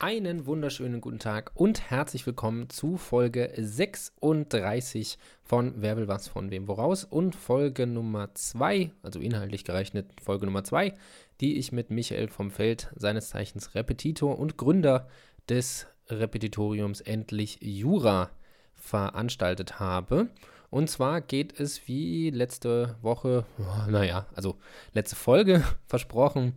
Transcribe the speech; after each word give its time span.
Einen 0.00 0.46
wunderschönen 0.46 1.00
guten 1.00 1.20
Tag 1.20 1.52
und 1.54 1.88
herzlich 1.88 2.26
willkommen 2.26 2.68
zu 2.68 2.96
Folge 2.96 3.52
36 3.56 5.18
von 5.44 5.72
Wer 5.76 5.96
will 5.96 6.08
was 6.08 6.26
von 6.26 6.50
wem 6.50 6.66
woraus 6.66 7.04
und 7.04 7.36
Folge 7.36 7.86
Nummer 7.86 8.34
2, 8.34 8.90
also 9.04 9.20
inhaltlich 9.20 9.62
gerechnet 9.62 10.10
Folge 10.20 10.46
Nummer 10.46 10.64
2, 10.64 10.94
die 11.40 11.58
ich 11.58 11.70
mit 11.70 11.90
Michael 11.90 12.26
vom 12.26 12.50
Feld, 12.50 12.90
seines 12.96 13.28
Zeichens 13.28 13.76
Repetitor 13.76 14.36
und 14.36 14.56
Gründer 14.56 15.06
des 15.48 15.86
Repetitoriums 16.08 17.00
Endlich 17.00 17.60
Jura 17.62 18.30
veranstaltet 18.74 19.78
habe. 19.78 20.28
Und 20.70 20.90
zwar 20.90 21.20
geht 21.20 21.58
es 21.60 21.86
wie 21.86 22.30
letzte 22.30 22.96
Woche, 23.00 23.46
naja, 23.88 24.26
also 24.34 24.56
letzte 24.92 25.14
Folge 25.14 25.62
versprochen, 25.86 26.54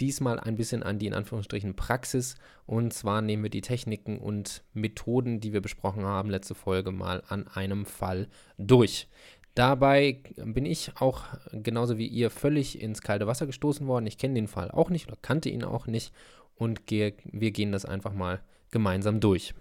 diesmal 0.00 0.38
ein 0.40 0.56
bisschen 0.56 0.82
an 0.82 0.98
die 0.98 1.06
in 1.06 1.14
Anführungsstrichen 1.14 1.74
Praxis. 1.74 2.36
Und 2.66 2.92
zwar 2.92 3.22
nehmen 3.22 3.42
wir 3.42 3.50
die 3.50 3.60
Techniken 3.60 4.18
und 4.18 4.62
Methoden, 4.74 5.40
die 5.40 5.52
wir 5.52 5.60
besprochen 5.60 6.04
haben, 6.04 6.30
letzte 6.30 6.54
Folge 6.54 6.90
mal 6.90 7.22
an 7.28 7.46
einem 7.48 7.86
Fall 7.86 8.28
durch. 8.56 9.08
Dabei 9.54 10.20
bin 10.36 10.66
ich 10.66 10.92
auch 11.00 11.24
genauso 11.52 11.98
wie 11.98 12.06
ihr 12.06 12.30
völlig 12.30 12.80
ins 12.80 13.02
kalte 13.02 13.26
Wasser 13.26 13.46
gestoßen 13.46 13.86
worden. 13.88 14.06
Ich 14.06 14.18
kenne 14.18 14.34
den 14.34 14.46
Fall 14.46 14.70
auch 14.70 14.90
nicht 14.90 15.08
oder 15.08 15.18
kannte 15.20 15.48
ihn 15.48 15.64
auch 15.64 15.86
nicht 15.86 16.12
und 16.54 16.86
gehe, 16.86 17.14
wir 17.24 17.50
gehen 17.50 17.72
das 17.72 17.84
einfach 17.84 18.12
mal 18.12 18.40
gemeinsam 18.70 19.18
durch. 19.18 19.54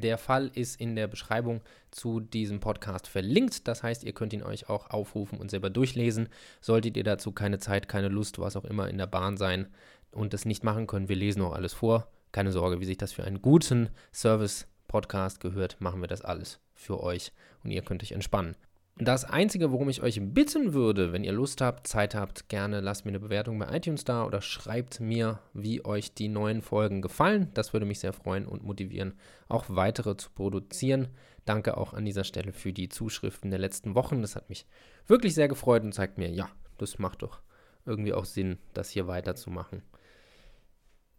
Der 0.00 0.16
Fall 0.16 0.50
ist 0.54 0.80
in 0.80 0.96
der 0.96 1.06
Beschreibung 1.06 1.60
zu 1.90 2.20
diesem 2.20 2.60
Podcast 2.60 3.08
verlinkt. 3.08 3.68
Das 3.68 3.82
heißt, 3.82 4.04
ihr 4.04 4.14
könnt 4.14 4.32
ihn 4.32 4.42
euch 4.42 4.70
auch 4.70 4.88
aufrufen 4.88 5.38
und 5.38 5.50
selber 5.50 5.68
durchlesen. 5.68 6.30
Solltet 6.62 6.96
ihr 6.96 7.04
dazu 7.04 7.32
keine 7.32 7.58
Zeit, 7.58 7.88
keine 7.88 8.08
Lust, 8.08 8.38
was 8.38 8.56
auch 8.56 8.64
immer 8.64 8.88
in 8.88 8.96
der 8.96 9.06
Bahn 9.06 9.36
sein 9.36 9.66
und 10.10 10.32
das 10.32 10.46
nicht 10.46 10.64
machen 10.64 10.86
können, 10.86 11.10
wir 11.10 11.16
lesen 11.16 11.42
auch 11.42 11.52
alles 11.52 11.74
vor. 11.74 12.08
Keine 12.32 12.52
Sorge, 12.52 12.80
wie 12.80 12.86
sich 12.86 12.96
das 12.96 13.12
für 13.12 13.24
einen 13.24 13.42
guten 13.42 13.90
Service-Podcast 14.14 15.40
gehört, 15.40 15.78
machen 15.78 16.00
wir 16.00 16.08
das 16.08 16.22
alles 16.22 16.58
für 16.74 17.02
euch 17.02 17.30
und 17.62 17.70
ihr 17.70 17.82
könnt 17.82 18.02
euch 18.02 18.12
entspannen. 18.12 18.56
Das 18.98 19.24
Einzige, 19.24 19.72
worum 19.72 19.88
ich 19.88 20.02
euch 20.02 20.20
bitten 20.22 20.74
würde, 20.74 21.12
wenn 21.12 21.24
ihr 21.24 21.32
Lust 21.32 21.62
habt, 21.62 21.86
Zeit 21.86 22.14
habt, 22.14 22.48
gerne 22.48 22.80
lasst 22.80 23.04
mir 23.04 23.10
eine 23.10 23.20
Bewertung 23.20 23.58
bei 23.58 23.74
iTunes 23.74 24.04
da 24.04 24.24
oder 24.26 24.42
schreibt 24.42 25.00
mir, 25.00 25.40
wie 25.54 25.84
euch 25.84 26.14
die 26.14 26.28
neuen 26.28 26.60
Folgen 26.60 27.00
gefallen. 27.00 27.48
Das 27.54 27.72
würde 27.72 27.86
mich 27.86 28.00
sehr 28.00 28.12
freuen 28.12 28.46
und 28.46 28.62
motivieren, 28.62 29.14
auch 29.48 29.64
weitere 29.68 30.16
zu 30.16 30.30
produzieren. 30.30 31.08
Danke 31.46 31.78
auch 31.78 31.94
an 31.94 32.04
dieser 32.04 32.24
Stelle 32.24 32.52
für 32.52 32.72
die 32.72 32.90
Zuschriften 32.90 33.50
der 33.50 33.58
letzten 33.58 33.94
Wochen. 33.94 34.20
Das 34.20 34.36
hat 34.36 34.50
mich 34.50 34.66
wirklich 35.06 35.34
sehr 35.34 35.48
gefreut 35.48 35.82
und 35.82 35.94
zeigt 35.94 36.18
mir, 36.18 36.28
ja, 36.28 36.48
das 36.76 36.98
macht 36.98 37.22
doch 37.22 37.40
irgendwie 37.86 38.12
auch 38.12 38.26
Sinn, 38.26 38.58
das 38.74 38.90
hier 38.90 39.08
weiterzumachen. 39.08 39.82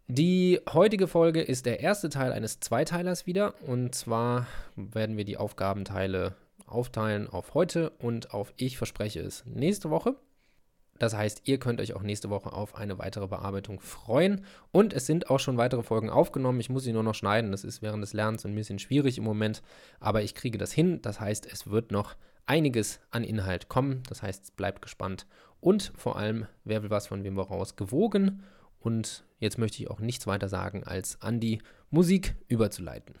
Die 0.06 0.60
heutige 0.72 1.08
Folge 1.08 1.42
ist 1.42 1.66
der 1.66 1.80
erste 1.80 2.08
Teil 2.08 2.32
eines 2.32 2.60
Zweiteilers 2.60 3.26
wieder. 3.26 3.60
Und 3.62 3.94
zwar 3.94 4.46
werden 4.76 5.16
wir 5.16 5.24
die 5.24 5.38
Aufgabenteile 5.38 6.36
aufteilen 6.66 7.28
auf 7.28 7.54
heute 7.54 7.90
und 7.90 8.32
auf 8.32 8.52
ich 8.56 8.76
verspreche 8.76 9.20
es 9.20 9.44
nächste 9.46 9.90
Woche. 9.90 10.16
Das 10.98 11.14
heißt, 11.14 11.42
ihr 11.44 11.58
könnt 11.58 11.80
euch 11.80 11.94
auch 11.94 12.02
nächste 12.02 12.30
Woche 12.30 12.52
auf 12.52 12.76
eine 12.76 12.98
weitere 12.98 13.26
Bearbeitung 13.26 13.80
freuen. 13.80 14.44
Und 14.70 14.92
es 14.92 15.06
sind 15.06 15.28
auch 15.28 15.40
schon 15.40 15.56
weitere 15.56 15.82
Folgen 15.82 16.08
aufgenommen. 16.08 16.60
Ich 16.60 16.70
muss 16.70 16.84
sie 16.84 16.92
nur 16.92 17.02
noch 17.02 17.16
schneiden. 17.16 17.50
Das 17.50 17.64
ist 17.64 17.82
während 17.82 18.02
des 18.02 18.12
Lernens 18.12 18.46
ein 18.46 18.54
bisschen 18.54 18.78
schwierig 18.78 19.18
im 19.18 19.24
Moment. 19.24 19.62
Aber 19.98 20.22
ich 20.22 20.34
kriege 20.34 20.56
das 20.56 20.72
hin. 20.72 21.02
Das 21.02 21.18
heißt, 21.18 21.50
es 21.50 21.68
wird 21.68 21.90
noch 21.90 22.14
einiges 22.46 23.00
an 23.10 23.24
Inhalt 23.24 23.68
kommen. 23.68 24.04
Das 24.08 24.22
heißt, 24.22 24.56
bleibt 24.56 24.82
gespannt. 24.82 25.26
Und 25.60 25.92
vor 25.96 26.16
allem, 26.16 26.46
wer 26.62 26.82
will 26.82 26.90
was 26.90 27.08
von 27.08 27.24
wem 27.24 27.34
voraus, 27.34 27.74
gewogen. 27.74 28.44
Und 28.78 29.24
jetzt 29.40 29.58
möchte 29.58 29.82
ich 29.82 29.90
auch 29.90 29.98
nichts 29.98 30.26
weiter 30.26 30.48
sagen, 30.48 30.84
als 30.84 31.20
an 31.22 31.40
die 31.40 31.60
Musik 31.90 32.36
überzuleiten. 32.46 33.16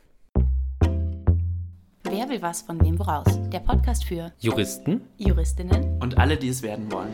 Wer 2.16 2.28
will 2.28 2.42
was 2.42 2.62
von 2.62 2.80
wem 2.80 2.96
woraus? 3.00 3.26
Der 3.50 3.58
Podcast 3.58 4.04
für 4.04 4.32
Juristen, 4.38 5.08
Juristinnen 5.16 6.00
und 6.00 6.16
alle, 6.16 6.36
die 6.36 6.46
es 6.46 6.62
werden 6.62 6.92
wollen. 6.92 7.12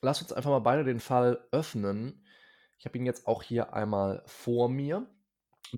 Lass 0.00 0.22
uns 0.22 0.32
einfach 0.32 0.48
mal 0.48 0.60
beide 0.60 0.84
den 0.84 0.98
Fall 0.98 1.46
öffnen. 1.52 2.24
Ich 2.78 2.86
habe 2.86 2.96
ihn 2.96 3.04
jetzt 3.04 3.26
auch 3.26 3.42
hier 3.42 3.74
einmal 3.74 4.22
vor 4.24 4.70
mir. 4.70 5.06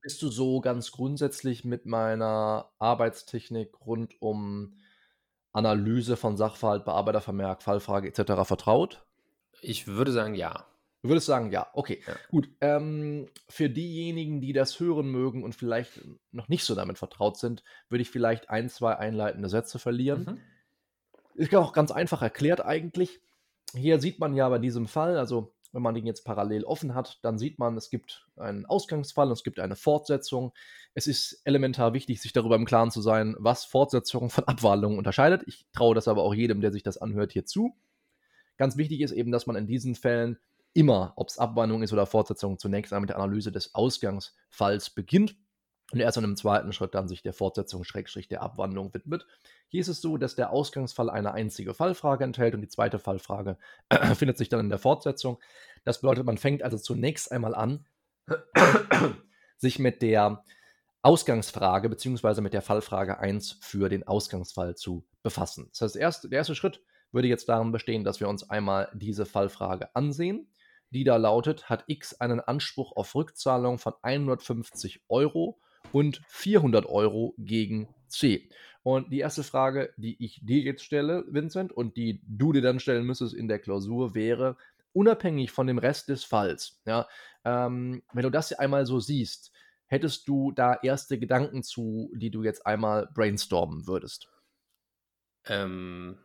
Bist 0.01 0.23
du 0.23 0.29
so 0.29 0.61
ganz 0.61 0.93
grundsätzlich 0.93 1.65
mit 1.65 1.87
meiner 1.87 2.71
Arbeitstechnik 2.79 3.85
rund 3.85 4.15
um 4.23 4.79
Analyse 5.51 6.17
von 6.17 6.37
Sachverhalt, 6.37 6.85
Bearbeitervermerk, 6.85 7.65
Fallfrage 7.65 8.07
etc. 8.07 8.47
vertraut? 8.47 9.05
Ich 9.63 9.87
würde 9.87 10.13
sagen, 10.13 10.35
ja. 10.35 10.67
Du 11.03 11.09
würdest 11.09 11.27
sagen, 11.27 11.51
ja, 11.51 11.69
okay. 11.73 12.03
Ja. 12.07 12.15
Gut. 12.31 12.51
Ähm, 12.61 13.29
für 13.49 13.71
diejenigen, 13.71 14.41
die 14.41 14.53
das 14.53 14.79
hören 14.81 15.11
mögen 15.11 15.43
und 15.45 15.55
vielleicht 15.55 16.01
noch 16.31 16.49
nicht 16.49 16.65
so 16.65 16.75
damit 16.75 16.99
vertraut 16.99 17.39
sind, 17.39 17.65
würde 17.89 18.03
ich 18.03 18.11
vielleicht 18.11 18.51
ein, 18.51 18.69
zwei 18.69 18.97
einleitende 18.97 19.49
Sätze 19.49 19.79
verlieren. 19.79 20.25
Mhm. 20.25 20.41
Ist 21.35 21.55
auch 21.55 21.73
ganz 21.73 21.91
einfach 21.91 22.21
erklärt 22.21 22.63
eigentlich. 22.65 23.21
Hier 23.73 24.01
sieht 24.01 24.19
man 24.19 24.35
ja 24.35 24.49
bei 24.49 24.59
diesem 24.59 24.87
Fall, 24.87 25.17
also 25.17 25.55
wenn 25.73 25.83
man 25.83 25.95
den 25.95 26.07
jetzt 26.07 26.25
parallel 26.25 26.65
offen 26.65 26.95
hat, 26.95 27.19
dann 27.23 27.39
sieht 27.39 27.59
man, 27.59 27.77
es 27.77 27.91
gibt 27.91 28.27
einen 28.37 28.67
Ausgangsfall 28.67 29.29
und 29.29 29.33
es 29.33 29.45
gibt 29.45 29.61
eine 29.61 29.77
Fortsetzung. 29.77 30.53
Es 30.95 31.07
ist 31.07 31.41
elementar 31.45 31.95
wichtig, 31.95 32.21
sich 32.21 32.33
darüber 32.33 32.57
im 32.57 32.65
Klaren 32.65 32.91
zu 32.91 33.01
sein, 33.01 33.37
was 33.39 33.65
Fortsetzung 33.65 34.31
von 34.31 34.45
Abwandlungen 34.45 34.99
unterscheidet. 34.99 35.45
Ich 35.47 35.67
traue 35.73 35.95
das 35.95 36.09
aber 36.09 36.23
auch 36.23 36.35
jedem, 36.35 36.61
der 36.61 36.73
sich 36.73 36.83
das 36.83 36.99
anhört, 36.99 37.33
hier 37.33 37.47
zu. 37.47 37.77
Ganz 38.61 38.77
wichtig 38.77 39.01
ist 39.01 39.13
eben, 39.13 39.33
dass 39.33 39.47
man 39.47 39.57
in 39.57 39.67
diesen 39.67 39.95
Fällen 39.95 40.37
immer, 40.75 41.15
ob 41.17 41.29
es 41.29 41.39
Abwandlung 41.39 41.83
ist 41.83 41.95
oder 41.95 42.05
Fortsetzung, 42.05 42.59
zunächst 42.59 42.93
einmal 42.93 43.01
mit 43.01 43.09
der 43.09 43.17
Analyse 43.17 43.51
des 43.51 43.75
Ausgangsfalls 43.75 44.91
beginnt 44.91 45.35
und 45.93 46.01
erst 46.01 46.19
in 46.19 46.25
einem 46.25 46.37
zweiten 46.37 46.75
Schritt 46.75 46.95
dann 46.95 47.09
sich 47.09 47.23
der 47.23 47.33
Fortsetzung 47.33 47.85
Schrägstrich 47.85 48.29
der 48.29 48.43
Abwandlung 48.43 48.93
widmet. 48.93 49.27
Hier 49.69 49.81
ist 49.81 49.89
es 49.89 50.03
so, 50.03 50.19
dass 50.19 50.35
der 50.35 50.51
Ausgangsfall 50.51 51.09
eine 51.09 51.33
einzige 51.33 51.73
Fallfrage 51.73 52.23
enthält 52.23 52.55
und 52.55 52.61
die 52.61 52.69
zweite 52.69 52.99
Fallfrage 52.99 53.57
findet 54.15 54.37
sich 54.37 54.51
dann 54.51 54.61
in 54.61 54.69
der 54.69 54.79
Fortsetzung. 54.79 55.39
Das 55.85 56.03
bedeutet, 56.03 56.27
man 56.27 56.37
fängt 56.37 56.63
also 56.63 56.77
zunächst 56.77 57.33
einmal 57.33 57.55
an, 57.55 57.87
sich 59.57 59.79
mit 59.79 60.03
der 60.03 60.45
Ausgangsfrage 61.01 61.89
bzw. 61.89 62.43
mit 62.43 62.53
der 62.53 62.61
Fallfrage 62.61 63.21
1 63.21 63.57
für 63.63 63.89
den 63.89 64.07
Ausgangsfall 64.07 64.77
zu 64.77 65.07
befassen. 65.23 65.71
Das 65.73 65.81
heißt, 65.81 65.95
der 65.95 66.03
erste, 66.03 66.29
der 66.29 66.37
erste 66.37 66.55
Schritt 66.55 66.83
würde 67.13 67.29
jetzt 67.29 67.49
darin 67.49 67.73
bestehen, 67.73 68.05
dass 68.05 68.21
wir 68.21 68.29
uns 68.29 68.49
einmal 68.49 68.89
diese 68.95 69.27
Fallfrage 69.27 69.95
ansehen. 69.95 70.49
Die 70.91 71.05
da 71.05 71.17
lautet, 71.17 71.69
hat 71.69 71.85
X 71.87 72.15
einen 72.21 72.41
Anspruch 72.41 72.97
auf 72.97 73.15
Rückzahlung 73.15 73.79
von 73.79 73.95
150 74.03 75.03
Euro 75.09 75.61
und 75.93 76.21
400 76.27 76.87
Euro 76.87 77.35
gegen 77.39 77.89
C? 78.09 78.49
Und 78.83 79.13
die 79.13 79.21
erste 79.21 79.45
Frage, 79.45 79.93
die 79.97 80.23
ich 80.25 80.41
dir 80.45 80.61
jetzt 80.61 80.85
stelle, 80.85 81.25
Vincent, 81.29 81.73
und 81.73 81.97
die 81.97 82.23
du 82.27 82.53
dir 82.53 82.63
dann 82.63 82.81
stellen 82.81 83.05
müsstest 83.05 83.35
in 83.35 83.47
der 83.47 83.59
Klausur, 83.59 84.15
wäre, 84.15 84.57
unabhängig 84.93 85.53
von 85.53 85.67
dem 85.67 85.79
Rest 85.79 86.09
des 86.09 86.25
Falls, 86.25 86.81
ja, 86.87 87.07
ähm, 87.45 88.03
wenn 88.13 88.23
du 88.23 88.31
das 88.31 88.53
einmal 88.53 88.87
so 88.87 88.99
siehst, 88.99 89.53
hättest 89.87 90.29
du 90.29 90.53
da 90.53 90.75
erste 90.83 91.19
Gedanken 91.19 91.63
zu, 91.63 92.11
die 92.15 92.31
du 92.31 92.43
jetzt 92.43 92.67
einmal 92.67 93.09
brainstormen 93.15 93.87
würdest? 93.87 94.29
Ähm, 95.47 96.19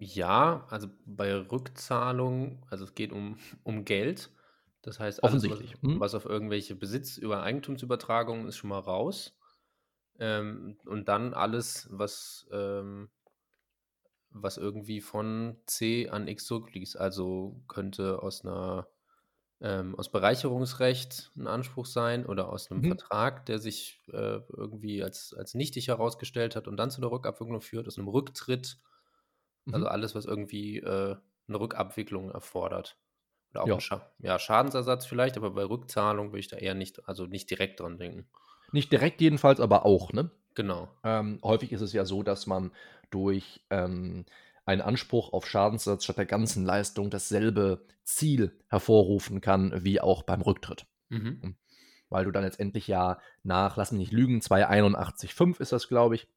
ja, 0.00 0.66
also 0.70 0.88
bei 1.04 1.34
Rückzahlung, 1.34 2.64
also 2.70 2.84
es 2.84 2.94
geht 2.94 3.12
um, 3.12 3.36
um 3.62 3.84
Geld. 3.84 4.30
Das 4.82 4.98
heißt, 4.98 5.22
alles, 5.22 5.48
was, 5.48 5.60
hm? 5.82 6.00
was 6.00 6.14
auf 6.14 6.24
irgendwelche 6.24 6.74
Besitz 6.74 7.18
über 7.18 7.42
Eigentumsübertragungen 7.42 8.48
ist 8.48 8.56
schon 8.56 8.70
mal 8.70 8.78
raus. 8.78 9.36
Ähm, 10.18 10.78
und 10.86 11.08
dann 11.08 11.34
alles, 11.34 11.86
was, 11.92 12.48
ähm, 12.50 13.10
was 14.30 14.56
irgendwie 14.56 15.02
von 15.02 15.58
C 15.66 16.08
an 16.08 16.28
X 16.28 16.46
zurückfließt. 16.46 16.96
Also 16.96 17.62
könnte 17.68 18.22
aus 18.22 18.42
einer 18.42 18.88
ähm, 19.60 19.94
aus 19.96 20.10
Bereicherungsrecht 20.10 21.30
ein 21.36 21.46
Anspruch 21.46 21.84
sein 21.84 22.24
oder 22.24 22.48
aus 22.48 22.70
einem 22.70 22.80
mhm. 22.80 22.86
Vertrag, 22.86 23.44
der 23.44 23.58
sich 23.58 24.00
äh, 24.08 24.40
irgendwie 24.48 25.02
als, 25.02 25.34
als 25.34 25.52
nichtig 25.52 25.88
herausgestellt 25.88 26.56
hat 26.56 26.68
und 26.68 26.78
dann 26.78 26.90
zu 26.90 27.02
der 27.02 27.10
Rückabwicklung 27.10 27.60
führt, 27.60 27.86
aus 27.86 27.98
einem 27.98 28.08
Rücktritt 28.08 28.78
also 29.72 29.86
mhm. 29.86 29.92
alles, 29.92 30.14
was 30.14 30.26
irgendwie 30.26 30.78
äh, 30.78 31.16
eine 31.48 31.60
Rückabwicklung 31.60 32.30
erfordert. 32.30 32.96
Oder 33.50 33.64
auch 33.64 33.68
ja. 33.68 33.80
Scha 33.80 34.12
ja, 34.18 34.38
Schadensersatz 34.38 35.06
vielleicht, 35.06 35.36
aber 35.36 35.50
bei 35.50 35.64
Rückzahlung 35.64 36.28
würde 36.28 36.40
ich 36.40 36.48
da 36.48 36.56
eher 36.56 36.74
nicht, 36.74 37.08
also 37.08 37.26
nicht 37.26 37.50
direkt 37.50 37.80
dran 37.80 37.98
denken. 37.98 38.26
Nicht 38.72 38.92
direkt 38.92 39.20
jedenfalls, 39.20 39.60
aber 39.60 39.84
auch, 39.84 40.12
ne? 40.12 40.30
Genau. 40.54 40.88
Ähm, 41.04 41.40
häufig 41.42 41.72
ist 41.72 41.80
es 41.80 41.92
ja 41.92 42.04
so, 42.04 42.22
dass 42.22 42.46
man 42.46 42.72
durch 43.10 43.60
ähm, 43.70 44.24
einen 44.64 44.80
Anspruch 44.80 45.32
auf 45.32 45.46
Schadensersatz 45.46 46.04
statt 46.04 46.18
der 46.18 46.26
ganzen 46.26 46.64
Leistung 46.64 47.10
dasselbe 47.10 47.84
Ziel 48.04 48.56
hervorrufen 48.68 49.40
kann, 49.40 49.84
wie 49.84 50.00
auch 50.00 50.22
beim 50.22 50.42
Rücktritt. 50.42 50.86
Mhm. 51.08 51.40
Hm. 51.42 51.56
Weil 52.08 52.24
du 52.24 52.30
dann 52.30 52.44
letztendlich 52.44 52.88
ja 52.88 53.18
nach, 53.42 53.76
lass 53.76 53.92
mich 53.92 54.00
nicht 54.00 54.12
lügen, 54.12 54.40
281,5 54.40 55.60
ist 55.60 55.72
das, 55.72 55.88
glaube 55.88 56.16
ich, 56.16 56.28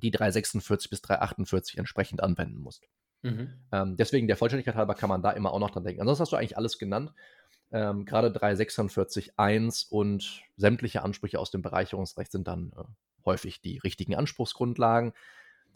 die 0.00 0.10
346 0.10 0.90
bis 0.90 1.02
348 1.02 1.78
entsprechend 1.78 2.22
anwenden 2.22 2.58
musst. 2.58 2.88
Mhm. 3.22 3.54
Ähm, 3.72 3.96
deswegen 3.96 4.26
der 4.26 4.36
Vollständigkeit 4.36 4.76
halber 4.76 4.94
kann 4.94 5.08
man 5.08 5.22
da 5.22 5.30
immer 5.30 5.52
auch 5.52 5.58
noch 5.58 5.70
dran 5.70 5.84
denken. 5.84 6.00
Ansonsten 6.00 6.22
hast 6.22 6.32
du 6.32 6.36
eigentlich 6.36 6.56
alles 6.56 6.78
genannt. 6.78 7.12
Ähm, 7.70 8.04
Gerade 8.04 8.28
346.1 8.28 9.88
und 9.90 10.42
sämtliche 10.56 11.02
Ansprüche 11.02 11.38
aus 11.38 11.50
dem 11.50 11.62
Bereicherungsrecht 11.62 12.32
sind 12.32 12.48
dann 12.48 12.72
äh, 12.76 12.84
häufig 13.24 13.60
die 13.60 13.78
richtigen 13.78 14.14
Anspruchsgrundlagen. 14.14 15.12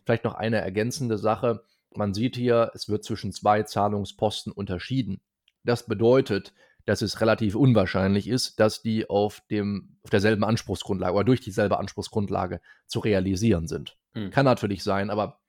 Vielleicht 0.04 0.24
noch 0.24 0.34
eine 0.34 0.60
ergänzende 0.60 1.18
Sache. 1.18 1.64
Man 1.94 2.14
sieht 2.14 2.36
hier, 2.36 2.70
es 2.74 2.88
wird 2.88 3.04
zwischen 3.04 3.32
zwei 3.32 3.62
Zahlungsposten 3.62 4.52
unterschieden. 4.52 5.20
Das 5.64 5.86
bedeutet, 5.86 6.54
dass 6.86 7.02
es 7.02 7.20
relativ 7.20 7.54
unwahrscheinlich 7.54 8.26
ist, 8.26 8.58
dass 8.58 8.82
die 8.82 9.08
auf, 9.08 9.42
dem, 9.50 9.96
auf 10.02 10.10
derselben 10.10 10.44
Anspruchsgrundlage 10.44 11.14
oder 11.14 11.24
durch 11.24 11.40
dieselbe 11.40 11.78
Anspruchsgrundlage 11.78 12.60
zu 12.86 13.00
realisieren 13.00 13.68
sind. 13.68 13.96
Hm. 14.14 14.30
Kann 14.30 14.44
natürlich 14.44 14.82
sein, 14.82 15.10
aber 15.10 15.40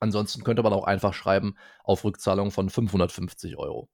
ansonsten 0.00 0.44
könnte 0.44 0.62
man 0.62 0.72
auch 0.72 0.84
einfach 0.84 1.14
schreiben 1.14 1.56
auf 1.84 2.04
Rückzahlung 2.04 2.50
von 2.50 2.70
550 2.70 3.56
Euro. 3.56 3.88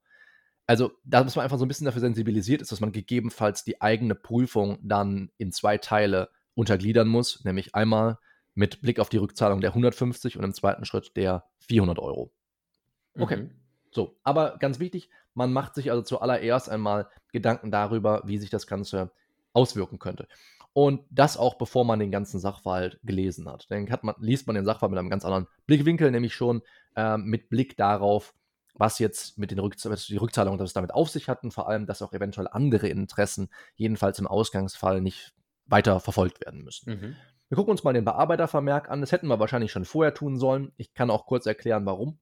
Also, 0.66 0.92
da 1.04 1.24
muss 1.24 1.36
man 1.36 1.44
einfach 1.44 1.58
so 1.58 1.64
ein 1.64 1.68
bisschen 1.68 1.86
dafür 1.86 2.00
sensibilisiert 2.00 2.62
ist, 2.62 2.70
dass 2.70 2.80
man 2.80 2.92
gegebenenfalls 2.92 3.64
die 3.64 3.80
eigene 3.80 4.14
Prüfung 4.14 4.78
dann 4.82 5.30
in 5.36 5.50
zwei 5.50 5.76
Teile 5.76 6.30
untergliedern 6.54 7.08
muss, 7.08 7.44
nämlich 7.44 7.74
einmal 7.74 8.18
mit 8.54 8.80
Blick 8.80 9.00
auf 9.00 9.08
die 9.08 9.16
Rückzahlung 9.16 9.60
der 9.60 9.70
150 9.70 10.36
und 10.36 10.44
im 10.44 10.54
zweiten 10.54 10.84
Schritt 10.84 11.16
der 11.16 11.44
400 11.68 11.98
Euro. 11.98 12.32
Okay. 13.18 13.36
Mhm. 13.36 13.50
So, 13.90 14.18
aber 14.22 14.56
ganz 14.58 14.78
wichtig, 14.78 15.10
man 15.34 15.52
macht 15.52 15.74
sich 15.74 15.90
also 15.90 16.02
zuallererst 16.02 16.70
einmal 16.70 17.08
Gedanken 17.32 17.70
darüber, 17.70 18.22
wie 18.24 18.38
sich 18.38 18.50
das 18.50 18.66
Ganze 18.66 19.12
auswirken 19.52 19.98
könnte. 19.98 20.28
Und 20.74 21.02
das 21.10 21.36
auch 21.36 21.54
bevor 21.54 21.84
man 21.84 21.98
den 21.98 22.10
ganzen 22.10 22.40
Sachverhalt 22.40 22.98
gelesen 23.02 23.48
hat. 23.48 23.70
Dann 23.70 23.90
hat 23.90 24.04
man, 24.04 24.14
liest 24.18 24.46
man 24.46 24.56
den 24.56 24.64
Sachverhalt 24.64 24.92
mit 24.92 24.98
einem 24.98 25.10
ganz 25.10 25.24
anderen 25.24 25.46
Blickwinkel, 25.66 26.10
nämlich 26.10 26.34
schon 26.34 26.62
äh, 26.96 27.18
mit 27.18 27.50
Blick 27.50 27.76
darauf, 27.76 28.34
was 28.74 28.98
jetzt 28.98 29.38
mit 29.38 29.50
den 29.50 29.58
Rückzahl 29.58 29.94
die 29.94 30.16
Rückzahlung 30.16 30.56
das 30.56 30.72
damit 30.72 30.94
auf 30.94 31.10
sich 31.10 31.28
hatten, 31.28 31.50
vor 31.50 31.68
allem, 31.68 31.86
dass 31.86 32.00
auch 32.00 32.14
eventuell 32.14 32.48
andere 32.50 32.88
Interessen, 32.88 33.50
jedenfalls 33.76 34.18
im 34.18 34.26
Ausgangsfall, 34.26 35.02
nicht 35.02 35.34
weiter 35.66 36.00
verfolgt 36.00 36.40
werden 36.44 36.62
müssen. 36.62 36.90
Mhm. 36.90 37.16
Wir 37.48 37.56
gucken 37.56 37.72
uns 37.72 37.84
mal 37.84 37.92
den 37.92 38.06
Bearbeitervermerk 38.06 38.90
an. 38.90 39.02
Das 39.02 39.12
hätten 39.12 39.26
wir 39.26 39.38
wahrscheinlich 39.38 39.72
schon 39.72 39.84
vorher 39.84 40.14
tun 40.14 40.38
sollen. 40.38 40.72
Ich 40.78 40.94
kann 40.94 41.10
auch 41.10 41.26
kurz 41.26 41.44
erklären, 41.44 41.84
warum. 41.84 42.18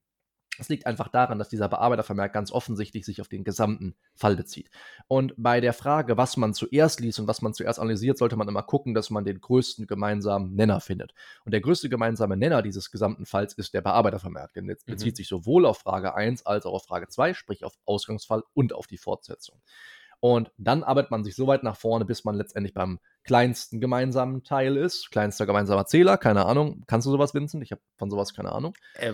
Es 0.58 0.69
liegt 0.69 0.87
einfach 0.87 1.08
daran, 1.08 1.38
dass 1.38 1.49
dieser 1.49 1.69
Bearbeitervermerk 1.69 2.32
ganz 2.32 2.52
offensichtlich 2.52 3.06
sich 3.06 3.20
auf 3.20 3.29
den 3.29 3.44
gesamten 3.44 3.94
Fall 4.14 4.37
bezieht. 4.37 4.69
Und 5.08 5.32
bei 5.37 5.61
der 5.61 5.73
Frage, 5.73 6.17
was 6.17 6.37
man 6.37 6.52
zuerst 6.52 7.00
liest 7.00 7.19
und 7.19 7.26
was 7.26 7.41
man 7.41 7.55
zuerst 7.55 7.79
analysiert, 7.79 8.19
sollte 8.19 8.37
man 8.37 8.49
immer 8.49 8.62
gucken, 8.62 8.93
dass 8.93 9.11
man 9.11 9.25
den 9.25 9.41
größten 9.41 9.87
gemeinsamen 9.87 10.55
Nenner 10.55 10.81
findet. 10.81 11.14
Und 11.44 11.52
der 11.52 11.61
größte 11.61 11.88
gemeinsame 11.88 12.37
Nenner 12.37 12.62
dieses 12.62 12.91
gesamten 12.91 13.25
Falls 13.25 13.55
ist 13.55 13.73
der 13.73 13.81
Bearbeitervermerk. 13.81 14.52
Denn 14.52 14.69
jetzt 14.69 14.87
mhm. 14.87 14.93
bezieht 14.93 15.17
sich 15.17 15.29
sowohl 15.29 15.64
auf 15.64 15.79
Frage 15.79 16.14
1 16.14 16.44
als 16.44 16.67
auch 16.67 16.75
auf 16.75 16.85
Frage 16.85 17.08
2, 17.08 17.32
sprich 17.32 17.64
auf 17.64 17.75
Ausgangsfall 17.87 18.43
und 18.52 18.75
auf 18.75 18.87
die 18.87 18.99
Fortsetzung. 18.99 19.62
Und 20.20 20.52
dann 20.58 20.82
arbeitet 20.85 21.11
man 21.11 21.25
sich 21.25 21.35
so 21.35 21.47
weit 21.47 21.62
nach 21.62 21.76
vorne, 21.76 22.05
bis 22.05 22.25
man 22.25 22.35
letztendlich 22.35 22.75
beim 22.75 23.00
kleinsten 23.25 23.81
gemeinsamen 23.81 24.43
Teil 24.43 24.77
ist. 24.77 25.11
Kleinster 25.11 25.47
gemeinsamer 25.47 25.87
Zähler, 25.87 26.17
keine 26.17 26.47
Ahnung. 26.47 26.83
Kannst 26.87 27.07
du 27.07 27.11
sowas, 27.11 27.35
Vincent? 27.35 27.63
Ich 27.63 27.71
habe 27.73 27.83
von 27.97 28.11
sowas 28.11 28.35
keine 28.35 28.53
Ahnung. 28.53 28.75
Äh, 28.95 29.13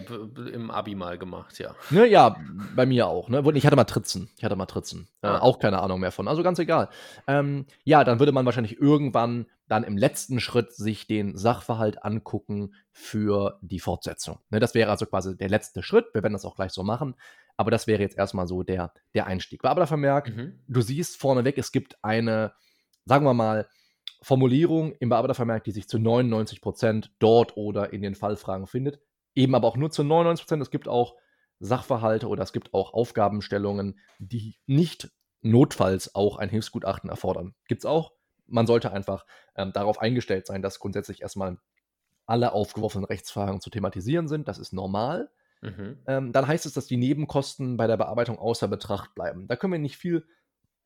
Im 0.53 0.71
Abi 0.71 0.95
mal 0.95 1.19
gemacht, 1.19 1.59
ja. 1.59 1.75
Ne, 1.91 2.07
ja, 2.07 2.37
bei 2.75 2.87
mir 2.87 3.09
auch. 3.09 3.29
Ne? 3.29 3.43
Ich 3.55 3.67
hatte 3.67 3.77
Matrizen. 3.77 4.31
Ich 4.37 4.45
hatte 4.45 4.57
Matrizen. 4.57 5.09
Äh, 5.23 5.29
ah. 5.29 5.39
auch 5.41 5.59
keine 5.59 5.81
Ahnung 5.83 6.01
mehr 6.01 6.13
von. 6.13 6.29
Also 6.29 6.43
ganz 6.43 6.59
egal. 6.59 6.89
Ähm, 7.27 7.67
ja, 7.85 8.05
dann 8.05 8.19
würde 8.19 8.33
man 8.33 8.47
wahrscheinlich 8.47 8.81
irgendwann 8.81 9.47
dann 9.69 9.83
im 9.83 9.97
letzten 9.97 10.39
Schritt 10.39 10.73
sich 10.73 11.09
den 11.09 11.37
Sachverhalt 11.37 12.05
angucken 12.05 12.75
für 12.93 13.59
die 13.61 13.81
Fortsetzung. 13.81 14.39
Ne, 14.51 14.61
das 14.61 14.75
wäre 14.75 14.91
also 14.91 15.07
quasi 15.07 15.37
der 15.37 15.49
letzte 15.49 15.83
Schritt. 15.83 16.07
Wir 16.13 16.23
werden 16.23 16.35
das 16.35 16.45
auch 16.45 16.55
gleich 16.55 16.73
so 16.73 16.85
machen. 16.85 17.17
Aber 17.57 17.71
das 17.71 17.87
wäre 17.87 18.03
jetzt 18.03 18.17
erstmal 18.17 18.47
so 18.47 18.63
der, 18.63 18.93
der 19.15 19.27
Einstieg. 19.27 19.65
Aber 19.65 19.81
der 19.81 19.87
Vermerk, 19.87 20.35
mhm. 20.35 20.61
du 20.69 20.81
siehst 20.83 21.17
vorneweg, 21.17 21.59
es 21.59 21.73
gibt 21.73 21.97
eine, 22.05 22.53
sagen 23.07 23.25
wir 23.25 23.35
mal, 23.35 23.67
Formulierung 24.23 24.93
im 24.95 25.09
Bearbeitervermerk, 25.09 25.65
die 25.65 25.73
sich 25.73 25.89
zu 25.89 25.99
99 25.99 26.61
Prozent 26.61 27.13
dort 27.19 27.57
oder 27.57 27.93
in 27.93 28.03
den 28.03 28.15
Fallfragen 28.15 28.67
findet. 28.67 29.01
Eben 29.35 29.55
aber 29.55 29.69
auch 29.69 29.77
nur 29.77 29.91
zu 29.91 30.03
99 30.03 30.45
Prozent. 30.45 30.63
Es 30.63 30.71
gibt 30.71 30.89
auch 30.89 31.17
Sachverhalte 31.59 32.29
oder 32.29 32.43
es 32.43 32.53
gibt 32.53 32.75
auch 32.75 32.93
Aufgabenstellungen, 32.93 33.99
die 34.19 34.57
nicht 34.67 35.11
notfalls 35.43 36.15
auch 36.15 36.37
ein 36.37 36.49
Hilfsgutachten 36.49 37.11
erfordern. 37.11 37.55
Gibt 37.69 37.83
es 37.83 37.87
auch. 37.87 38.13
Man 38.47 38.67
sollte 38.67 38.93
einfach 38.93 39.27
ähm, 39.57 39.73
darauf 39.73 40.01
eingestellt 40.01 40.47
sein, 40.47 40.63
dass 40.63 40.79
grundsätzlich 40.79 41.23
erstmal 41.23 41.59
alle 42.27 42.53
aufgeworfenen 42.53 43.05
Rechtsfragen 43.05 43.61
zu 43.61 43.71
thematisieren 43.71 44.29
sind. 44.29 44.49
Das 44.49 44.59
ist 44.59 44.73
normal. 44.73 45.31
Mhm. 45.63 45.99
Ähm, 46.07 46.33
dann 46.33 46.47
heißt 46.47 46.67
es, 46.67 46.75
dass 46.75 46.87
die 46.87 46.97
Nebenkosten 46.97 47.77
bei 47.77 47.87
der 47.87 47.97
Bearbeitung 47.97 48.39
außer 48.39 48.69
Betracht 48.69 49.15
bleiben. 49.15 49.47
Da 49.49 49.57
können 49.57 49.73
wir 49.73 49.81
nicht 49.81 49.97
viel 49.97 50.27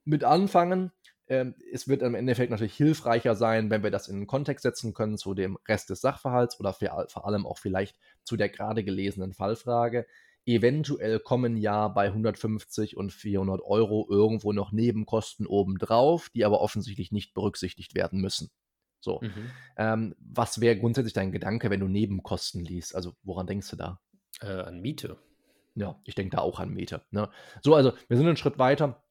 mit 0.05 0.25
anfangen. 0.25 0.93
Ähm, 1.31 1.55
es 1.73 1.87
wird 1.87 2.03
im 2.03 2.17
Endeffekt 2.17 2.51
natürlich 2.51 2.75
hilfreicher 2.75 3.37
sein, 3.37 3.71
wenn 3.71 3.85
wir 3.85 3.93
das 3.93 4.09
in 4.09 4.19
den 4.19 4.27
Kontext 4.27 4.65
setzen 4.65 4.93
können 4.95 5.17
zu 5.17 5.33
dem 5.33 5.57
Rest 5.69 5.89
des 5.89 6.01
Sachverhalts 6.01 6.59
oder 6.59 6.73
vor 6.73 7.25
allem 7.25 7.47
auch 7.47 7.59
vielleicht 7.59 7.97
zu 8.25 8.37
der 8.37 8.49
gerade 8.49 8.83
gelesenen 8.83 9.33
Fallfrage. 9.33 10.07
Eventuell 10.45 11.21
kommen 11.21 11.57
ja 11.57 11.87
bei 11.87 12.07
150 12.07 12.97
und 12.97 13.13
400 13.13 13.61
Euro 13.63 14.09
irgendwo 14.11 14.53
noch 14.53 14.73
Nebenkosten 14.73 15.47
obendrauf, 15.47 16.31
die 16.31 16.45
aber 16.45 16.61
offensichtlich 16.61 17.13
nicht 17.13 17.33
berücksichtigt 17.33 17.95
werden 17.95 18.21
müssen. 18.21 18.51
So. 18.99 19.21
Mhm. 19.23 19.51
Ähm, 19.77 20.15
was 20.19 20.61
wäre 20.61 20.79
grundsätzlich 20.79 21.13
dein 21.15 21.31
Gedanke, 21.31 21.71
wenn 21.71 21.81
du 21.81 21.87
Nebenkosten 21.87 22.65
liest? 22.65 22.97
Also, 22.97 23.15
woran 23.23 23.47
denkst 23.47 23.71
du 23.71 23.77
da? 23.77 24.01
Äh, 24.41 24.63
an 24.63 24.81
Miete. 24.81 25.17
Ja, 25.77 26.01
ich 26.05 26.17
denke 26.17 26.35
da 26.35 26.43
auch 26.43 26.59
an 26.59 26.71
Miete. 26.71 27.03
Ne? 27.13 27.31
So, 27.63 27.77
also 27.77 27.93
wir 28.09 28.17
sind 28.17 28.27
einen 28.27 28.37
Schritt 28.37 28.59
weiter. 28.59 29.05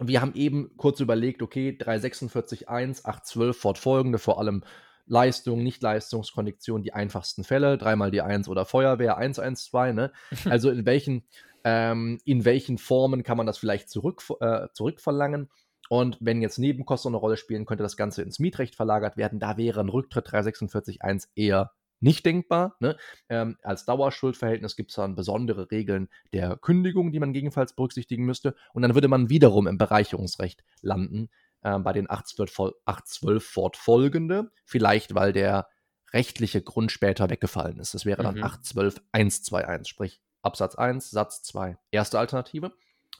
Wir 0.00 0.20
haben 0.20 0.34
eben 0.34 0.76
kurz 0.76 1.00
überlegt, 1.00 1.42
okay, 1.42 1.76
346.1, 1.78 3.04
812 3.04 3.56
fortfolgende, 3.56 4.18
vor 4.18 4.38
allem 4.38 4.64
Leistung, 5.06 5.62
Nicht-Leistungskondition, 5.62 6.82
die 6.82 6.92
einfachsten 6.92 7.44
Fälle, 7.44 7.76
dreimal 7.76 8.10
die 8.10 8.22
1 8.22 8.48
oder 8.48 8.64
Feuerwehr 8.64 9.16
112, 9.16 9.94
ne? 9.94 10.12
Also 10.46 10.70
in 10.70 10.86
welchen, 10.86 11.24
ähm, 11.64 12.18
in 12.24 12.44
welchen 12.44 12.78
Formen 12.78 13.22
kann 13.22 13.36
man 13.36 13.46
das 13.46 13.58
vielleicht 13.58 13.90
zurück, 13.90 14.22
äh, 14.40 14.68
zurückverlangen? 14.72 15.50
Und 15.88 16.16
wenn 16.20 16.40
jetzt 16.40 16.58
Nebenkosten 16.58 17.10
eine 17.10 17.16
Rolle 17.16 17.36
spielen, 17.36 17.66
könnte 17.66 17.82
das 17.82 17.96
Ganze 17.96 18.22
ins 18.22 18.38
Mietrecht 18.38 18.76
verlagert 18.76 19.16
werden. 19.16 19.40
Da 19.40 19.56
wäre 19.56 19.80
ein 19.80 19.88
Rücktritt 19.88 20.28
346.1 20.28 21.28
eher 21.34 21.72
nicht 22.00 22.24
denkbar. 22.26 22.76
Ne? 22.80 22.96
Ähm, 23.28 23.56
als 23.62 23.84
Dauerschuldverhältnis 23.84 24.76
gibt 24.76 24.90
es 24.90 24.96
dann 24.96 25.14
besondere 25.14 25.70
Regeln 25.70 26.08
der 26.32 26.56
Kündigung, 26.56 27.12
die 27.12 27.20
man 27.20 27.32
gegebenenfalls 27.32 27.74
berücksichtigen 27.74 28.24
müsste. 28.24 28.54
Und 28.72 28.82
dann 28.82 28.94
würde 28.94 29.08
man 29.08 29.28
wiederum 29.28 29.66
im 29.66 29.78
Bereicherungsrecht 29.78 30.64
landen 30.80 31.28
äh, 31.62 31.78
bei 31.78 31.92
den 31.92 32.10
812, 32.10 32.74
812 32.84 33.44
fortfolgende. 33.44 34.50
Vielleicht, 34.64 35.14
weil 35.14 35.32
der 35.32 35.68
rechtliche 36.12 36.62
Grund 36.62 36.90
später 36.90 37.30
weggefallen 37.30 37.78
ist. 37.78 37.94
Das 37.94 38.04
wäre 38.04 38.22
dann 38.22 38.36
mhm. 38.36 38.44
812 38.44 39.00
121, 39.12 39.88
sprich 39.88 40.20
Absatz 40.42 40.74
1, 40.74 41.10
Satz 41.10 41.42
2, 41.42 41.78
erste 41.90 42.18
Alternative. 42.18 42.72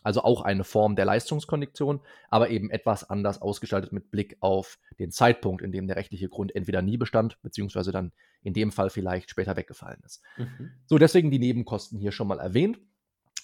Also 0.02 0.23
auch 0.23 0.42
eine 0.42 0.64
Form 0.64 0.97
der 0.97 1.04
Leistungskondition, 1.04 2.00
aber 2.28 2.50
eben 2.50 2.71
etwas 2.71 3.09
anders 3.09 3.42
ausgestaltet 3.42 3.92
mit 3.92 4.11
Blick 4.11 4.37
auf 4.40 4.78
den 4.99 5.11
Zeitpunkt, 5.11 5.62
in 5.62 5.73
dem 5.73 5.87
der 5.87 5.97
rechtliche 5.97 6.28
Grund 6.28 6.54
entweder 6.54 6.83
nie 6.83 6.97
bestand, 6.97 7.40
beziehungsweise 7.42 7.92
dann 7.92 8.12
in 8.42 8.54
dem 8.54 8.73
Fall 8.73 8.90
vielleicht 8.90 9.30
später 9.30 9.57
weggefallen 9.57 10.00
ist. 10.04 10.23
Mhm. 10.37 10.71
So, 10.87 10.99
deswegen 10.99 11.30
die 11.30 11.38
Nebenkosten 11.38 11.99
hier 11.99 12.12
schon 12.12 12.28
mal 12.28 12.40
erwähnt. 12.40 12.78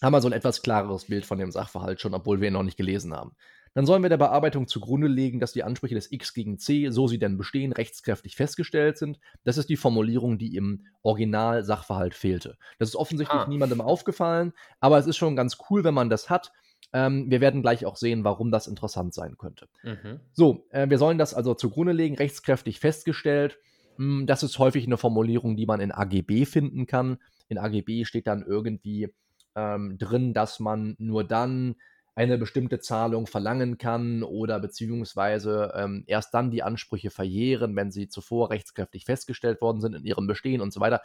Haben 0.02 0.12
wir 0.12 0.20
so 0.20 0.28
ein 0.28 0.32
etwas 0.32 0.62
klareres 0.62 1.06
Bild 1.06 1.24
von 1.24 1.38
dem 1.38 1.50
Sachverhalt 1.50 2.00
schon, 2.00 2.14
obwohl 2.14 2.40
wir 2.40 2.48
ihn 2.48 2.54
noch 2.54 2.62
nicht 2.62 2.76
gelesen 2.76 3.14
haben. 3.14 3.34
Dann 3.76 3.84
sollen 3.84 4.02
wir 4.02 4.08
der 4.08 4.16
Bearbeitung 4.16 4.68
zugrunde 4.68 5.06
legen, 5.06 5.38
dass 5.38 5.52
die 5.52 5.62
Ansprüche 5.62 5.94
des 5.94 6.10
X 6.10 6.32
gegen 6.32 6.58
C, 6.58 6.88
so 6.88 7.08
sie 7.08 7.18
denn 7.18 7.36
bestehen, 7.36 7.72
rechtskräftig 7.72 8.34
festgestellt 8.34 8.96
sind. 8.96 9.20
Das 9.44 9.58
ist 9.58 9.68
die 9.68 9.76
Formulierung, 9.76 10.38
die 10.38 10.56
im 10.56 10.86
Original-Sachverhalt 11.02 12.14
fehlte. 12.14 12.56
Das 12.78 12.88
ist 12.88 12.96
offensichtlich 12.96 13.38
ah. 13.38 13.46
niemandem 13.46 13.82
aufgefallen, 13.82 14.54
aber 14.80 14.96
es 14.96 15.06
ist 15.06 15.18
schon 15.18 15.36
ganz 15.36 15.58
cool, 15.68 15.84
wenn 15.84 15.92
man 15.92 16.08
das 16.08 16.30
hat. 16.30 16.52
Ähm, 16.94 17.30
wir 17.30 17.42
werden 17.42 17.60
gleich 17.60 17.84
auch 17.84 17.96
sehen, 17.96 18.24
warum 18.24 18.50
das 18.50 18.66
interessant 18.66 19.12
sein 19.12 19.36
könnte. 19.36 19.68
Mhm. 19.82 20.20
So, 20.32 20.66
äh, 20.70 20.88
wir 20.88 20.96
sollen 20.96 21.18
das 21.18 21.34
also 21.34 21.52
zugrunde 21.52 21.92
legen, 21.92 22.16
rechtskräftig 22.16 22.80
festgestellt. 22.80 23.58
Hm, 23.98 24.26
das 24.26 24.42
ist 24.42 24.58
häufig 24.58 24.86
eine 24.86 24.96
Formulierung, 24.96 25.54
die 25.54 25.66
man 25.66 25.80
in 25.80 25.92
AGB 25.92 26.46
finden 26.46 26.86
kann. 26.86 27.18
In 27.48 27.58
AGB 27.58 28.06
steht 28.06 28.26
dann 28.26 28.42
irgendwie 28.42 29.12
ähm, 29.54 29.98
drin, 29.98 30.32
dass 30.32 30.60
man 30.60 30.96
nur 30.98 31.24
dann 31.24 31.74
eine 32.16 32.38
bestimmte 32.38 32.80
Zahlung 32.80 33.26
verlangen 33.26 33.76
kann 33.76 34.22
oder 34.22 34.58
beziehungsweise 34.58 35.72
ähm, 35.76 36.02
erst 36.06 36.32
dann 36.32 36.50
die 36.50 36.62
Ansprüche 36.62 37.10
verjähren, 37.10 37.76
wenn 37.76 37.90
sie 37.90 38.08
zuvor 38.08 38.50
rechtskräftig 38.50 39.04
festgestellt 39.04 39.60
worden 39.60 39.82
sind 39.82 39.94
in 39.94 40.04
ihrem 40.04 40.26
Bestehen 40.26 40.62
und 40.62 40.72
so 40.72 40.80
weiter. 40.80 41.02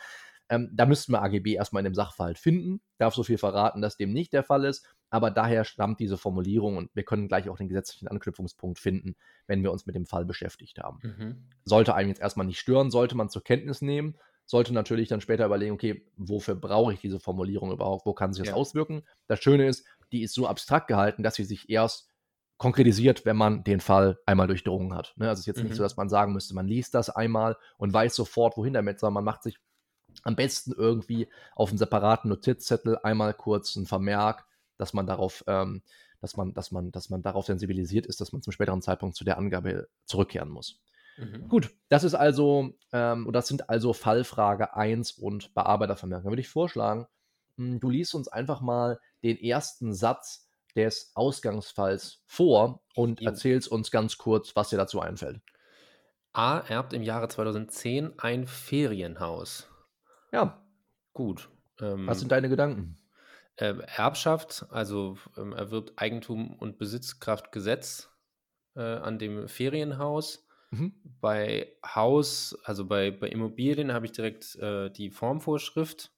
Ähm, 0.47 0.69
da 0.73 0.85
müssten 0.85 1.11
wir 1.11 1.21
AGB 1.21 1.53
erstmal 1.53 1.81
in 1.81 1.91
dem 1.91 1.95
Sachverhalt 1.95 2.39
finden. 2.39 2.81
Darf 2.97 3.13
so 3.13 3.23
viel 3.23 3.37
verraten, 3.37 3.81
dass 3.81 3.97
dem 3.97 4.13
nicht 4.13 4.31
der 4.31 4.43
Fall 4.43 4.63
ist, 4.63 4.87
aber 5.09 5.31
daher 5.31 5.65
stammt 5.65 5.99
diese 5.99 6.17
Formulierung 6.17 6.77
und 6.77 6.89
wir 6.93 7.03
können 7.03 7.27
gleich 7.27 7.49
auch 7.49 7.57
den 7.57 7.67
gesetzlichen 7.67 8.07
Anknüpfungspunkt 8.07 8.79
finden, 8.79 9.15
wenn 9.47 9.63
wir 9.63 9.73
uns 9.73 9.85
mit 9.85 9.95
dem 9.95 10.05
Fall 10.05 10.23
beschäftigt 10.23 10.79
haben. 10.79 10.99
Mhm. 11.03 11.43
Sollte 11.65 11.93
einem 11.93 12.07
jetzt 12.07 12.21
erstmal 12.21 12.47
nicht 12.47 12.59
stören, 12.59 12.89
sollte 12.89 13.17
man 13.17 13.29
zur 13.29 13.43
Kenntnis 13.43 13.81
nehmen, 13.81 14.15
sollte 14.51 14.73
natürlich 14.73 15.07
dann 15.07 15.21
später 15.21 15.45
überlegen, 15.45 15.73
okay, 15.73 16.05
wofür 16.17 16.55
brauche 16.55 16.91
ich 16.91 16.99
diese 16.99 17.21
Formulierung 17.21 17.71
überhaupt? 17.71 18.05
Wo 18.05 18.13
kann 18.13 18.33
sich 18.33 18.41
das 18.41 18.49
Ja. 18.49 18.55
auswirken? 18.55 19.03
Das 19.27 19.39
Schöne 19.39 19.65
ist, 19.65 19.87
die 20.11 20.23
ist 20.23 20.33
so 20.33 20.45
abstrakt 20.45 20.89
gehalten, 20.89 21.23
dass 21.23 21.35
sie 21.35 21.45
sich 21.45 21.69
erst 21.69 22.09
konkretisiert, 22.57 23.23
wenn 23.25 23.37
man 23.37 23.63
den 23.63 23.79
Fall 23.79 24.19
einmal 24.25 24.47
durchdrungen 24.47 24.93
hat. 24.93 25.13
Ne? 25.15 25.29
Also 25.29 25.39
es 25.39 25.43
ist 25.43 25.45
jetzt 25.47 25.63
nicht 25.63 25.71
Mhm. 25.71 25.77
so, 25.77 25.83
dass 25.83 25.95
man 25.95 26.09
sagen 26.09 26.33
müsste, 26.33 26.53
man 26.53 26.67
liest 26.67 26.93
das 26.95 27.09
einmal 27.09 27.55
und 27.77 27.93
weiß 27.93 28.13
sofort, 28.13 28.57
wohin 28.57 28.73
damit, 28.73 28.99
sondern 28.99 29.13
man 29.13 29.23
macht 29.23 29.41
sich 29.43 29.57
am 30.23 30.35
besten 30.35 30.73
irgendwie 30.73 31.29
auf 31.55 31.69
einen 31.69 31.77
separaten 31.77 32.29
Notizzettel 32.29 32.97
einmal 33.03 33.33
kurz 33.33 33.77
einen 33.77 33.85
Vermerk, 33.85 34.45
dass 34.77 34.91
man 34.91 35.07
darauf, 35.07 35.45
ähm, 35.47 35.81
dass 36.19 36.35
man, 36.35 36.53
dass 36.53 36.71
man, 36.71 36.91
dass 36.91 37.09
man 37.09 37.21
darauf 37.21 37.45
sensibilisiert 37.45 38.05
ist, 38.05 38.19
dass 38.19 38.33
man 38.33 38.41
zum 38.41 38.51
späteren 38.51 38.81
Zeitpunkt 38.81 39.15
zu 39.15 39.23
der 39.23 39.37
Angabe 39.37 39.87
zurückkehren 40.03 40.49
muss. 40.49 40.81
Mhm. 41.21 41.49
Gut, 41.49 41.71
das 41.89 42.03
ist 42.03 42.15
also, 42.15 42.73
ähm, 42.93 43.29
das 43.31 43.47
sind 43.47 43.69
also 43.69 43.93
Fallfrage 43.93 44.75
1 44.75 45.11
und 45.11 45.53
Bearbeitervermerken. 45.53 46.25
Da 46.25 46.31
würde 46.31 46.41
ich 46.41 46.49
vorschlagen, 46.49 47.07
mh, 47.57 47.79
du 47.79 47.89
liest 47.89 48.15
uns 48.15 48.27
einfach 48.27 48.61
mal 48.61 48.99
den 49.23 49.37
ersten 49.37 49.93
Satz 49.93 50.49
des 50.75 51.11
Ausgangsfalls 51.15 52.23
vor 52.25 52.83
und 52.95 53.25
erzählst 53.25 53.67
uns 53.69 53.91
ganz 53.91 54.17
kurz, 54.17 54.55
was 54.55 54.69
dir 54.69 54.77
dazu 54.77 55.01
einfällt. 55.01 55.41
A 56.33 56.59
erbt 56.59 56.91
im 56.91 57.03
Jahre 57.03 57.29
2010 57.29 58.19
ein 58.19 58.45
Ferienhaus. 58.45 59.69
Ja, 60.31 60.65
Gut. 61.13 61.49
Ähm, 61.79 62.07
was 62.07 62.19
sind 62.19 62.31
deine 62.31 62.49
Gedanken? 62.49 62.97
äh, 63.57 63.75
Erbschaft, 63.97 64.65
also 64.69 65.17
ähm, 65.37 65.53
erwirbt 65.53 65.93
Eigentum 65.97 66.53
und 66.55 66.77
Besitzkraftgesetz 66.77 68.09
äh, 68.75 68.81
an 68.81 69.19
dem 69.19 69.47
Ferienhaus. 69.47 70.47
Mhm. 70.71 70.91
Bei 71.03 71.75
Haus, 71.85 72.55
also 72.63 72.85
bei, 72.87 73.11
bei 73.11 73.27
Immobilien 73.29 73.91
habe 73.93 74.05
ich 74.05 74.11
direkt 74.11 74.55
äh, 74.55 74.89
die 74.91 75.09
Formvorschrift 75.11 76.11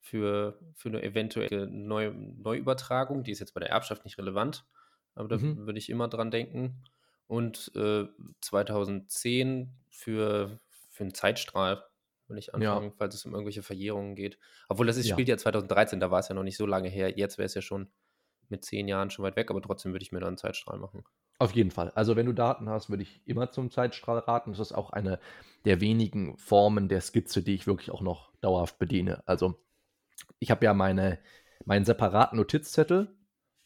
für, 0.00 0.60
für 0.74 0.88
eine 0.90 1.02
eventuelle 1.02 1.66
Neu 1.68 2.12
Neuübertragung. 2.14 3.24
Die 3.24 3.32
ist 3.32 3.40
jetzt 3.40 3.54
bei 3.54 3.60
der 3.60 3.70
Erbschaft 3.70 4.04
nicht 4.04 4.18
relevant, 4.18 4.66
aber 5.14 5.28
da 5.28 5.40
Mhm. 5.40 5.54
würde 5.56 5.78
ich 5.78 5.90
immer 5.90 6.08
dran 6.08 6.30
denken. 6.30 6.84
Und 7.26 7.72
äh, 7.76 8.06
2010 8.40 9.78
für, 9.90 10.60
für 10.90 11.04
einen 11.04 11.14
Zeitstrahl 11.14 11.84
würde 12.28 12.40
ich 12.40 12.54
Ja. 12.54 12.80
anfangen, 12.80 12.92
falls 12.98 13.14
es 13.14 13.24
um 13.26 13.32
irgendwelche 13.34 13.62
Verjährungen 13.62 14.14
geht. 14.16 14.38
Obwohl 14.68 14.86
das 14.86 14.96
ist, 14.98 15.08
Ja. 15.08 15.08
spielt 15.08 15.28
ja 15.28 15.38
2013, 15.38 16.00
da 16.00 16.10
war 16.10 16.20
es 16.20 16.28
ja 16.28 16.34
noch 16.34 16.42
nicht 16.44 16.56
so 16.56 16.66
lange 16.66 16.88
her. 16.88 17.16
Jetzt 17.18 17.38
wäre 17.38 17.46
es 17.46 17.54
ja 17.54 17.62
schon 17.62 17.92
mit 18.48 18.64
zehn 18.64 18.88
Jahren 18.88 19.10
schon 19.10 19.24
weit 19.24 19.36
weg, 19.36 19.50
aber 19.50 19.62
trotzdem 19.62 19.92
würde 19.92 20.04
ich 20.04 20.12
mir 20.12 20.20
da 20.20 20.28
einen 20.28 20.38
Zeitstrahl 20.38 20.78
machen. 20.78 21.04
Auf 21.38 21.52
jeden 21.52 21.70
Fall. 21.70 21.90
Also 21.94 22.16
wenn 22.16 22.26
du 22.26 22.32
Daten 22.32 22.68
hast, 22.68 22.90
würde 22.90 23.02
ich 23.02 23.20
immer 23.26 23.50
zum 23.50 23.70
Zeitstrahl 23.70 24.18
raten. 24.18 24.52
Das 24.52 24.60
ist 24.60 24.72
auch 24.72 24.90
eine 24.90 25.18
der 25.64 25.80
wenigen 25.80 26.36
Formen 26.36 26.88
der 26.88 27.00
Skizze, 27.00 27.42
die 27.42 27.54
ich 27.54 27.66
wirklich 27.66 27.90
auch 27.90 28.02
noch 28.02 28.32
dauerhaft 28.40 28.78
bediene. 28.78 29.22
Also 29.26 29.54
ich 30.38 30.50
habe 30.50 30.64
ja 30.64 30.74
meine, 30.74 31.18
meinen 31.64 31.84
separaten 31.84 32.36
Notizzettel, 32.38 33.16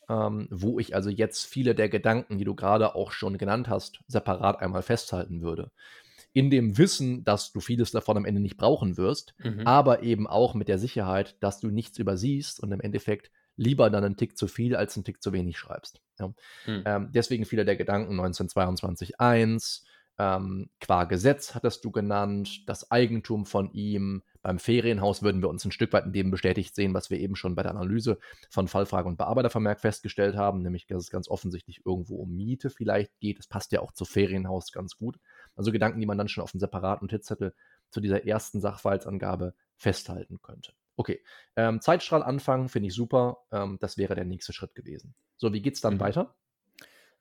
ähm, 0.09 0.49
wo 0.51 0.79
ich 0.79 0.95
also 0.95 1.11
jetzt 1.11 1.47
viele 1.47 1.75
der 1.75 1.89
Gedanken, 1.89 2.39
die 2.39 2.45
du 2.45 2.55
gerade 2.55 2.95
auch 2.95 3.13
schon 3.13 3.37
genannt 3.37 3.69
hast, 3.69 4.03
separat 4.07 4.61
einmal 4.61 4.83
festhalten 4.83 5.43
würde. 5.43 5.71
In 6.33 6.51
dem 6.51 6.79
Wissen, 6.79 7.25
dass 7.25 7.53
du 7.53 7.61
vieles 7.61 7.91
davon 7.91 8.17
am 8.17 8.25
Ende 8.25 8.41
nicht 8.41 8.57
brauchen 8.57 8.97
wirst, 8.97 9.35
Mhm. 9.39 9.67
aber 9.67 10.03
eben 10.03 10.27
auch 10.27 10.55
mit 10.55 10.69
der 10.69 10.79
Sicherheit, 10.79 11.37
dass 11.41 11.61
du 11.61 11.69
nichts 11.69 11.99
übersiehst 11.99 12.61
und 12.61 12.73
im 12.73 12.81
Endeffekt 12.81 13.31
lieber 13.59 13.91
dann 13.91 14.05
einen 14.05 14.17
Tick 14.17 14.39
zu 14.39 14.47
viel 14.47 14.75
als 14.77 14.97
einen 14.97 15.05
Tick 15.05 15.23
zu 15.23 15.33
wenig 15.33 15.59
schreibst. 15.59 16.01
Ja. 16.19 16.33
Hm. 16.65 16.83
Ähm, 16.87 17.09
deswegen 17.13 17.45
viele 17.45 17.65
der 17.65 17.77
Gedanken 17.77 18.19
1922.1, 18.19 19.83
ähm, 20.21 20.71
qua 20.81 21.05
Gesetz 21.05 21.55
hattest 21.55 21.85
du 21.85 21.91
genannt, 21.91 22.69
das 22.69 22.91
Eigentum 22.91 23.47
von 23.47 23.73
ihm. 23.73 24.23
Beim 24.43 24.59
Ferienhaus 24.59 25.23
würden 25.23 25.43
wir 25.43 25.49
uns 25.49 25.65
ein 25.65 25.73
Stück 25.73 25.93
weit 25.93 26.07
in 26.07 26.13
dem 26.13 26.31
bestätigt 26.31 26.75
sehen, 26.75 26.95
was 26.95 27.11
wir 27.11 27.19
eben 27.19 27.37
schon 27.37 27.55
bei 27.55 27.63
der 27.63 27.73
Analyse 27.73 28.19
von 28.51 28.67
Fallfrage 28.67 29.09
und 29.09 29.19
Bearbeitervermerk 29.19 29.81
festgestellt 29.81 30.37
haben, 30.37 30.63
nämlich 30.63 30.87
dass 30.87 31.05
es 31.05 31.11
ganz 31.11 31.29
offensichtlich 31.29 31.83
irgendwo 31.85 32.17
um 32.17 32.35
Miete 32.35 32.71
vielleicht 32.71 33.19
geht. 33.21 33.39
Das 33.39 33.47
passt 33.47 33.73
ja 33.73 33.81
auch 33.81 33.93
zu 33.93 34.05
Ferienhaus 34.05 34.73
ganz 34.73 34.97
gut. 34.97 35.19
Also 35.55 35.71
Gedanken, 35.73 36.01
die 36.01 36.07
man 36.07 36.19
dann 36.19 36.29
schon 36.29 36.43
auf 36.43 36.55
einem 36.55 36.61
separaten 36.61 37.07
Notizzettel 37.07 37.55
zu 37.91 38.01
dieser 38.01 38.25
ersten 38.27 38.61
Sachverhaltsangabe 38.61 39.55
festhalten 39.77 40.41
könnte. 40.43 40.73
Okay, 40.99 41.23
ähm, 41.55 41.81
Zeitstrahl 41.81 42.25
anfangen 42.25 42.69
finde 42.69 42.89
ich 42.89 42.95
super. 42.95 43.45
Ähm, 43.53 43.79
das 43.81 43.97
wäre 43.99 44.17
der 44.17 44.25
nächste 44.25 44.53
Schritt 44.53 44.75
gewesen. 44.75 45.15
So, 45.37 45.53
wie 45.53 45.63
geht's 45.63 45.81
dann 45.81 45.95
Mhm. 45.95 46.01
weiter? 46.01 46.35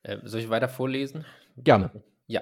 Äh, 0.04 0.18
soll 0.24 0.42
ich 0.42 0.50
weiter 0.50 0.70
vorlesen? 0.70 1.26
Gerne. 1.58 1.92
Ja. 2.28 2.42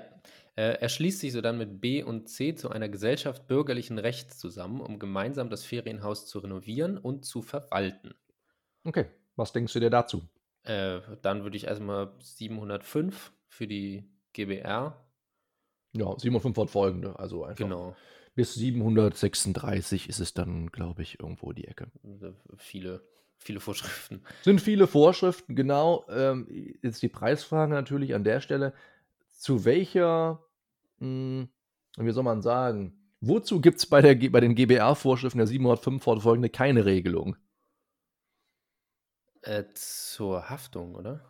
Äh, 0.55 0.79
er 0.79 0.89
schließt 0.89 1.19
sich 1.19 1.33
sodann 1.33 1.57
mit 1.57 1.81
B 1.81 2.01
und 2.01 2.29
C 2.29 2.55
zu 2.55 2.69
einer 2.69 2.87
Gesellschaft 2.87 3.47
bürgerlichen 3.47 3.99
Rechts 3.99 4.37
zusammen, 4.39 4.79
um 4.79 4.99
gemeinsam 4.99 5.49
das 5.49 5.65
Ferienhaus 5.65 6.27
zu 6.27 6.39
renovieren 6.39 6.97
und 6.97 7.25
zu 7.25 7.41
verwalten. 7.41 8.15
Okay, 8.85 9.07
was 9.35 9.51
denkst 9.51 9.73
du 9.73 9.79
dir 9.79 9.89
dazu? 9.89 10.23
Äh, 10.63 11.01
dann 11.21 11.43
würde 11.43 11.57
ich 11.57 11.65
erstmal 11.65 12.13
705 12.19 13.33
für 13.47 13.67
die 13.67 14.09
GBR. 14.33 15.05
Ja, 15.93 16.17
705 16.19 16.69
folgende, 16.71 17.17
also 17.17 17.43
einfach. 17.43 17.55
Genau. 17.57 17.95
Bis 18.35 18.53
736 18.53 20.09
ist 20.09 20.19
es 20.19 20.33
dann, 20.33 20.67
glaube 20.67 21.01
ich, 21.01 21.19
irgendwo 21.19 21.53
die 21.53 21.67
Ecke. 21.67 21.87
Äh, 22.03 22.31
Viele, 22.57 23.01
viele 23.37 23.61
Vorschriften. 23.61 24.21
Sind 24.43 24.59
viele 24.59 24.87
Vorschriften, 24.87 25.55
genau. 25.55 26.05
Ähm, 26.09 26.47
jetzt 26.81 27.01
die 27.01 27.07
Preisfrage 27.07 27.73
natürlich 27.73 28.13
an 28.13 28.25
der 28.25 28.41
Stelle. 28.41 28.73
Zu 29.31 29.63
welcher, 29.63 30.43
mh, 30.99 31.47
wie 31.97 32.11
soll 32.11 32.23
man 32.23 32.41
sagen, 32.41 32.97
wozu 33.21 33.61
gibt 33.61 33.79
es 33.79 33.85
bei, 33.85 34.01
der 34.01 34.15
bei 34.29 34.41
den 34.41 34.55
GBR-Vorschriften 34.55 35.37
der 35.37 35.47
705 35.47 36.03
fortfolgende 36.03 36.49
keine 36.49 36.83
Regelung? 36.85 37.37
Äh, 39.43 39.63
zur 39.75 40.49
Haftung, 40.49 40.95
oder? 40.95 41.21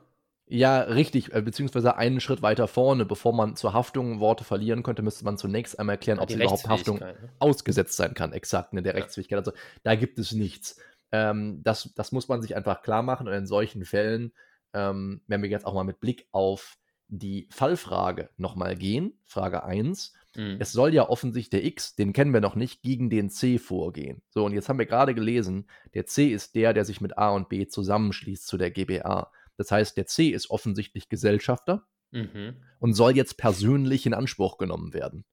Ja, 0.48 0.82
richtig, 0.82 1.34
äh, 1.34 1.42
beziehungsweise 1.42 1.96
einen 1.98 2.20
Schritt 2.20 2.42
weiter 2.44 2.68
vorne, 2.68 3.06
bevor 3.06 3.34
man 3.34 3.56
zur 3.56 3.74
Haftung 3.74 4.20
Worte 4.20 4.44
verlieren 4.44 4.84
könnte, 4.84 5.02
müsste 5.02 5.25
man 5.25 5.38
zunächst 5.38 5.80
einmal 5.80 5.96
erklären, 5.96 6.20
ob 6.20 6.30
sie 6.30 6.38
überhaupt 6.38 6.68
Haftung 6.70 7.00
ne? 7.00 7.16
ausgesetzt 7.40 7.98
sein 7.98 8.14
kann, 8.14 8.32
exakt, 8.32 8.74
ne, 8.74 8.84
der 8.84 8.94
Ja. 8.94 9.00
Rechtsfähigkeit. 9.00 9.40
Also 9.40 9.54
da 9.84 9.96
gibt 9.96 10.20
es 10.20 10.32
nichts. 10.34 10.80
Ähm, 11.12 11.62
das, 11.64 11.92
das 11.96 12.12
muss 12.12 12.28
man 12.28 12.42
sich 12.44 12.56
einfach 12.56 12.84
klar 12.84 13.02
machen 13.02 13.28
und 13.28 13.34
in 13.34 13.48
solchen 13.48 13.86
Fällen, 13.86 14.34
ähm, 14.74 15.22
wenn 15.28 15.42
wir 15.42 15.50
jetzt 15.50 15.66
auch 15.66 15.74
mal 15.74 15.84
mit 15.84 16.00
Blick 16.00 16.28
auf 16.32 16.78
die 17.08 17.48
Fallfrage 17.52 18.30
nochmal 18.38 18.75
gehen, 18.75 19.20
Frage 19.25 19.64
1, 19.64 20.14
Mhm. 20.38 20.58
es 20.60 20.74
soll 20.74 20.94
ja 20.94 21.08
offensichtlich 21.08 21.50
der 21.50 21.64
X, 21.64 21.96
den 21.96 22.12
kennen 22.12 22.34
wir 22.34 22.42
noch 22.42 22.56
nicht, 22.56 22.82
gegen 22.82 23.10
den 23.10 23.30
C 23.30 23.58
vorgehen. 23.58 24.22
So, 24.30 24.44
und 24.46 24.52
jetzt 24.52 24.68
haben 24.68 24.80
wir 24.80 24.86
gerade 24.86 25.16
gelesen, 25.16 25.70
der 25.94 26.08
C 26.08 26.28
ist 26.28 26.56
der, 26.56 26.74
der 26.74 26.84
sich 26.84 27.00
mit 27.00 27.18
A 27.18 27.30
und 27.30 27.48
B 27.48 27.68
zusammenschließt 27.68 28.46
zu 28.46 28.58
der 28.58 28.70
GBA. 28.70 29.32
Das 29.58 29.72
heißt, 29.72 29.96
der 29.98 30.06
C 30.08 30.30
ist 30.30 30.50
offensichtlich 30.50 31.10
Gesellschafter 31.10 31.86
Mhm. 32.12 32.56
und 32.80 32.94
soll 32.94 33.16
jetzt 33.16 33.38
persönlich 33.38 34.06
in 34.06 34.14
Anspruch 34.14 34.58
genommen 34.58 34.94
werden. 34.94 35.26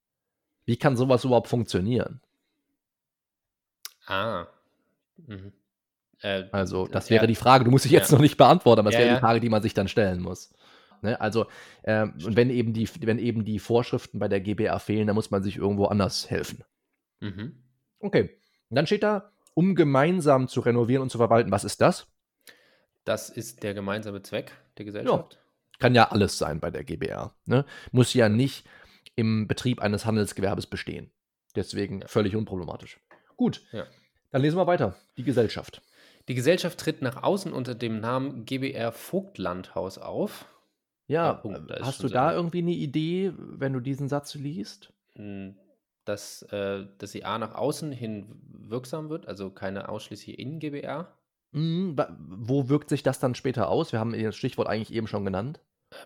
Wie 0.64 0.76
kann 0.76 0.96
sowas 0.96 1.24
überhaupt 1.24 1.48
funktionieren? 1.48 2.20
Ah. 4.06 4.46
Mhm. 5.26 5.52
Äh, 6.20 6.44
Also, 6.52 6.86
das 6.86 7.08
ja. 7.08 7.16
wäre 7.16 7.26
die 7.26 7.34
Frage. 7.34 7.64
Du 7.64 7.70
musst 7.70 7.84
dich 7.84 7.92
jetzt 7.92 8.10
Ja. 8.10 8.16
noch 8.16 8.22
nicht 8.22 8.36
beantworten, 8.36 8.80
aber 8.80 8.90
das 8.90 8.94
Ja, 8.94 9.00
wäre 9.00 9.08
ja. 9.10 9.14
die 9.16 9.20
Frage, 9.20 9.40
die 9.40 9.48
man 9.48 9.62
sich 9.62 9.74
dann 9.74 9.88
stellen 9.88 10.20
muss. 10.20 10.54
Ne? 11.02 11.20
Also, 11.20 11.46
und 11.84 12.36
wenn 12.36 12.48
eben, 12.50 12.72
die, 12.72 12.88
wenn 13.00 13.18
eben 13.18 13.44
die 13.44 13.58
Vorschriften 13.58 14.18
bei 14.20 14.28
der 14.28 14.40
GBA 14.40 14.78
fehlen, 14.78 15.08
dann 15.08 15.16
muss 15.16 15.30
man 15.32 15.42
sich 15.42 15.56
irgendwo 15.56 15.86
anders 15.86 16.30
helfen. 16.30 16.64
Mhm. 17.20 17.56
Okay. 17.98 18.38
Und 18.70 18.76
dann 18.76 18.86
steht 18.86 19.02
da, 19.02 19.32
um 19.54 19.74
gemeinsam 19.74 20.46
zu 20.48 20.60
renovieren 20.60 21.02
und 21.02 21.10
zu 21.10 21.18
verwalten. 21.18 21.50
Was 21.50 21.64
ist 21.64 21.80
das? 21.80 22.06
Das 23.04 23.30
ist 23.30 23.62
der 23.62 23.74
gemeinsame 23.74 24.22
Zweck 24.22 24.52
der 24.78 24.84
Gesellschaft. 24.84 25.38
Kann 25.78 25.94
ja 25.94 26.10
alles 26.10 26.38
sein 26.38 26.60
bei 26.60 26.70
der 26.70 26.84
GBR. 26.84 27.34
Ne? 27.46 27.64
Muss 27.90 28.14
ja 28.14 28.28
nicht 28.28 28.64
im 29.16 29.48
Betrieb 29.48 29.80
eines 29.80 30.06
Handelsgewerbes 30.06 30.66
bestehen. 30.66 31.10
Deswegen 31.56 32.00
Ja. 32.02 32.06
völlig 32.08 32.36
unproblematisch. 32.36 33.00
Gut, 33.36 33.62
Ja. 33.72 33.86
dann 34.30 34.42
lesen 34.42 34.56
wir 34.56 34.66
weiter. 34.66 34.94
Die 35.16 35.24
Gesellschaft. 35.24 35.82
Die 36.28 36.34
Gesellschaft 36.34 36.78
tritt 36.78 37.02
nach 37.02 37.22
außen 37.22 37.52
unter 37.52 37.74
dem 37.74 37.98
Namen 38.00 38.44
GBR 38.44 38.92
Vogtlandhaus 38.92 39.98
auf. 39.98 40.46
Ja, 41.08 41.42
ist 41.44 41.82
hast 41.82 42.02
du 42.04 42.08
da 42.08 42.32
irgendwie 42.32 42.58
eine 42.60 42.70
Idee, 42.70 43.32
wenn 43.36 43.72
du 43.72 43.80
diesen 43.80 44.08
Satz 44.08 44.34
liest? 44.34 44.92
mh, 45.16 45.54
Dass, 46.04 46.42
äh, 46.50 46.86
dass 46.98 47.12
sie 47.12 47.24
A 47.24 47.38
nach 47.38 47.54
außen 47.54 47.92
hin 47.92 48.26
wirksam 48.48 49.08
wird, 49.10 49.26
also 49.28 49.50
keine 49.50 49.88
ausschließliche 49.88 50.36
Innen-GBR. 50.40 51.12
Mhm, 51.52 51.96
wa- 51.96 52.16
wo 52.18 52.68
wirkt 52.68 52.88
sich 52.88 53.02
das 53.02 53.18
dann 53.18 53.34
später 53.34 53.68
aus? 53.68 53.92
Wir 53.92 54.00
haben 54.00 54.12
das 54.12 54.36
Stichwort 54.36 54.68
eigentlich 54.68 54.92
eben 54.92 55.06
schon 55.06 55.24
genannt. 55.24 55.60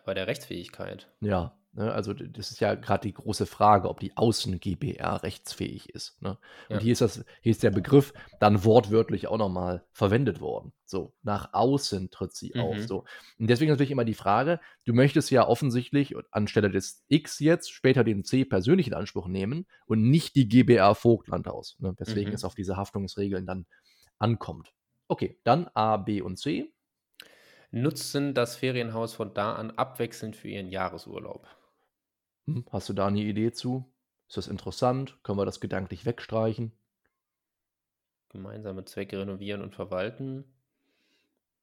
Bei 0.04 0.14
der 0.14 0.26
Rechtsfähigkeit. 0.26 1.08
Ja, 1.20 1.56
Ne? 1.76 1.92
Also 1.92 2.14
das 2.14 2.50
ist 2.50 2.60
ja 2.60 2.74
gerade 2.74 3.06
die 3.06 3.12
große 3.12 3.44
Frage, 3.44 3.90
ob 3.90 4.00
die 4.00 4.16
Außen-GBR 4.16 5.22
rechtsfähig 5.22 5.90
ist. 5.90 6.20
Ne? 6.22 6.38
Und 6.70 6.76
ja. 6.76 6.80
hier, 6.80 6.92
ist 6.92 7.02
das, 7.02 7.24
hier 7.42 7.50
ist 7.50 7.62
der 7.62 7.70
Begriff 7.70 8.14
dann 8.40 8.64
wortwörtlich 8.64 9.28
auch 9.28 9.36
nochmal 9.36 9.84
verwendet 9.92 10.40
worden. 10.40 10.72
So, 10.86 11.12
nach 11.22 11.52
außen 11.52 12.10
tritt 12.10 12.34
sie 12.34 12.52
mhm. 12.54 12.60
auf. 12.62 12.78
So. 12.86 13.04
Und 13.38 13.50
deswegen 13.50 13.70
natürlich 13.70 13.90
immer 13.90 14.06
die 14.06 14.14
Frage, 14.14 14.58
du 14.86 14.94
möchtest 14.94 15.30
ja 15.30 15.46
offensichtlich 15.46 16.14
anstelle 16.30 16.70
des 16.70 17.04
X 17.08 17.40
jetzt 17.40 17.70
später 17.70 18.04
den 18.04 18.24
C 18.24 18.46
persönlich 18.46 18.86
in 18.86 18.94
Anspruch 18.94 19.28
nehmen 19.28 19.66
und 19.84 20.02
nicht 20.02 20.34
die 20.34 20.48
GBR 20.48 20.94
Vogtlandhaus. 20.94 21.76
Ne? 21.78 21.94
Weswegen 21.98 22.30
mhm. 22.30 22.36
es 22.36 22.44
auf 22.44 22.54
diese 22.54 22.78
Haftungsregeln 22.78 23.44
dann 23.44 23.66
ankommt. 24.18 24.72
Okay, 25.08 25.38
dann 25.44 25.68
A, 25.74 25.96
B 25.96 26.20
und 26.20 26.36
C. 26.38 26.72
Nutzen 27.70 28.34
das 28.34 28.56
Ferienhaus 28.56 29.14
von 29.14 29.34
da 29.34 29.54
an 29.54 29.72
abwechselnd 29.72 30.36
für 30.36 30.48
ihren 30.48 30.68
Jahresurlaub. 30.68 31.46
Hm, 32.46 32.64
hast 32.70 32.88
du 32.88 32.92
da 32.92 33.06
eine 33.06 33.20
Idee 33.20 33.52
zu? 33.52 33.92
Ist 34.28 34.36
das 34.36 34.48
interessant? 34.48 35.18
Können 35.22 35.38
wir 35.38 35.44
das 35.44 35.60
gedanklich 35.60 36.06
wegstreichen? 36.06 36.72
Gemeinsame 38.30 38.84
Zwecke 38.84 39.18
renovieren 39.20 39.62
und 39.62 39.74
verwalten. 39.74 40.44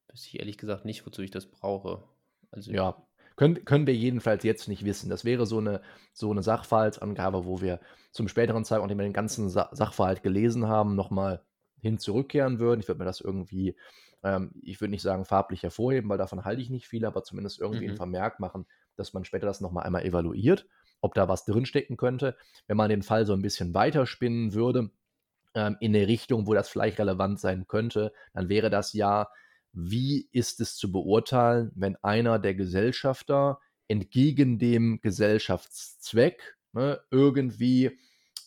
Wüsste 0.09 0.27
ich 0.29 0.39
ehrlich 0.39 0.57
gesagt 0.57 0.85
nicht, 0.85 1.05
wozu 1.05 1.21
ich 1.21 1.31
das 1.31 1.45
brauche. 1.45 2.03
Also 2.51 2.71
ja, 2.71 3.05
können, 3.35 3.65
können 3.65 3.87
wir 3.87 3.95
jedenfalls 3.95 4.43
jetzt 4.43 4.67
nicht 4.67 4.85
wissen. 4.85 5.09
Das 5.09 5.25
wäre 5.25 5.45
so 5.45 5.57
eine, 5.57 5.81
so 6.13 6.31
eine 6.31 6.43
Sachverhaltsangabe, 6.43 7.45
wo 7.45 7.61
wir 7.61 7.79
zum 8.11 8.27
späteren 8.27 8.63
Zeitpunkt, 8.63 8.89
nachdem 8.89 8.99
wir 8.99 9.09
den 9.09 9.13
ganzen 9.13 9.49
Sa 9.49 9.69
Sachverhalt 9.71 10.23
gelesen 10.23 10.67
haben, 10.67 10.95
nochmal 10.95 11.43
hin 11.83 11.99
zurückkehren 11.99 12.59
würden. 12.59 12.79
Ich 12.79 12.87
würde 12.87 12.99
mir 12.99 13.05
das 13.05 13.21
irgendwie, 13.21 13.75
ähm, 14.23 14.51
ich 14.63 14.81
würde 14.81 14.91
nicht 14.91 15.03
sagen 15.03 15.25
farblich 15.25 15.61
hervorheben, 15.61 16.09
weil 16.09 16.17
davon 16.17 16.45
halte 16.45 16.61
ich 16.61 16.69
nicht 16.69 16.87
viel, 16.87 17.05
aber 17.05 17.23
zumindest 17.23 17.59
irgendwie 17.59 17.85
mhm. 17.85 17.91
ein 17.91 17.97
Vermerk 17.97 18.39
machen, 18.39 18.65
dass 18.95 19.13
man 19.13 19.25
später 19.25 19.45
das 19.45 19.61
nochmal 19.61 19.85
einmal 19.85 20.03
evaluiert, 20.03 20.65
ob 21.01 21.13
da 21.13 21.27
was 21.27 21.45
drinstecken 21.45 21.97
könnte. 21.97 22.37
Wenn 22.67 22.77
man 22.77 22.89
den 22.89 23.03
Fall 23.03 23.25
so 23.25 23.33
ein 23.33 23.41
bisschen 23.41 23.73
weiterspinnen 23.73 24.53
würde, 24.53 24.89
ähm, 25.53 25.77
in 25.81 25.95
eine 25.95 26.07
Richtung, 26.07 26.47
wo 26.47 26.53
das 26.53 26.69
vielleicht 26.69 26.97
relevant 26.99 27.39
sein 27.39 27.67
könnte, 27.67 28.13
dann 28.33 28.49
wäre 28.49 28.69
das 28.69 28.93
ja, 28.93 29.27
wie 29.73 30.29
ist 30.31 30.61
es 30.61 30.77
zu 30.77 30.91
beurteilen, 30.91 31.71
wenn 31.75 31.97
einer 31.97 32.39
der 32.39 32.55
Gesellschafter 32.55 33.59
entgegen 33.87 34.57
dem 34.57 35.01
Gesellschaftszweck 35.01 36.57
ne, 36.71 37.01
irgendwie 37.11 37.99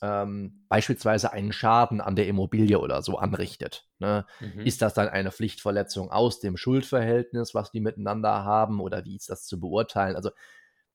ähm, 0.02 0.64
beispielsweise 0.68 1.32
einen 1.32 1.52
Schaden 1.52 2.00
an 2.00 2.16
der 2.16 2.26
Immobilie 2.26 2.78
oder 2.78 3.02
so 3.02 3.18
anrichtet. 3.18 3.88
Ne? 3.98 4.26
Mhm. 4.40 4.60
Ist 4.60 4.82
das 4.82 4.94
dann 4.94 5.08
eine 5.08 5.32
Pflichtverletzung 5.32 6.10
aus 6.10 6.40
dem 6.40 6.56
Schuldverhältnis, 6.56 7.54
was 7.54 7.70
die 7.70 7.80
miteinander 7.80 8.44
haben, 8.44 8.80
oder 8.80 9.04
wie 9.04 9.16
ist 9.16 9.30
das 9.30 9.46
zu 9.46 9.60
beurteilen? 9.60 10.16
Also 10.16 10.30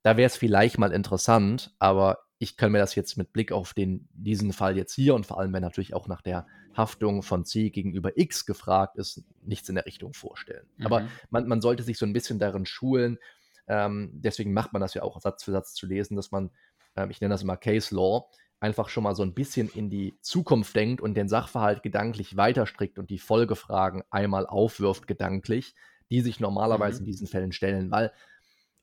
da 0.03 0.17
wäre 0.17 0.27
es 0.27 0.35
vielleicht 0.35 0.77
mal 0.77 0.91
interessant, 0.91 1.73
aber 1.79 2.19
ich 2.39 2.57
kann 2.57 2.71
mir 2.71 2.79
das 2.79 2.95
jetzt 2.95 3.17
mit 3.17 3.33
Blick 3.33 3.51
auf 3.51 3.73
den, 3.73 4.09
diesen 4.13 4.51
Fall 4.51 4.75
jetzt 4.75 4.95
hier 4.95 5.13
und 5.13 5.27
vor 5.27 5.39
allem, 5.39 5.53
wenn 5.53 5.61
natürlich 5.61 5.93
auch 5.93 6.07
nach 6.07 6.23
der 6.23 6.47
Haftung 6.75 7.21
von 7.21 7.45
C 7.45 7.69
gegenüber 7.69 8.17
X 8.17 8.45
gefragt 8.47 8.97
ist, 8.97 9.23
nichts 9.43 9.69
in 9.69 9.75
der 9.75 9.85
Richtung 9.85 10.13
vorstellen. 10.13 10.65
Mhm. 10.77 10.85
Aber 10.85 11.07
man, 11.29 11.47
man 11.47 11.61
sollte 11.61 11.83
sich 11.83 11.99
so 11.99 12.05
ein 12.05 12.13
bisschen 12.13 12.39
darin 12.39 12.65
schulen, 12.65 13.19
ähm, 13.67 14.09
deswegen 14.13 14.53
macht 14.53 14.73
man 14.73 14.81
das 14.81 14.95
ja 14.95 15.03
auch 15.03 15.21
Satz 15.21 15.43
für 15.43 15.51
Satz 15.51 15.75
zu 15.75 15.85
lesen, 15.85 16.15
dass 16.15 16.31
man, 16.31 16.49
ähm, 16.95 17.11
ich 17.11 17.21
nenne 17.21 17.33
das 17.33 17.43
immer 17.43 17.57
Case 17.57 17.93
Law, 17.93 18.27
einfach 18.61 18.89
schon 18.89 19.03
mal 19.03 19.15
so 19.15 19.23
ein 19.23 19.33
bisschen 19.33 19.67
in 19.69 19.89
die 19.89 20.15
Zukunft 20.21 20.75
denkt 20.75 21.01
und 21.01 21.15
den 21.15 21.27
Sachverhalt 21.27 21.83
gedanklich 21.83 22.37
weiterstrickt 22.37 22.99
und 22.99 23.09
die 23.09 23.17
Folgefragen 23.17 24.03
einmal 24.11 24.45
aufwirft 24.45 25.07
gedanklich, 25.07 25.75
die 26.11 26.21
sich 26.21 26.39
normalerweise 26.39 27.01
mhm. 27.01 27.07
in 27.07 27.11
diesen 27.11 27.27
Fällen 27.27 27.51
stellen, 27.51 27.89
weil 27.89 28.13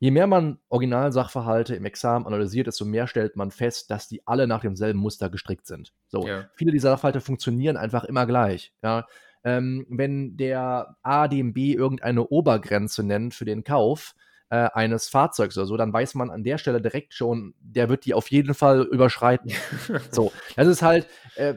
je 0.01 0.11
mehr 0.11 0.27
man 0.27 0.59
Originalsachverhalte 0.69 1.77
im 1.77 1.85
Examen 1.85 2.27
analysiert, 2.27 2.67
desto 2.67 2.85
mehr 2.85 3.07
stellt 3.07 3.37
man 3.37 3.53
fest, 3.53 3.91
dass 3.91 4.09
die 4.09 4.27
alle 4.27 4.49
nach 4.49 4.61
demselben 4.61 4.99
Muster 4.99 5.31
gestrickt 5.31 5.67
sind. 5.67 5.93
So, 6.09 6.27
ja. 6.27 6.51
viele 6.55 6.73
dieser 6.73 6.91
Sachverhalte 6.91 7.21
funktionieren 7.21 7.77
einfach 7.77 8.05
immer 8.05 8.27
gleich. 8.27 8.75
Ja? 8.83 9.07
Ähm, 9.45 9.87
wenn 9.89 10.37
der 10.37 10.97
A 11.03 11.29
dem 11.29 11.53
B 11.53 11.73
irgendeine 11.73 12.27
Obergrenze 12.27 13.05
nennt 13.05 13.35
für 13.35 13.45
den 13.45 13.63
Kauf, 13.63 14.15
äh, 14.51 14.69
eines 14.73 15.09
Fahrzeugs 15.09 15.57
oder 15.57 15.67
so, 15.67 15.77
dann 15.77 15.93
weiß 15.93 16.15
man 16.15 16.31
an 16.31 16.43
der 16.43 16.59
Stelle 16.59 16.81
direkt 16.81 17.15
schon, 17.15 17.55
der 17.61 17.89
wird 17.89 18.05
die 18.05 18.15
auf 18.15 18.31
jeden 18.31 18.55
Fall 18.55 18.83
überschreiten. 18.83 19.53
so, 20.11 20.33
das 20.57 20.67
ist 20.69 20.83
halt, 20.83 21.07
äh, 21.37 21.55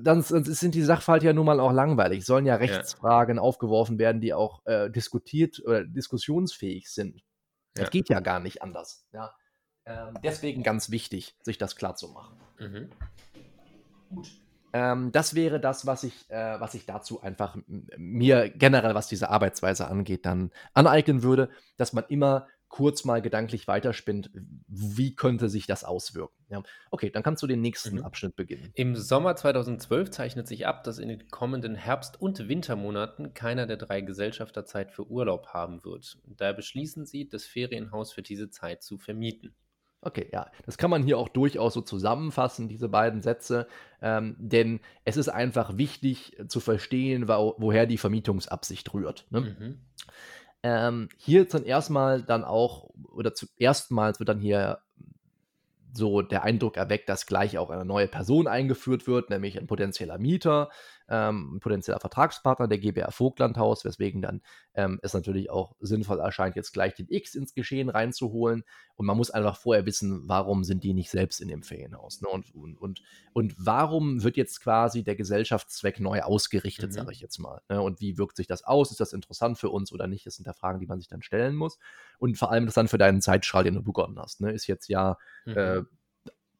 dann, 0.00 0.22
sind 0.22 0.74
die 0.74 0.82
Sachverhalte 0.82 1.26
ja 1.26 1.32
nun 1.32 1.46
mal 1.46 1.60
auch 1.60 1.72
langweilig. 1.72 2.20
Es 2.20 2.26
sollen 2.26 2.46
ja 2.46 2.56
Rechtsfragen 2.56 3.36
ja. 3.36 3.42
aufgeworfen 3.42 3.98
werden, 3.98 4.20
die 4.20 4.34
auch 4.34 4.64
äh, 4.66 4.90
diskutiert 4.90 5.62
oder 5.64 5.84
diskussionsfähig 5.84 6.90
sind. 6.90 7.22
Das 7.74 7.84
ja. 7.84 7.90
geht 7.90 8.08
ja 8.08 8.20
gar 8.20 8.40
nicht 8.40 8.62
anders. 8.62 9.06
Ja. 9.12 9.34
Ähm, 9.86 10.18
deswegen 10.22 10.62
ganz 10.62 10.90
wichtig, 10.90 11.36
sich 11.42 11.58
das 11.58 11.76
klar 11.76 11.94
zu 11.94 12.08
machen. 12.08 12.36
Mhm. 12.58 12.90
Gut. 14.14 14.43
Ähm, 14.74 15.12
das 15.12 15.36
wäre 15.36 15.60
das, 15.60 15.86
was 15.86 16.02
ich, 16.02 16.28
äh, 16.30 16.58
was 16.58 16.74
ich 16.74 16.84
dazu 16.84 17.22
einfach 17.22 17.56
mir 17.96 18.50
generell, 18.50 18.96
was 18.96 19.06
diese 19.06 19.30
Arbeitsweise 19.30 19.86
angeht, 19.86 20.26
dann 20.26 20.50
aneignen 20.72 21.22
würde, 21.22 21.48
dass 21.76 21.92
man 21.92 22.04
immer 22.08 22.48
kurz 22.68 23.04
mal 23.04 23.22
gedanklich 23.22 23.68
weiterspinnt, 23.68 24.32
wie 24.66 25.14
könnte 25.14 25.48
sich 25.48 25.68
das 25.68 25.84
auswirken. 25.84 26.44
Ja. 26.48 26.60
Okay, 26.90 27.08
dann 27.08 27.22
kannst 27.22 27.40
du 27.44 27.46
den 27.46 27.60
nächsten 27.60 27.98
mhm. 27.98 28.04
Abschnitt 28.04 28.34
beginnen. 28.34 28.72
Im 28.74 28.96
Sommer 28.96 29.36
2012 29.36 30.10
zeichnet 30.10 30.48
sich 30.48 30.66
ab, 30.66 30.82
dass 30.82 30.98
in 30.98 31.08
den 31.08 31.28
kommenden 31.28 31.76
Herbst- 31.76 32.20
und 32.20 32.48
Wintermonaten 32.48 33.32
keiner 33.32 33.68
der 33.68 33.76
drei 33.76 34.00
Gesellschafter 34.00 34.64
Zeit 34.64 34.90
für 34.90 35.08
Urlaub 35.08 35.50
haben 35.50 35.84
wird. 35.84 36.18
Daher 36.26 36.54
beschließen 36.54 37.06
sie, 37.06 37.28
das 37.28 37.44
Ferienhaus 37.44 38.12
für 38.12 38.22
diese 38.22 38.50
Zeit 38.50 38.82
zu 38.82 38.98
vermieten. 38.98 39.54
Okay, 40.04 40.28
ja, 40.32 40.50
das 40.66 40.76
kann 40.76 40.90
man 40.90 41.02
hier 41.02 41.18
auch 41.18 41.28
durchaus 41.28 41.74
so 41.74 41.80
zusammenfassen, 41.80 42.68
diese 42.68 42.88
beiden 42.88 43.22
Sätze, 43.22 43.66
ähm, 44.02 44.36
denn 44.38 44.80
es 45.04 45.16
ist 45.16 45.28
einfach 45.28 45.78
wichtig 45.78 46.36
zu 46.48 46.60
verstehen, 46.60 47.26
wo, 47.26 47.54
woher 47.58 47.86
die 47.86 47.98
Vermietungsabsicht 47.98 48.92
rührt. 48.92 49.26
Ne? 49.30 49.40
Mhm. 49.40 49.78
Ähm, 50.62 51.08
hier 51.16 51.48
zum 51.48 51.64
ersten 51.64 51.92
Mal 51.92 52.22
dann 52.22 52.44
auch, 52.44 52.90
oder 53.10 53.32
Mal 53.90 54.12
wird 54.18 54.28
dann 54.28 54.40
hier 54.40 54.78
so 55.92 56.22
der 56.22 56.42
Eindruck 56.42 56.76
erweckt, 56.76 57.08
dass 57.08 57.26
gleich 57.26 57.56
auch 57.56 57.70
eine 57.70 57.84
neue 57.84 58.08
Person 58.08 58.46
eingeführt 58.46 59.06
wird, 59.06 59.30
nämlich 59.30 59.58
ein 59.58 59.66
potenzieller 59.66 60.18
Mieter, 60.18 60.70
ähm, 61.08 61.56
ein 61.56 61.60
potenzieller 61.60 62.00
Vertragspartner 62.00 62.68
der 62.68 62.78
GBR 62.78 63.10
Vogtlandhaus, 63.10 63.84
weswegen 63.84 64.22
dann 64.22 64.40
ähm, 64.74 64.98
es 65.02 65.14
natürlich 65.14 65.50
auch 65.50 65.74
sinnvoll 65.80 66.20
erscheint, 66.20 66.56
jetzt 66.56 66.72
gleich 66.72 66.94
den 66.94 67.06
X 67.08 67.34
ins 67.34 67.54
Geschehen 67.54 67.88
reinzuholen. 67.88 68.64
Und 68.96 69.06
man 69.06 69.16
muss 69.16 69.30
einfach 69.30 69.56
vorher 69.56 69.86
wissen, 69.86 70.22
warum 70.28 70.64
sind 70.64 70.84
die 70.84 70.94
nicht 70.94 71.10
selbst 71.10 71.40
in 71.40 71.48
dem 71.48 71.62
Ferienhaus. 71.62 72.20
Ne? 72.20 72.28
Und, 72.28 72.54
und, 72.54 72.76
und, 72.76 73.02
und 73.32 73.54
warum 73.58 74.22
wird 74.22 74.36
jetzt 74.36 74.60
quasi 74.60 75.02
der 75.04 75.16
Gesellschaftszweck 75.16 76.00
neu 76.00 76.22
ausgerichtet, 76.22 76.90
mhm. 76.90 76.94
sage 76.94 77.12
ich 77.12 77.20
jetzt 77.20 77.38
mal. 77.38 77.60
Ne? 77.68 77.82
Und 77.82 78.00
wie 78.00 78.16
wirkt 78.18 78.36
sich 78.36 78.46
das 78.46 78.64
aus? 78.64 78.90
Ist 78.90 79.00
das 79.00 79.12
interessant 79.12 79.58
für 79.58 79.70
uns 79.70 79.92
oder 79.92 80.06
nicht? 80.06 80.26
Das 80.26 80.36
sind 80.36 80.46
da 80.46 80.52
Fragen, 80.52 80.80
die 80.80 80.86
man 80.86 80.98
sich 80.98 81.08
dann 81.08 81.22
stellen 81.22 81.54
muss. 81.54 81.78
Und 82.18 82.38
vor 82.38 82.50
allem 82.50 82.64
interessant 82.64 82.90
für 82.90 82.98
deinen 82.98 83.20
Zeitstrahl, 83.20 83.64
den 83.64 83.74
du 83.74 83.82
begonnen 83.82 84.18
hast. 84.18 84.40
Ne? 84.40 84.52
Ist 84.52 84.66
jetzt 84.66 84.88
ja 84.88 85.18
mhm. 85.44 85.56
äh, 85.56 85.82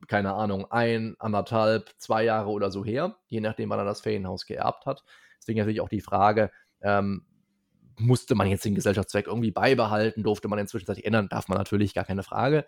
keine 0.09 0.35
Ahnung, 0.35 0.71
ein, 0.71 1.17
anderthalb, 1.19 1.91
zwei 1.99 2.25
Jahre 2.25 2.51
oder 2.51 2.71
so 2.71 2.85
her, 2.85 3.17
je 3.29 3.41
nachdem, 3.41 3.71
wann 3.71 3.79
er 3.79 3.85
das 3.85 4.01
Ferienhaus 4.01 4.47
geerbt 4.47 4.87
hat. 4.87 5.05
Deswegen 5.39 5.59
natürlich 5.59 5.81
auch 5.81 5.89
die 5.89 6.01
Frage, 6.01 6.51
ähm, 6.81 7.27
musste 7.99 8.35
man 8.35 8.49
jetzt 8.49 8.65
den 8.65 8.75
Gesellschaftszweck 8.75 9.27
irgendwie 9.27 9.51
beibehalten, 9.51 10.23
durfte 10.23 10.49
man 10.49 10.59
inzwischen 10.59 10.91
ändern, 10.91 11.29
darf 11.29 11.49
man 11.49 11.59
natürlich, 11.59 11.95
gar 11.95 12.05
keine 12.05 12.23
Frage. 12.23 12.67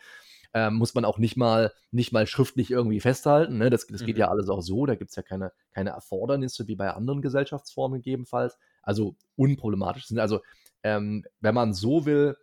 Ähm, 0.54 0.74
muss 0.74 0.94
man 0.94 1.04
auch 1.04 1.18
nicht 1.18 1.36
mal, 1.36 1.72
nicht 1.90 2.12
mal 2.12 2.26
schriftlich 2.26 2.70
irgendwie 2.70 3.00
festhalten. 3.00 3.58
Ne? 3.58 3.68
Das, 3.68 3.86
das 3.86 4.02
mhm. 4.02 4.06
geht 4.06 4.18
ja 4.18 4.28
alles 4.28 4.48
auch 4.48 4.62
so, 4.62 4.86
da 4.86 4.94
gibt 4.94 5.10
es 5.10 5.16
ja 5.16 5.22
keine, 5.22 5.52
keine 5.72 5.90
Erfordernisse 5.90 6.66
wie 6.68 6.76
bei 6.76 6.90
anderen 6.90 7.20
Gesellschaftsformen 7.20 7.98
gegebenenfalls. 7.98 8.56
Also 8.82 9.16
unproblematisch 9.34 10.06
sind. 10.06 10.18
Also, 10.18 10.40
ähm, 10.82 11.24
wenn 11.40 11.54
man 11.54 11.74
so 11.74 12.06
will, 12.06 12.36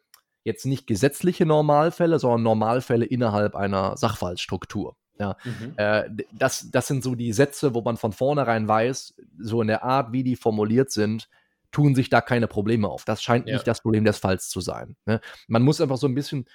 jetzt 0.43 0.65
nicht 0.65 0.87
gesetzliche 0.87 1.45
Normalfälle, 1.45 2.19
sondern 2.19 2.43
Normalfälle 2.43 3.05
innerhalb 3.05 3.55
einer 3.55 3.97
Sachverhaltsstruktur. 3.97 4.95
Ja, 5.19 5.37
mhm. 5.43 5.73
äh, 5.77 6.09
das, 6.31 6.71
das 6.71 6.87
sind 6.87 7.03
so 7.03 7.15
die 7.15 7.33
Sätze, 7.33 7.73
wo 7.73 7.81
man 7.81 7.97
von 7.97 8.13
vornherein 8.13 8.67
weiß, 8.67 9.15
so 9.39 9.61
in 9.61 9.67
der 9.67 9.83
Art, 9.83 10.11
wie 10.11 10.23
die 10.23 10.35
formuliert 10.35 10.91
sind, 10.91 11.29
tun 11.71 11.95
sich 11.95 12.09
da 12.09 12.21
keine 12.21 12.47
Probleme 12.47 12.87
auf. 12.87 13.05
Das 13.05 13.21
scheint 13.21 13.47
ja. 13.47 13.55
nicht 13.55 13.67
das 13.67 13.81
Problem 13.81 14.05
des 14.05 14.17
Falls 14.17 14.49
zu 14.49 14.59
sein. 14.59 14.95
Ne? 15.05 15.21
Man 15.47 15.61
muss 15.61 15.81
einfach 15.81 15.97
so 15.97 16.07
ein 16.07 16.15
bisschen 16.15 16.45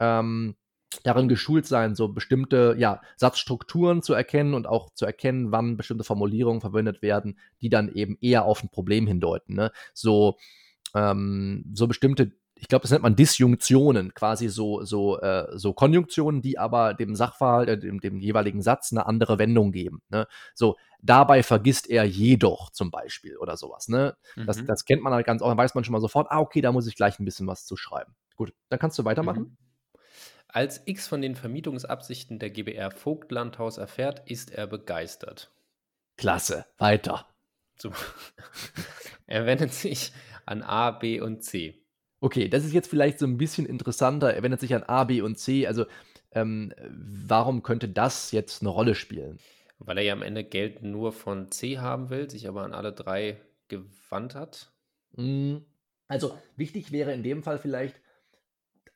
ähm, 0.00 0.56
darin 1.02 1.28
geschult 1.28 1.66
sein, 1.66 1.94
so 1.94 2.08
bestimmte 2.08 2.74
ja, 2.78 3.00
Satzstrukturen 3.16 4.02
zu 4.02 4.14
erkennen 4.14 4.54
und 4.54 4.66
auch 4.66 4.90
zu 4.94 5.04
erkennen, 5.04 5.52
wann 5.52 5.76
bestimmte 5.76 6.04
Formulierungen 6.04 6.60
verwendet 6.60 7.02
werden, 7.02 7.38
die 7.60 7.68
dann 7.68 7.88
eben 7.92 8.16
eher 8.20 8.44
auf 8.44 8.62
ein 8.62 8.70
Problem 8.70 9.06
hindeuten. 9.06 9.54
Ne? 9.54 9.70
So, 9.92 10.38
ähm, 10.94 11.64
so 11.74 11.86
bestimmte 11.86 12.32
ich 12.60 12.68
glaube, 12.68 12.82
das 12.82 12.90
nennt 12.90 13.02
man 13.02 13.14
Disjunktionen, 13.14 14.14
quasi 14.14 14.48
so, 14.48 14.82
so, 14.82 15.20
äh, 15.20 15.46
so 15.56 15.72
Konjunktionen, 15.72 16.42
die 16.42 16.58
aber 16.58 16.94
dem 16.94 17.14
Sachverhalt, 17.14 17.68
äh, 17.68 17.78
dem, 17.78 18.00
dem, 18.00 18.18
jeweiligen 18.18 18.62
Satz 18.62 18.92
eine 18.92 19.06
andere 19.06 19.38
Wendung 19.38 19.70
geben. 19.70 20.02
Ne? 20.08 20.26
So, 20.54 20.76
dabei 21.00 21.42
vergisst 21.42 21.88
er 21.88 22.04
jedoch 22.04 22.70
zum 22.70 22.90
Beispiel 22.90 23.36
oder 23.36 23.56
sowas. 23.56 23.88
Ne? 23.88 24.16
Mhm. 24.34 24.46
Das, 24.46 24.64
das 24.64 24.84
kennt 24.84 25.02
man 25.02 25.12
halt 25.12 25.26
ganz 25.26 25.40
auch, 25.40 25.48
dann 25.48 25.58
weiß 25.58 25.74
man 25.74 25.84
schon 25.84 25.92
mal 25.92 26.00
sofort, 26.00 26.26
ah, 26.30 26.40
okay, 26.40 26.60
da 26.60 26.72
muss 26.72 26.86
ich 26.88 26.96
gleich 26.96 27.18
ein 27.20 27.24
bisschen 27.24 27.46
was 27.46 27.64
zu 27.64 27.76
schreiben. 27.76 28.14
Gut, 28.34 28.52
dann 28.68 28.78
kannst 28.78 28.98
du 28.98 29.04
weitermachen. 29.04 29.42
Mhm. 29.42 29.56
Als 30.48 30.82
X 30.86 31.06
von 31.06 31.20
den 31.22 31.36
Vermietungsabsichten 31.36 32.38
der 32.38 32.50
GBR 32.50 32.90
Vogtlandhaus 32.90 33.78
erfährt, 33.78 34.28
ist 34.28 34.50
er 34.50 34.66
begeistert. 34.66 35.52
Klasse, 36.16 36.64
weiter. 36.78 37.26
So. 37.76 37.92
er 39.26 39.46
wendet 39.46 39.72
sich 39.72 40.12
an 40.46 40.62
A, 40.62 40.90
B 40.90 41.20
und 41.20 41.44
C. 41.44 41.84
Okay, 42.20 42.48
das 42.48 42.64
ist 42.64 42.72
jetzt 42.72 42.88
vielleicht 42.88 43.18
so 43.18 43.26
ein 43.26 43.38
bisschen 43.38 43.66
interessanter. 43.66 44.34
Er 44.34 44.42
wendet 44.42 44.60
sich 44.60 44.74
an 44.74 44.82
A, 44.82 45.04
B 45.04 45.20
und 45.20 45.38
C. 45.38 45.66
Also, 45.66 45.86
ähm, 46.32 46.72
warum 46.90 47.62
könnte 47.62 47.88
das 47.88 48.32
jetzt 48.32 48.62
eine 48.62 48.70
Rolle 48.70 48.94
spielen? 48.94 49.38
Weil 49.78 49.98
er 49.98 50.04
ja 50.04 50.12
am 50.12 50.22
Ende 50.22 50.42
Geld 50.42 50.82
nur 50.82 51.12
von 51.12 51.50
C 51.50 51.78
haben 51.78 52.10
will, 52.10 52.28
sich 52.28 52.48
aber 52.48 52.64
an 52.64 52.74
alle 52.74 52.92
drei 52.92 53.36
gewandt 53.68 54.34
hat. 54.34 54.72
Hm, 55.14 55.64
also, 56.08 56.36
wichtig 56.56 56.90
wäre 56.90 57.12
in 57.12 57.22
dem 57.22 57.42
Fall 57.42 57.58
vielleicht, 57.58 58.00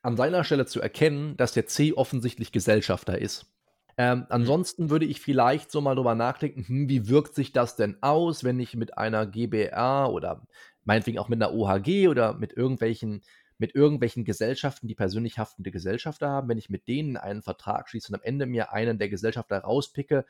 an 0.01 0.17
seiner 0.17 0.43
Stelle 0.43 0.65
zu 0.65 0.81
erkennen, 0.81 1.37
dass 1.37 1.53
der 1.53 1.65
C 1.65 1.93
offensichtlich 1.93 2.51
Gesellschafter 2.51 3.17
ist. 3.17 3.45
Ähm, 3.95 4.19
mhm. 4.19 4.25
ansonsten 4.29 4.89
würde 4.89 5.05
ich 5.05 5.21
vielleicht 5.21 5.71
so 5.71 5.79
mal 5.79 5.95
drüber 5.95 6.15
nachdenken, 6.15 6.67
hm, 6.67 6.89
wie 6.89 7.07
wirkt 7.07 7.35
sich 7.35 7.53
das 7.53 7.75
denn 7.75 7.97
aus, 8.01 8.43
wenn 8.43 8.59
ich 8.59 8.75
mit 8.75 8.97
einer 8.97 9.25
GBR 9.25 10.11
oder 10.11 10.45
meinetwegen 10.83 11.19
auch 11.19 11.29
mit 11.29 11.41
einer 11.41 11.53
OHG 11.53 12.07
oder 12.07 12.33
mit 12.33 12.53
irgendwelchen, 12.53 13.21
mit 13.57 13.75
irgendwelchen 13.75 14.25
Gesellschaften, 14.25 14.87
die 14.87 14.95
persönlich 14.95 15.37
haftende 15.37 15.71
Gesellschafter 15.71 16.29
haben, 16.29 16.49
wenn 16.49 16.57
ich 16.57 16.69
mit 16.69 16.87
denen 16.87 17.17
einen 17.17 17.41
Vertrag 17.41 17.89
schließe 17.89 18.09
und 18.09 18.15
am 18.15 18.23
Ende 18.23 18.45
mir 18.45 18.73
einen 18.73 18.99
der 18.99 19.09
Gesellschafter 19.09 19.59
rauspicke, 19.59 20.25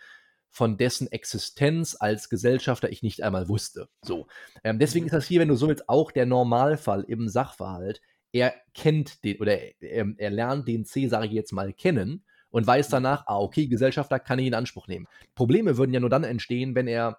von 0.54 0.78
dessen 0.78 1.12
Existenz 1.12 1.98
als 2.00 2.30
Gesellschafter 2.30 2.92
ich 2.92 3.02
nicht 3.02 3.24
einmal 3.24 3.50
wusste. 3.50 3.90
So. 4.04 4.28
Ähm, 4.64 4.78
deswegen 4.78 5.06
mhm. 5.06 5.08
ist 5.08 5.14
das 5.14 5.26
hier, 5.26 5.40
wenn 5.40 5.48
du 5.48 5.56
so 5.56 5.68
willst, 5.68 5.90
auch 5.90 6.12
der 6.12 6.28
Normalfall 6.28 7.04
im 7.08 7.28
Sachverhalt. 7.28 8.02
Er 8.32 8.54
kennt 8.76 9.24
den 9.24 9.40
oder 9.40 9.60
er, 9.82 10.14
er 10.18 10.30
lernt 10.30 10.68
den 10.68 10.86
C, 10.86 11.08
sage 11.08 11.26
ich 11.26 11.32
jetzt 11.32 11.54
mal, 11.54 11.74
kennen 11.74 12.24
und 12.52 12.68
weiß 12.68 12.90
danach, 12.90 13.26
ah, 13.26 13.40
okay, 13.40 13.66
Gesellschafter 13.66 14.20
kann 14.20 14.38
ich 14.38 14.46
in 14.46 14.54
Anspruch 14.54 14.88
nehmen. 14.88 15.08
Probleme 15.34 15.78
würden 15.78 15.92
ja 15.92 16.00
nur 16.00 16.12
dann 16.12 16.24
entstehen, 16.24 16.76
wenn 16.76 16.88
er 16.88 17.18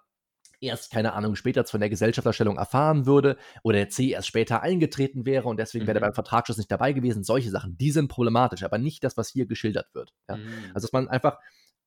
erst, 0.59 0.91
keine 0.91 1.13
Ahnung, 1.13 1.35
später 1.35 1.63
von 1.65 1.79
der 1.79 1.89
Gesellschafterstellung 1.89 2.57
erfahren 2.57 3.05
würde 3.05 3.37
oder 3.63 3.77
der 3.77 3.89
C 3.89 4.09
erst 4.09 4.27
später 4.27 4.61
eingetreten 4.61 5.25
wäre 5.25 5.47
und 5.47 5.57
deswegen 5.57 5.83
mhm. 5.83 5.87
wäre 5.87 5.99
er 5.99 6.01
beim 6.01 6.13
Vertragsschluss 6.13 6.57
nicht 6.57 6.71
dabei 6.71 6.93
gewesen. 6.93 7.23
Solche 7.23 7.49
Sachen, 7.49 7.77
die 7.77 7.91
sind 7.91 8.07
problematisch, 8.07 8.63
aber 8.63 8.77
nicht 8.77 9.03
das, 9.03 9.17
was 9.17 9.29
hier 9.29 9.45
geschildert 9.45 9.93
wird. 9.93 10.13
Ja? 10.29 10.37
Mhm. 10.37 10.71
Also, 10.73 10.87
dass 10.87 10.93
man 10.93 11.07
einfach 11.07 11.39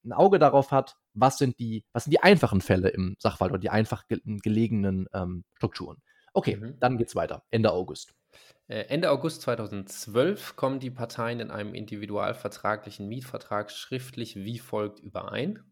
ein 0.04 0.12
Auge 0.12 0.38
darauf 0.38 0.70
hat, 0.70 0.96
was 1.14 1.38
sind 1.38 1.58
die, 1.58 1.84
was 1.92 2.04
sind 2.04 2.12
die 2.12 2.22
einfachen 2.22 2.60
Fälle 2.60 2.88
im 2.88 3.16
Sachverhalt 3.18 3.52
oder 3.52 3.60
die 3.60 3.70
einfach 3.70 4.04
gelegenen 4.08 5.06
ähm, 5.12 5.44
Strukturen. 5.54 5.98
Okay, 6.32 6.56
mhm. 6.56 6.78
dann 6.78 6.98
geht's 6.98 7.16
weiter. 7.16 7.42
Ende 7.50 7.72
August. 7.72 8.14
Äh, 8.68 8.82
Ende 8.82 9.10
August 9.10 9.42
2012 9.42 10.56
kommen 10.56 10.78
die 10.78 10.90
Parteien 10.90 11.40
in 11.40 11.50
einem 11.50 11.74
individualvertraglichen 11.74 13.08
Mietvertrag 13.08 13.70
schriftlich 13.70 14.36
wie 14.36 14.58
folgt 14.58 15.00
überein. 15.00 15.64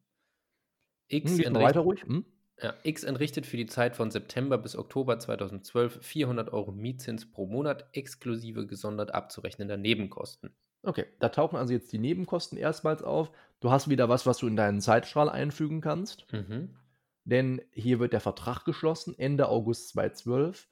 X, 1.08 1.38
hm, 1.38 1.54
weiter 1.54 1.80
ruhig. 1.80 2.02
Hm? 2.02 2.24
Ja, 2.62 2.74
X 2.84 3.04
entrichtet 3.04 3.46
für 3.46 3.58
die 3.58 3.66
Zeit 3.66 3.96
von 3.96 4.10
September 4.10 4.56
bis 4.56 4.76
Oktober 4.76 5.18
2012 5.18 5.98
400 6.02 6.52
Euro 6.52 6.72
Mietzins 6.72 7.30
pro 7.30 7.46
Monat 7.46 7.86
exklusive 7.92 8.66
gesondert 8.66 9.14
abzurechnender 9.14 9.76
Nebenkosten. 9.76 10.54
Okay, 10.82 11.04
da 11.18 11.28
tauchen 11.28 11.56
also 11.56 11.72
jetzt 11.72 11.92
die 11.92 11.98
Nebenkosten 11.98 12.56
erstmals 12.56 13.02
auf. 13.02 13.30
Du 13.60 13.70
hast 13.70 13.88
wieder 13.90 14.08
was, 14.08 14.24
was 14.24 14.38
du 14.38 14.46
in 14.46 14.56
deinen 14.56 14.80
Zeitstrahl 14.80 15.28
einfügen 15.28 15.80
kannst. 15.80 16.32
Mhm. 16.32 16.76
Denn 17.24 17.60
hier 17.72 17.98
wird 17.98 18.12
der 18.12 18.20
Vertrag 18.20 18.64
geschlossen, 18.64 19.18
Ende 19.18 19.48
August 19.48 19.88
2012. 19.90 20.68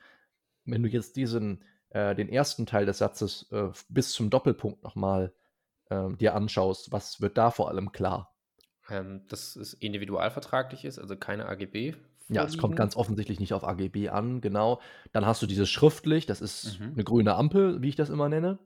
Wenn 0.64 0.82
du 0.82 0.88
jetzt 0.88 1.16
diesen, 1.16 1.64
äh, 1.90 2.14
den 2.14 2.28
ersten 2.28 2.64
Teil 2.64 2.86
des 2.86 2.98
Satzes 2.98 3.50
äh, 3.50 3.70
bis 3.88 4.12
zum 4.12 4.30
Doppelpunkt 4.30 4.84
nochmal 4.84 5.34
äh, 5.90 6.14
dir 6.14 6.34
anschaust, 6.34 6.92
was 6.92 7.20
wird 7.20 7.36
da 7.36 7.50
vor 7.50 7.68
allem 7.68 7.92
klar? 7.92 8.33
Ähm, 8.90 9.22
dass 9.28 9.56
es 9.56 9.74
individualvertraglich 9.74 10.84
ist, 10.84 10.98
also 10.98 11.16
keine 11.16 11.46
AGB. 11.46 11.92
Vorliegen. 11.92 12.34
Ja, 12.34 12.44
es 12.44 12.56
kommt 12.56 12.76
ganz 12.76 12.96
offensichtlich 12.96 13.38
nicht 13.38 13.52
auf 13.52 13.64
AGB 13.64 14.08
an, 14.08 14.40
genau. 14.40 14.80
Dann 15.12 15.26
hast 15.26 15.42
du 15.42 15.46
dieses 15.46 15.68
schriftlich, 15.68 16.24
das 16.24 16.40
ist 16.40 16.80
mhm. 16.80 16.92
eine 16.94 17.04
grüne 17.04 17.34
Ampel, 17.34 17.82
wie 17.82 17.90
ich 17.90 17.96
das 17.96 18.08
immer 18.08 18.28
nenne. 18.28 18.58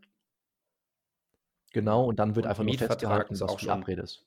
Genau, 1.72 2.04
und 2.04 2.18
dann 2.18 2.36
wird 2.36 2.46
und 2.46 2.50
einfach 2.50 2.64
nur 2.64 2.78
festgehalten, 2.78 3.38
was 3.40 3.56
du 3.56 3.66
verabredest. 3.66 4.24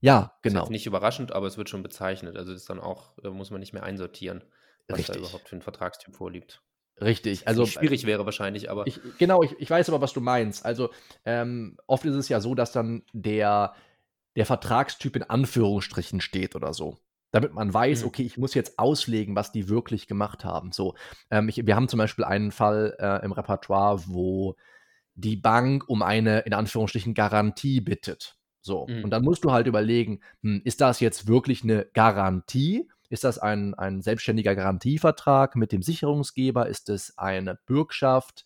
Ja, 0.00 0.32
genau. 0.42 0.64
Ist 0.64 0.70
nicht 0.70 0.86
überraschend, 0.86 1.32
aber 1.32 1.46
es 1.46 1.58
wird 1.58 1.68
schon 1.68 1.82
bezeichnet. 1.82 2.36
Also 2.36 2.52
ist 2.52 2.70
dann 2.70 2.80
auch, 2.80 3.14
da 3.22 3.30
muss 3.30 3.50
man 3.50 3.60
nicht 3.60 3.72
mehr 3.72 3.82
einsortieren, 3.82 4.44
was 4.88 4.98
Richtig. 4.98 5.16
da 5.16 5.20
überhaupt 5.20 5.48
für 5.48 5.56
ein 5.56 5.62
Vertragstyp 5.62 6.14
vorliegt. 6.14 6.62
Richtig, 7.00 7.46
also 7.46 7.66
schwierig 7.66 8.06
wäre 8.06 8.24
wahrscheinlich, 8.24 8.70
aber. 8.70 8.86
Ich, 8.86 9.00
genau, 9.18 9.42
ich, 9.42 9.54
ich 9.58 9.68
weiß 9.68 9.88
aber, 9.90 10.00
was 10.00 10.14
du 10.14 10.20
meinst. 10.20 10.64
Also 10.64 10.90
ähm, 11.26 11.76
oft 11.86 12.04
ist 12.06 12.14
es 12.14 12.28
ja 12.28 12.40
so, 12.40 12.54
dass 12.54 12.72
dann 12.72 13.02
der 13.12 13.74
der 14.36 14.46
Vertragstyp 14.46 15.16
in 15.16 15.22
Anführungsstrichen 15.22 16.20
steht 16.20 16.54
oder 16.54 16.72
so. 16.72 16.98
Damit 17.32 17.52
man 17.52 17.72
weiß, 17.72 18.02
mhm. 18.02 18.08
okay, 18.08 18.22
ich 18.22 18.38
muss 18.38 18.54
jetzt 18.54 18.78
auslegen, 18.78 19.34
was 19.34 19.50
die 19.50 19.68
wirklich 19.68 20.06
gemacht 20.06 20.44
haben. 20.44 20.72
So, 20.72 20.94
ähm, 21.30 21.48
ich, 21.48 21.66
wir 21.66 21.74
haben 21.74 21.88
zum 21.88 21.98
Beispiel 21.98 22.24
einen 22.24 22.52
Fall 22.52 22.96
äh, 22.98 23.24
im 23.24 23.32
Repertoire, 23.32 24.02
wo 24.06 24.56
die 25.14 25.36
Bank 25.36 25.88
um 25.88 26.02
eine 26.02 26.40
in 26.40 26.54
Anführungsstrichen 26.54 27.14
Garantie 27.14 27.80
bittet. 27.80 28.36
So, 28.60 28.86
mhm. 28.86 29.04
und 29.04 29.10
dann 29.10 29.24
musst 29.24 29.44
du 29.44 29.52
halt 29.52 29.66
überlegen, 29.66 30.20
hm, 30.42 30.60
ist 30.64 30.80
das 30.80 31.00
jetzt 31.00 31.26
wirklich 31.26 31.62
eine 31.62 31.86
Garantie? 31.94 32.88
Ist 33.08 33.24
das 33.24 33.38
ein, 33.38 33.74
ein 33.74 34.02
selbstständiger 34.02 34.54
Garantievertrag 34.54 35.56
mit 35.56 35.72
dem 35.72 35.82
Sicherungsgeber? 35.82 36.66
Ist 36.66 36.88
es 36.88 37.16
eine 37.16 37.58
Bürgschaft? 37.66 38.44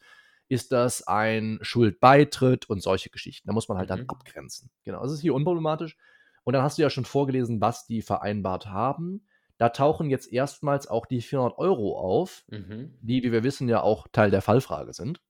Ist 0.51 0.73
das 0.73 1.07
ein 1.07 1.59
Schuldbeitritt 1.63 2.69
und 2.69 2.83
solche 2.83 3.09
Geschichten. 3.09 3.47
Da 3.47 3.55
muss 3.55 3.69
man 3.69 3.79
halt 3.79 3.89
mhm. 3.89 3.97
dann 3.97 4.09
abgrenzen. 4.09 4.71
Genau, 4.85 5.03
das 5.03 5.13
ist 5.13 5.21
hier 5.21 5.33
unproblematisch. 5.33 5.97
Und 6.43 6.55
dann 6.55 6.63
hast 6.63 6.77
du 6.77 6.83
ja 6.83 6.91
schon 6.91 7.05
vorgelesen, 7.05 7.61
was 7.61 7.87
die 7.87 8.03
vereinbart 8.03 8.67
haben. 8.67 9.25
Da 9.59 9.69
tauchen 9.69 10.11
jetzt 10.11 10.33
erstmals 10.33 10.89
auch 10.89 11.07
die 11.07 11.21
400 11.21 11.57
Euro 11.59 11.99
auf, 11.99 12.45
mhm. 12.49 12.95
die, 13.01 13.23
wie 13.23 13.31
wir 13.31 13.45
wissen, 13.45 13.69
ja 13.69 13.81
auch 13.83 14.09
Teil 14.09 14.33
der 14.33 14.43
Fallfrage 14.43 14.93
sind. 14.93 15.21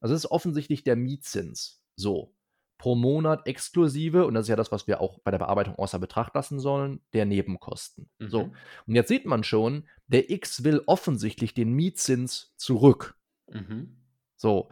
Also 0.00 0.14
es 0.14 0.24
ist 0.24 0.30
offensichtlich 0.30 0.82
der 0.82 0.96
Mietzins. 0.96 1.80
So, 1.94 2.34
pro 2.78 2.96
Monat 2.96 3.46
exklusive, 3.46 4.26
und 4.26 4.34
das 4.34 4.46
ist 4.46 4.48
ja 4.48 4.56
das, 4.56 4.72
was 4.72 4.88
wir 4.88 5.00
auch 5.00 5.20
bei 5.20 5.30
der 5.30 5.38
Bearbeitung 5.38 5.76
außer 5.76 6.00
Betracht 6.00 6.34
lassen 6.34 6.58
sollen, 6.58 7.00
der 7.12 7.26
Nebenkosten. 7.26 8.08
Mhm. 8.18 8.28
So, 8.28 8.50
und 8.86 8.94
jetzt 8.94 9.08
sieht 9.08 9.26
man 9.26 9.44
schon, 9.44 9.86
der 10.08 10.30
X 10.30 10.64
will 10.64 10.82
offensichtlich 10.86 11.54
den 11.54 11.72
Mietzins 11.72 12.54
zurück. 12.56 13.16
Mhm. 13.52 13.97
So, 14.38 14.70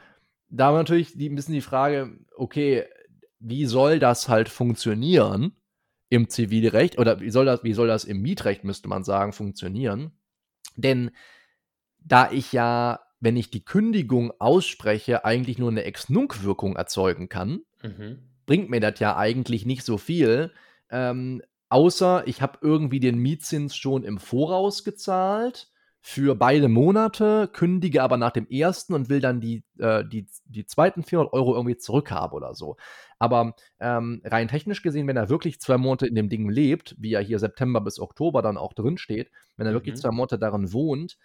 da 0.49 0.69
war 0.73 0.79
natürlich 0.79 1.19
die, 1.19 1.29
ein 1.29 1.35
bisschen 1.35 1.55
die 1.55 1.61
Frage, 1.61 2.19
okay, 2.37 2.85
wie 3.41 3.67
soll 3.67 3.99
das 3.99 4.29
halt 4.29 4.49
funktionieren 4.49 5.57
im 6.09 6.29
Zivilrecht 6.31 6.99
oder 6.99 7.21
wie 7.21 7.31
soll 7.31 7.45
das, 7.45 7.65
wie 7.65 7.73
soll 7.73 7.89
das 7.89 8.05
im 8.05 8.23
Mietrecht, 8.23 8.65
müsste 8.65 8.89
man 8.89 9.05
sagen, 9.05 9.33
funktionieren? 9.33 10.13
Denn 10.77 11.11
da 11.99 12.31
ich 12.31 12.53
ja, 12.53 13.01
wenn 13.19 13.37
ich 13.37 13.51
die 13.51 13.65
Kündigung 13.65 14.33
ausspreche, 14.39 15.25
eigentlich 15.25 15.59
nur 15.59 15.71
eine 15.71 15.83
Ex-Nunc-Wirkung 15.83 16.77
erzeugen 16.77 17.29
kann, 17.29 17.63
mhm. 17.83 18.19
bringt 18.47 18.71
mir 18.71 18.81
das 18.81 19.01
ja 19.01 19.17
eigentlich 19.17 19.67
nicht 19.67 19.85
so 19.85 19.99
viel, 19.99 20.53
ähm, 20.91 21.43
außer 21.69 22.23
ich 22.29 22.41
habe 22.41 22.59
irgendwie 22.63 23.01
den 23.01 23.19
Mietzins 23.19 23.77
schon 23.77 24.05
im 24.05 24.19
Voraus 24.19 24.85
gezahlt 24.85 25.73
für 26.09 26.37
beide 26.37 26.69
Monate, 26.69 27.51
kündige 27.53 28.01
aber 28.01 28.17
nach 28.17 28.31
dem 28.31 28.47
ersten 28.49 28.95
und 28.95 29.09
will 29.09 29.19
dann 29.19 29.41
die, 29.41 29.65
äh, 29.81 30.05
die, 30.05 30.29
die 30.45 30.65
zweiten 30.65 31.03
400 31.03 31.33
Euro 31.33 31.57
irgendwie 31.57 31.79
zurückhaben 31.79 32.37
oder 32.37 32.55
so. 32.55 32.77
Aber 33.19 33.57
ähm, 33.81 34.23
rein 34.25 34.47
technisch 34.47 34.83
gesehen, 34.83 35.09
wenn 35.09 35.17
er 35.17 35.29
wirklich 35.31 35.61
zwei 35.61 35.79
Monate 35.79 36.07
in 36.07 36.15
dem 36.15 36.29
Ding 36.29 36.49
lebt, 36.49 36.95
wie 36.97 37.15
er 37.15 37.23
hier 37.23 37.41
September 37.41 37.81
bis 37.81 37.99
Oktober 37.99 38.41
dann 38.41 38.57
auch 38.57 38.73
drin 38.73 38.99
steht, 38.99 39.33
wenn 39.57 39.67
er 39.67 39.73
mhm. 39.73 39.79
wirklich 39.79 39.97
zwei 39.97 40.13
Monate 40.13 40.39
darin 40.39 40.73
wohnt, 40.73 41.19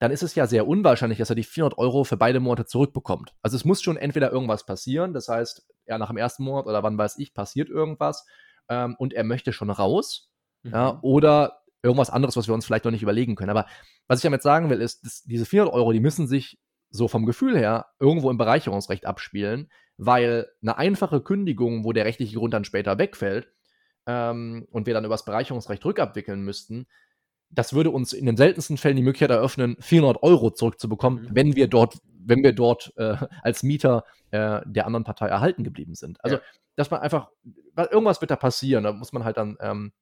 dann 0.00 0.10
ist 0.10 0.24
es 0.24 0.34
ja 0.34 0.48
sehr 0.48 0.66
unwahrscheinlich, 0.66 1.18
dass 1.18 1.30
er 1.30 1.36
die 1.36 1.44
400 1.44 1.78
Euro 1.78 2.02
für 2.02 2.16
beide 2.16 2.40
Monate 2.40 2.66
zurückbekommt. 2.66 3.36
Also 3.40 3.56
es 3.56 3.64
muss 3.64 3.82
schon 3.82 3.96
entweder 3.96 4.32
irgendwas 4.32 4.66
passieren, 4.66 5.14
das 5.14 5.28
heißt, 5.28 5.64
ja, 5.86 5.96
nach 5.96 6.08
dem 6.08 6.16
ersten 6.16 6.42
Monat 6.42 6.66
oder 6.66 6.82
wann 6.82 6.98
weiß 6.98 7.18
ich, 7.18 7.34
passiert 7.34 7.68
irgendwas 7.68 8.26
ähm, 8.68 8.96
und 8.98 9.12
er 9.12 9.22
möchte 9.22 9.52
schon 9.52 9.70
raus. 9.70 10.32
Mhm. 10.64 10.72
Ja, 10.72 10.98
oder 11.02 11.60
irgendwas 11.84 12.10
anderes, 12.10 12.36
was 12.36 12.48
wir 12.48 12.54
uns 12.54 12.64
vielleicht 12.64 12.84
noch 12.84 12.92
nicht 12.92 13.02
überlegen 13.02 13.36
können. 13.36 13.50
Aber 13.50 13.66
was 14.08 14.18
ich 14.18 14.24
damit 14.24 14.42
sagen 14.42 14.70
will, 14.70 14.80
ist, 14.80 15.04
dass 15.04 15.22
diese 15.22 15.44
400 15.44 15.74
Euro, 15.74 15.92
die 15.92 16.00
müssen 16.00 16.26
sich 16.26 16.58
so 16.90 17.08
vom 17.08 17.26
Gefühl 17.26 17.56
her 17.56 17.86
irgendwo 18.00 18.30
im 18.30 18.38
Bereicherungsrecht 18.38 19.06
abspielen, 19.06 19.70
weil 19.96 20.48
eine 20.62 20.78
einfache 20.78 21.20
Kündigung, 21.20 21.84
wo 21.84 21.92
der 21.92 22.04
rechtliche 22.04 22.36
Grund 22.36 22.54
dann 22.54 22.64
später 22.64 22.98
wegfällt 22.98 23.48
ähm, 24.06 24.66
und 24.70 24.86
wir 24.86 24.94
dann 24.94 25.04
über 25.04 25.14
das 25.14 25.24
Bereicherungsrecht 25.24 25.84
rückabwickeln 25.84 26.42
müssten, 26.42 26.86
das 27.50 27.72
würde 27.72 27.90
uns 27.90 28.12
in 28.12 28.26
den 28.26 28.36
seltensten 28.36 28.76
Fällen 28.76 28.96
die 28.96 29.02
Möglichkeit 29.02 29.30
eröffnen, 29.30 29.76
400 29.80 30.22
Euro 30.22 30.50
zurückzubekommen, 30.50 31.24
mhm. 31.24 31.28
wenn 31.32 31.56
wir 31.56 31.68
dort, 31.68 31.98
wenn 32.18 32.42
wir 32.42 32.52
dort 32.52 32.92
äh, 32.96 33.16
als 33.42 33.62
Mieter 33.62 34.04
äh, 34.30 34.60
der 34.64 34.86
anderen 34.86 35.04
Partei 35.04 35.28
erhalten 35.28 35.64
geblieben 35.64 35.94
sind. 35.94 36.22
Also, 36.24 36.36
ja. 36.36 36.42
dass 36.76 36.90
man 36.90 37.00
einfach, 37.00 37.28
irgendwas 37.76 38.20
wird 38.20 38.30
da 38.30 38.36
passieren, 38.36 38.84
da 38.84 38.92
muss 38.92 39.12
man 39.12 39.24
halt 39.24 39.36
dann 39.36 39.56
ähm, 39.60 39.92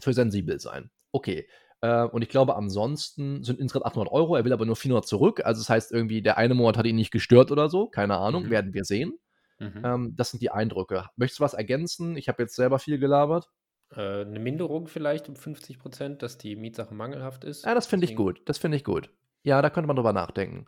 für 0.00 0.12
sensibel 0.12 0.60
sein. 0.60 0.90
Okay. 1.18 1.48
Äh, 1.80 2.04
und 2.04 2.22
ich 2.22 2.28
glaube, 2.28 2.54
ansonsten 2.54 3.42
sind 3.42 3.58
insgesamt 3.58 3.86
800 3.86 4.12
Euro. 4.12 4.36
Er 4.36 4.44
will 4.44 4.52
aber 4.52 4.66
nur 4.66 4.76
400 4.76 5.04
zurück. 5.04 5.44
Also, 5.44 5.60
das 5.60 5.68
heißt 5.68 5.90
irgendwie, 5.90 6.22
der 6.22 6.38
eine 6.38 6.54
Monat 6.54 6.76
hat 6.76 6.86
ihn 6.86 6.94
nicht 6.94 7.10
gestört 7.10 7.50
oder 7.50 7.68
so. 7.68 7.88
Keine 7.88 8.18
Ahnung, 8.18 8.44
mhm. 8.44 8.50
werden 8.50 8.72
wir 8.72 8.84
sehen. 8.84 9.18
Mhm. 9.58 9.82
Ähm, 9.84 10.14
das 10.16 10.30
sind 10.30 10.40
die 10.40 10.52
Eindrücke. 10.52 11.06
Möchtest 11.16 11.40
du 11.40 11.44
was 11.44 11.54
ergänzen? 11.54 12.16
Ich 12.16 12.28
habe 12.28 12.40
jetzt 12.40 12.54
selber 12.54 12.78
viel 12.78 13.00
gelabert. 13.00 13.50
Äh, 13.90 14.20
eine 14.20 14.38
Minderung 14.38 14.86
vielleicht 14.86 15.28
um 15.28 15.34
50 15.34 15.80
Prozent, 15.80 16.22
dass 16.22 16.38
die 16.38 16.54
Mietsache 16.54 16.94
mangelhaft 16.94 17.42
ist. 17.42 17.64
Ja, 17.64 17.74
das 17.74 17.88
finde 17.88 18.06
ich 18.06 18.14
gut. 18.14 18.42
Das 18.44 18.58
finde 18.58 18.76
ich 18.76 18.84
gut. 18.84 19.10
Ja, 19.42 19.60
da 19.60 19.70
könnte 19.70 19.88
man 19.88 19.96
drüber 19.96 20.12
nachdenken. 20.12 20.66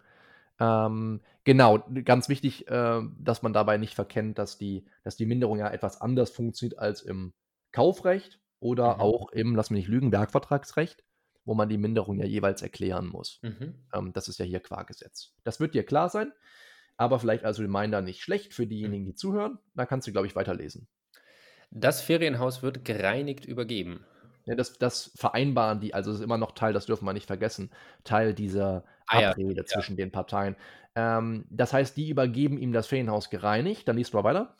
Ähm, 0.58 1.20
genau, 1.44 1.78
ganz 2.04 2.28
wichtig, 2.28 2.68
äh, 2.68 3.00
dass 3.18 3.42
man 3.42 3.52
dabei 3.52 3.78
nicht 3.78 3.94
verkennt, 3.94 4.38
dass 4.38 4.58
die, 4.58 4.84
dass 5.04 5.16
die 5.16 5.26
Minderung 5.26 5.58
ja 5.58 5.70
etwas 5.70 6.00
anders 6.00 6.30
funktioniert 6.30 6.78
als 6.78 7.02
im 7.02 7.32
Kaufrecht 7.72 8.39
oder 8.60 8.96
mhm. 8.96 9.00
auch 9.00 9.32
im, 9.32 9.56
lass 9.56 9.70
mich 9.70 9.80
nicht 9.80 9.88
lügen, 9.88 10.12
Werkvertragsrecht, 10.12 11.02
wo 11.44 11.54
man 11.54 11.68
die 11.68 11.78
Minderung 11.78 12.18
ja 12.18 12.26
jeweils 12.26 12.62
erklären 12.62 13.06
muss. 13.08 13.40
Mhm. 13.42 13.74
Ähm, 13.92 14.12
das 14.12 14.28
ist 14.28 14.38
ja 14.38 14.44
hier 14.44 14.60
qua 14.60 14.82
Gesetz. 14.84 15.34
Das 15.42 15.58
wird 15.58 15.74
dir 15.74 15.84
klar 15.84 16.08
sein, 16.08 16.32
aber 16.96 17.18
vielleicht 17.18 17.44
als 17.44 17.58
Reminder 17.58 18.02
nicht 18.02 18.22
schlecht 18.22 18.54
für 18.54 18.66
diejenigen, 18.66 19.06
die 19.06 19.14
zuhören. 19.14 19.58
Da 19.74 19.86
kannst 19.86 20.06
du, 20.06 20.12
glaube 20.12 20.26
ich, 20.26 20.36
weiterlesen. 20.36 20.86
Das 21.70 22.00
Ferienhaus 22.00 22.62
wird 22.62 22.84
gereinigt 22.84 23.44
übergeben. 23.44 24.04
Ja, 24.44 24.54
das, 24.54 24.78
das 24.78 25.12
vereinbaren 25.14 25.80
die, 25.80 25.94
also 25.94 26.10
es 26.10 26.18
ist 26.18 26.24
immer 26.24 26.38
noch 26.38 26.52
Teil, 26.52 26.72
das 26.72 26.86
dürfen 26.86 27.04
wir 27.04 27.12
nicht 27.12 27.26
vergessen, 27.26 27.70
Teil 28.04 28.34
dieser 28.34 28.84
ah, 29.06 29.30
Abrede 29.30 29.60
ja. 29.60 29.64
zwischen 29.64 29.96
ja. 29.96 30.04
den 30.04 30.12
Parteien. 30.12 30.56
Ähm, 30.94 31.46
das 31.50 31.72
heißt, 31.72 31.96
die 31.96 32.08
übergeben 32.08 32.58
ihm 32.58 32.72
das 32.72 32.86
Ferienhaus 32.86 33.30
gereinigt. 33.30 33.86
Dann 33.86 33.96
liest 33.96 34.12
du 34.12 34.16
mal 34.16 34.24
weiter. 34.24 34.56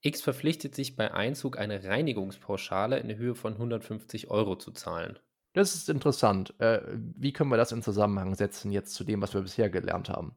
X 0.00 0.22
verpflichtet 0.22 0.74
sich 0.74 0.96
bei 0.96 1.12
Einzug 1.12 1.58
eine 1.58 1.84
Reinigungspauschale 1.84 2.98
in 2.98 3.08
der 3.08 3.16
Höhe 3.16 3.34
von 3.34 3.54
150 3.54 4.30
Euro 4.30 4.56
zu 4.56 4.70
zahlen. 4.72 5.18
Das 5.54 5.74
ist 5.74 5.88
interessant. 5.88 6.54
Äh, 6.60 6.82
wie 7.16 7.32
können 7.32 7.50
wir 7.50 7.56
das 7.56 7.72
in 7.72 7.82
Zusammenhang 7.82 8.34
setzen 8.34 8.70
jetzt 8.70 8.94
zu 8.94 9.02
dem, 9.04 9.20
was 9.20 9.34
wir 9.34 9.40
bisher 9.40 9.70
gelernt 9.70 10.08
haben? 10.08 10.36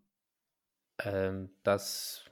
Ähm, 1.03 1.51
das 1.63 2.25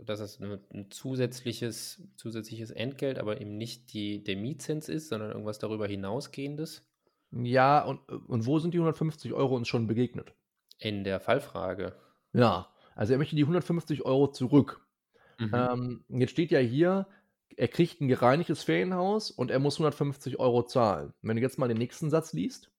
dass 0.00 0.20
es 0.20 0.40
ein 0.40 0.90
zusätzliches, 0.90 2.02
zusätzliches 2.16 2.70
Entgelt, 2.70 3.18
aber 3.18 3.40
eben 3.40 3.56
nicht 3.56 3.92
die, 3.92 4.24
der 4.24 4.36
Mietzins 4.36 4.88
ist, 4.88 5.08
sondern 5.08 5.30
irgendwas 5.30 5.58
darüber 5.58 5.86
hinausgehendes. 5.86 6.82
Ja, 7.30 7.84
und, 7.84 8.00
und 8.08 8.46
wo 8.46 8.58
sind 8.58 8.74
die 8.74 8.78
150 8.78 9.32
Euro 9.32 9.56
uns 9.56 9.68
schon 9.68 9.86
begegnet? 9.86 10.34
In 10.78 11.04
der 11.04 11.20
Fallfrage. 11.20 11.94
Ja, 12.32 12.72
also 12.94 13.12
er 13.12 13.18
möchte 13.18 13.36
die 13.36 13.42
150 13.42 14.04
Euro 14.04 14.28
zurück. 14.28 14.83
Mhm. 15.38 15.52
Ähm, 15.54 16.04
jetzt 16.08 16.30
steht 16.30 16.50
ja 16.50 16.58
hier, 16.58 17.06
er 17.56 17.68
kriegt 17.68 18.00
ein 18.00 18.08
gereinigtes 18.08 18.62
Ferienhaus 18.62 19.30
und 19.30 19.50
er 19.50 19.58
muss 19.58 19.76
150 19.76 20.38
Euro 20.38 20.64
zahlen. 20.64 21.12
Wenn 21.22 21.36
du 21.36 21.42
jetzt 21.42 21.58
mal 21.58 21.68
den 21.68 21.78
nächsten 21.78 22.10
Satz 22.10 22.32
liest. 22.32 22.70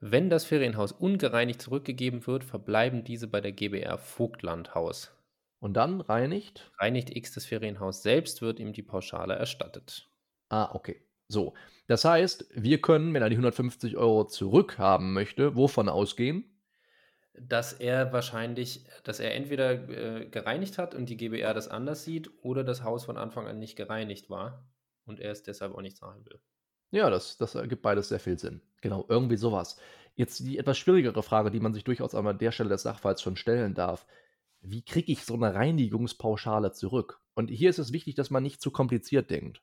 Wenn 0.00 0.28
das 0.28 0.44
Ferienhaus 0.44 0.92
ungereinigt 0.92 1.62
zurückgegeben 1.62 2.26
wird, 2.26 2.44
verbleiben 2.44 3.04
diese 3.04 3.26
bei 3.26 3.40
der 3.40 3.52
GBR 3.52 3.98
Vogtlandhaus. 3.98 5.12
Und 5.60 5.74
dann 5.74 6.02
reinigt? 6.02 6.70
Reinigt 6.78 7.16
X 7.16 7.32
das 7.32 7.46
Ferienhaus 7.46 8.02
selbst, 8.02 8.42
wird 8.42 8.60
ihm 8.60 8.74
die 8.74 8.82
Pauschale 8.82 9.34
erstattet. 9.34 10.10
Ah, 10.50 10.74
okay. 10.74 11.00
So. 11.28 11.54
Das 11.86 12.04
heißt, 12.04 12.46
wir 12.54 12.82
können, 12.82 13.14
wenn 13.14 13.22
er 13.22 13.30
die 13.30 13.36
150 13.36 13.96
Euro 13.96 14.24
zurückhaben 14.24 15.12
möchte, 15.14 15.56
wovon 15.56 15.88
ausgehen? 15.88 16.53
Dass 17.36 17.72
er 17.72 18.12
wahrscheinlich, 18.12 18.84
dass 19.02 19.20
er 19.20 19.34
entweder 19.34 19.72
äh, 19.88 20.26
gereinigt 20.26 20.78
hat 20.78 20.94
und 20.94 21.08
die 21.08 21.16
GBR 21.16 21.52
das 21.52 21.68
anders 21.68 22.04
sieht 22.04 22.30
oder 22.42 22.62
das 22.62 22.84
Haus 22.84 23.04
von 23.04 23.16
Anfang 23.16 23.46
an 23.46 23.58
nicht 23.58 23.76
gereinigt 23.76 24.30
war 24.30 24.68
und 25.04 25.20
er 25.20 25.32
es 25.32 25.42
deshalb 25.42 25.74
auch 25.74 25.82
nicht 25.82 25.96
zahlen 25.96 26.24
will. 26.24 26.40
Ja, 26.90 27.10
das, 27.10 27.36
das 27.36 27.56
ergibt 27.56 27.82
beides 27.82 28.08
sehr 28.08 28.20
viel 28.20 28.38
Sinn. 28.38 28.60
Genau, 28.80 29.04
irgendwie 29.08 29.36
sowas. 29.36 29.76
Jetzt 30.14 30.40
die 30.40 30.58
etwas 30.58 30.78
schwierigere 30.78 31.24
Frage, 31.24 31.50
die 31.50 31.58
man 31.58 31.74
sich 31.74 31.82
durchaus 31.82 32.14
an 32.14 32.38
der 32.38 32.52
Stelle 32.52 32.68
des 32.68 32.82
Sachverhalts 32.82 33.20
schon 33.20 33.36
stellen 33.36 33.74
darf 33.74 34.06
wie 34.64 34.82
kriege 34.82 35.12
ich 35.12 35.24
so 35.24 35.34
eine 35.34 35.54
Reinigungspauschale 35.54 36.72
zurück? 36.72 37.20
Und 37.34 37.48
hier 37.48 37.70
ist 37.70 37.78
es 37.78 37.92
wichtig, 37.92 38.14
dass 38.14 38.30
man 38.30 38.42
nicht 38.42 38.62
zu 38.62 38.70
kompliziert 38.70 39.30
denkt. 39.30 39.62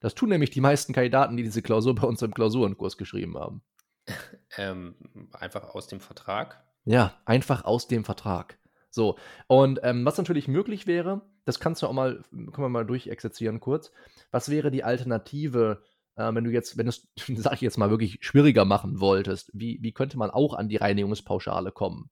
Das 0.00 0.14
tun 0.14 0.28
nämlich 0.28 0.50
die 0.50 0.60
meisten 0.60 0.92
Kandidaten, 0.92 1.36
die 1.36 1.42
diese 1.42 1.62
Klausur 1.62 1.94
bei 1.94 2.06
uns 2.06 2.22
im 2.22 2.34
Klausurenkurs 2.34 2.96
geschrieben 2.96 3.36
haben. 3.38 3.62
Ähm, 4.56 4.96
einfach 5.32 5.76
aus 5.76 5.86
dem 5.86 6.00
Vertrag? 6.00 6.64
Ja, 6.90 7.14
einfach 7.24 7.64
aus 7.64 7.86
dem 7.86 8.04
Vertrag. 8.04 8.58
So, 8.90 9.16
und 9.46 9.78
ähm, 9.84 10.04
was 10.04 10.18
natürlich 10.18 10.48
möglich 10.48 10.88
wäre, 10.88 11.22
das 11.44 11.60
kannst 11.60 11.82
du 11.82 11.86
auch 11.86 11.92
mal, 11.92 12.24
können 12.32 12.56
wir 12.56 12.68
mal 12.68 12.84
durchexerzieren 12.84 13.60
kurz. 13.60 13.92
Was 14.32 14.48
wäre 14.48 14.72
die 14.72 14.82
Alternative, 14.82 15.84
äh, 16.16 16.34
wenn 16.34 16.42
du 16.42 16.50
jetzt, 16.50 16.76
wenn 16.78 16.86
du 16.86 16.90
es, 16.90 17.08
sag 17.42 17.52
ich 17.54 17.60
jetzt 17.60 17.78
mal, 17.78 17.90
wirklich 17.90 18.18
schwieriger 18.22 18.64
machen 18.64 18.98
wolltest? 18.98 19.52
Wie, 19.54 19.78
wie 19.82 19.92
könnte 19.92 20.18
man 20.18 20.30
auch 20.30 20.52
an 20.52 20.68
die 20.68 20.78
Reinigungspauschale 20.78 21.70
kommen? 21.70 22.10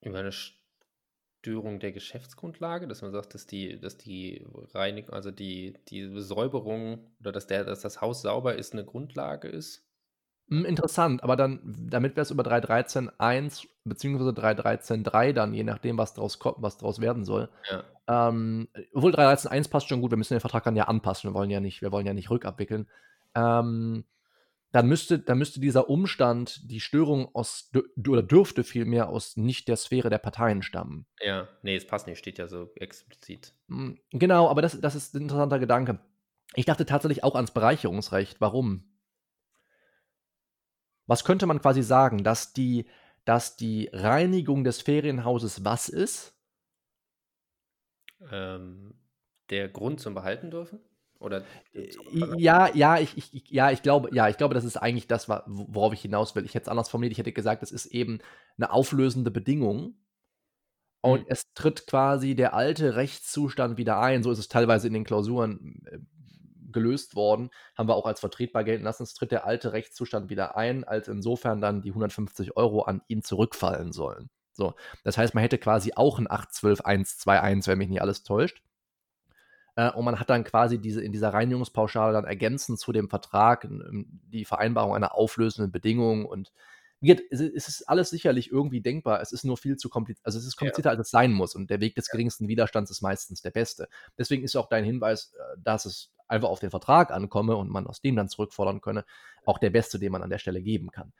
Über 0.00 0.18
eine 0.18 0.32
Störung 1.42 1.80
der 1.80 1.90
Geschäftsgrundlage, 1.90 2.86
dass 2.86 3.02
man 3.02 3.10
sagt, 3.10 3.34
dass 3.34 3.48
die, 3.48 3.80
dass 3.80 3.98
die 3.98 4.46
Reinigung, 4.74 5.12
also 5.12 5.32
die, 5.32 5.74
die 5.88 6.08
Säuberung 6.20 7.00
oder 7.18 7.32
dass, 7.32 7.48
der, 7.48 7.64
dass 7.64 7.80
das 7.80 8.00
Haus 8.00 8.22
sauber 8.22 8.54
ist, 8.54 8.74
eine 8.74 8.84
Grundlage 8.84 9.48
ist? 9.48 9.84
Hm, 10.48 10.64
interessant, 10.64 11.24
aber 11.24 11.34
dann, 11.34 11.60
damit 11.90 12.14
wäre 12.14 12.22
es 12.22 12.30
über 12.30 12.44
3.13.1 12.44 13.66
bzw. 13.82 14.40
3.13.3 14.40 15.32
dann, 15.32 15.52
je 15.52 15.64
nachdem, 15.64 15.98
was 15.98 16.14
draus 16.14 16.38
kommt, 16.38 16.58
was 16.60 16.78
draus 16.78 17.00
werden 17.00 17.24
soll. 17.24 17.48
Ja. 17.68 18.28
Ähm, 18.28 18.68
obwohl 18.94 19.12
3.13.1 19.12 19.68
passt 19.68 19.88
schon 19.88 20.00
gut, 20.00 20.12
wir 20.12 20.18
müssen 20.18 20.34
den 20.34 20.40
Vertrag 20.40 20.62
dann 20.62 20.76
ja 20.76 20.84
anpassen, 20.84 21.28
wir 21.28 21.34
wollen 21.34 21.50
ja 21.50 21.58
nicht, 21.58 21.82
wir 21.82 21.90
wollen 21.90 22.06
ja 22.06 22.14
nicht 22.14 22.30
rückabwickeln. 22.30 22.88
Ähm, 23.34 24.04
dann 24.72 24.88
müsste, 24.88 25.18
dann 25.18 25.38
müsste 25.38 25.60
dieser 25.60 25.90
Umstand, 25.90 26.70
die 26.70 26.80
Störung 26.80 27.28
aus, 27.34 27.70
oder 28.08 28.22
dürfte 28.22 28.64
vielmehr 28.64 29.10
aus 29.10 29.36
nicht 29.36 29.68
der 29.68 29.76
Sphäre 29.76 30.08
der 30.08 30.18
Parteien 30.18 30.62
stammen. 30.62 31.06
Ja, 31.20 31.48
nee, 31.62 31.76
es 31.76 31.86
passt 31.86 32.06
nicht, 32.06 32.18
steht 32.18 32.38
ja 32.38 32.48
so 32.48 32.72
explizit. 32.76 33.54
Hm, 33.68 33.98
genau, 34.10 34.48
aber 34.48 34.62
das, 34.62 34.80
das 34.80 34.94
ist 34.94 35.14
ein 35.14 35.22
interessanter 35.22 35.58
Gedanke. 35.58 36.00
Ich 36.54 36.64
dachte 36.64 36.86
tatsächlich 36.86 37.22
auch 37.22 37.34
ans 37.34 37.52
Bereicherungsrecht. 37.52 38.40
Warum? 38.40 38.84
Was 41.06 41.24
könnte 41.24 41.46
man 41.46 41.60
quasi 41.60 41.82
sagen, 41.82 42.24
dass 42.24 42.54
die, 42.54 42.86
dass 43.26 43.56
die 43.56 43.90
Reinigung 43.92 44.64
des 44.64 44.80
Ferienhauses 44.80 45.64
was 45.64 45.90
ist? 45.90 46.34
Ähm, 48.30 48.94
der 49.50 49.68
Grund 49.68 50.00
zum 50.00 50.14
Behalten 50.14 50.50
dürfen? 50.50 50.80
Oder 51.22 51.44
ja, 52.36 52.74
ja, 52.74 52.98
ich, 52.98 53.16
ich, 53.16 53.50
ja, 53.50 53.70
ich 53.70 53.82
glaube, 53.82 54.10
ja, 54.12 54.28
ich 54.28 54.36
glaube, 54.36 54.54
das 54.54 54.64
ist 54.64 54.76
eigentlich 54.76 55.06
das, 55.06 55.28
worauf 55.28 55.92
ich 55.92 56.02
hinaus 56.02 56.34
will. 56.34 56.44
Ich 56.44 56.54
hätte 56.54 56.64
es 56.64 56.68
anders 56.68 56.88
formuliert, 56.88 57.12
ich 57.12 57.18
hätte 57.18 57.32
gesagt, 57.32 57.62
es 57.62 57.72
ist 57.72 57.86
eben 57.86 58.18
eine 58.56 58.72
auflösende 58.72 59.30
Bedingung. 59.30 59.96
Und 61.00 61.22
mhm. 61.22 61.26
es 61.28 61.52
tritt 61.54 61.86
quasi 61.86 62.34
der 62.36 62.54
alte 62.54 62.94
Rechtszustand 62.94 63.76
wieder 63.76 64.00
ein. 64.00 64.22
So 64.22 64.30
ist 64.30 64.38
es 64.38 64.48
teilweise 64.48 64.86
in 64.86 64.92
den 64.92 65.04
Klausuren 65.04 65.82
äh, 65.86 65.98
gelöst 66.70 67.16
worden. 67.16 67.50
Haben 67.76 67.88
wir 67.88 67.96
auch 67.96 68.06
als 68.06 68.20
vertretbar 68.20 68.64
gelten 68.64 68.84
lassen. 68.84 69.02
Es 69.02 69.14
tritt 69.14 69.32
der 69.32 69.44
alte 69.44 69.72
Rechtszustand 69.72 70.30
wieder 70.30 70.56
ein, 70.56 70.84
als 70.84 71.08
insofern 71.08 71.60
dann 71.60 71.82
die 71.82 71.90
150 71.90 72.56
Euro 72.56 72.82
an 72.82 73.02
ihn 73.08 73.22
zurückfallen 73.22 73.92
sollen. 73.92 74.30
So, 74.52 74.74
das 75.02 75.18
heißt, 75.18 75.34
man 75.34 75.42
hätte 75.42 75.58
quasi 75.58 75.92
auch 75.96 76.18
ein 76.18 76.28
812.121, 76.28 77.66
wenn 77.66 77.78
mich 77.78 77.88
nicht 77.88 78.02
alles 78.02 78.22
täuscht. 78.22 78.62
Äh, 79.76 79.90
und 79.90 80.04
man 80.04 80.20
hat 80.20 80.30
dann 80.30 80.44
quasi 80.44 80.78
diese, 80.78 81.02
in 81.02 81.12
dieser 81.12 81.32
Reinigungspauschale 81.32 82.12
dann 82.12 82.24
ergänzend 82.24 82.78
zu 82.78 82.92
dem 82.92 83.08
Vertrag 83.08 83.68
die 83.70 84.44
Vereinbarung 84.44 84.94
einer 84.94 85.14
auflösenden 85.14 85.72
Bedingung 85.72 86.26
und 86.26 86.52
es 87.02 87.40
ist 87.40 87.88
alles 87.88 88.10
sicherlich 88.10 88.52
irgendwie 88.52 88.80
denkbar. 88.80 89.20
Es 89.20 89.32
ist 89.32 89.44
nur 89.44 89.56
viel 89.56 89.76
zu 89.76 89.88
kompliziert. 89.88 90.24
Also 90.24 90.38
es 90.38 90.46
ist 90.46 90.56
komplizierter, 90.56 90.90
ja. 90.90 90.96
als 90.96 91.08
es 91.08 91.10
sein 91.10 91.32
muss. 91.32 91.56
Und 91.56 91.68
der 91.68 91.80
Weg 91.80 91.96
des 91.96 92.08
geringsten 92.08 92.46
Widerstands 92.46 92.92
ist 92.92 93.02
meistens 93.02 93.42
der 93.42 93.50
beste. 93.50 93.88
Deswegen 94.16 94.44
ist 94.44 94.54
auch 94.54 94.68
dein 94.68 94.84
Hinweis, 94.84 95.32
äh, 95.34 95.58
dass 95.58 95.84
es 95.84 96.12
einfach 96.28 96.48
auf 96.48 96.60
den 96.60 96.70
Vertrag 96.70 97.10
ankomme 97.10 97.56
und 97.56 97.70
man 97.70 97.88
aus 97.88 98.00
dem 98.00 98.14
dann 98.14 98.28
zurückfordern 98.28 98.80
könne, 98.80 99.04
auch 99.44 99.58
der 99.58 99.70
beste, 99.70 99.98
den 99.98 100.12
man 100.12 100.22
an 100.22 100.30
der 100.30 100.38
Stelle 100.38 100.62
geben 100.62 100.92
kann. 100.92 101.12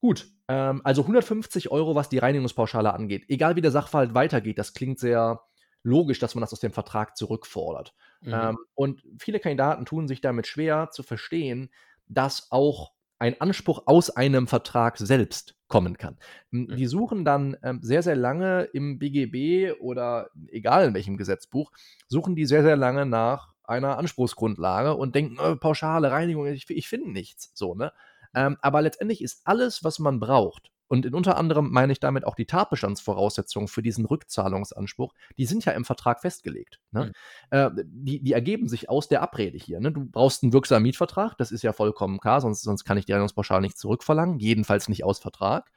Gut, 0.00 0.28
ähm, 0.48 0.82
also 0.84 1.02
150 1.02 1.70
Euro, 1.70 1.94
was 1.94 2.08
die 2.08 2.18
Reinigungspauschale 2.18 2.92
angeht. 2.92 3.24
Egal 3.28 3.56
wie 3.56 3.62
der 3.62 3.70
Sachverhalt 3.70 4.14
weitergeht, 4.14 4.58
das 4.58 4.74
klingt 4.74 4.98
sehr 4.98 5.40
logisch, 5.86 6.18
dass 6.18 6.34
man 6.34 6.42
das 6.42 6.52
aus 6.52 6.60
dem 6.60 6.72
Vertrag 6.72 7.16
zurückfordert. 7.16 7.94
Mhm. 8.20 8.34
Ähm, 8.34 8.58
und 8.74 9.02
viele 9.18 9.40
Kandidaten 9.40 9.86
tun 9.86 10.08
sich 10.08 10.20
damit 10.20 10.46
schwer 10.46 10.90
zu 10.90 11.02
verstehen, 11.02 11.70
dass 12.08 12.48
auch 12.50 12.92
ein 13.18 13.40
Anspruch 13.40 13.84
aus 13.86 14.10
einem 14.10 14.46
Vertrag 14.46 14.98
selbst 14.98 15.54
kommen 15.68 15.96
kann. 15.96 16.18
Mhm. 16.50 16.76
Die 16.76 16.86
suchen 16.86 17.24
dann 17.24 17.56
ähm, 17.62 17.78
sehr, 17.82 18.02
sehr 18.02 18.16
lange 18.16 18.64
im 18.72 18.98
BGB 18.98 19.80
oder 19.80 20.28
egal 20.48 20.88
in 20.88 20.94
welchem 20.94 21.16
Gesetzbuch, 21.16 21.72
suchen 22.08 22.36
die 22.36 22.46
sehr, 22.46 22.62
sehr 22.62 22.76
lange 22.76 23.06
nach 23.06 23.54
einer 23.64 23.96
Anspruchsgrundlage 23.96 24.94
und 24.94 25.14
denken, 25.14 25.38
äh, 25.38 25.56
pauschale 25.56 26.10
Reinigung, 26.10 26.46
ich, 26.46 26.68
ich 26.68 26.88
finde 26.88 27.10
nichts. 27.10 27.52
So, 27.54 27.74
ne? 27.74 27.92
Ähm, 28.34 28.56
aber 28.60 28.82
letztendlich 28.82 29.22
ist 29.22 29.42
alles, 29.44 29.82
was 29.82 29.98
man 29.98 30.20
braucht, 30.20 30.70
und 30.88 31.06
in 31.06 31.14
unter 31.14 31.36
anderem 31.36 31.70
meine 31.70 31.92
ich 31.92 32.00
damit 32.00 32.24
auch 32.24 32.34
die 32.34 32.46
Tatbestandsvoraussetzungen 32.46 33.68
für 33.68 33.82
diesen 33.82 34.04
Rückzahlungsanspruch, 34.04 35.14
die 35.36 35.46
sind 35.46 35.64
ja 35.64 35.72
im 35.72 35.84
Vertrag 35.84 36.20
festgelegt. 36.20 36.80
Ne? 36.92 37.06
Mhm. 37.06 37.12
Äh, 37.50 37.70
die, 37.84 38.22
die 38.22 38.32
ergeben 38.32 38.68
sich 38.68 38.88
aus 38.88 39.08
der 39.08 39.22
Abrede 39.22 39.58
hier. 39.58 39.80
Ne? 39.80 39.92
Du 39.92 40.04
brauchst 40.04 40.42
einen 40.42 40.52
wirksamen 40.52 40.84
Mietvertrag, 40.84 41.36
das 41.38 41.50
ist 41.50 41.62
ja 41.62 41.72
vollkommen 41.72 42.18
klar, 42.20 42.40
sonst, 42.40 42.62
sonst 42.62 42.84
kann 42.84 42.98
ich 42.98 43.04
die 43.04 43.12
Reinigungspauschale 43.12 43.62
nicht 43.62 43.78
zurückverlangen, 43.78 44.38
jedenfalls 44.38 44.88
nicht 44.88 45.04
aus 45.04 45.18
Vertrag. 45.18 45.70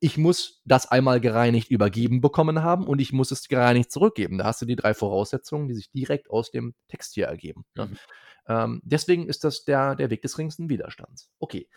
Ich 0.00 0.16
muss 0.16 0.62
das 0.64 0.88
einmal 0.90 1.20
gereinigt 1.20 1.70
übergeben 1.70 2.20
bekommen 2.20 2.62
haben 2.62 2.86
und 2.86 3.00
ich 3.00 3.12
muss 3.12 3.32
es 3.32 3.48
gereinigt 3.48 3.90
zurückgeben. 3.90 4.38
Da 4.38 4.44
hast 4.44 4.62
du 4.62 4.66
die 4.66 4.76
drei 4.76 4.94
Voraussetzungen, 4.94 5.66
die 5.66 5.74
sich 5.74 5.90
direkt 5.90 6.30
aus 6.30 6.52
dem 6.52 6.74
Text 6.86 7.14
hier 7.14 7.26
ergeben. 7.26 7.64
Ne? 7.74 7.86
Mhm. 7.86 7.96
Ähm, 8.46 8.80
deswegen 8.84 9.26
ist 9.28 9.44
das 9.44 9.64
der, 9.64 9.94
der 9.96 10.10
Weg 10.10 10.22
des 10.22 10.34
geringsten 10.34 10.68
Widerstands. 10.70 11.30
Okay. 11.38 11.68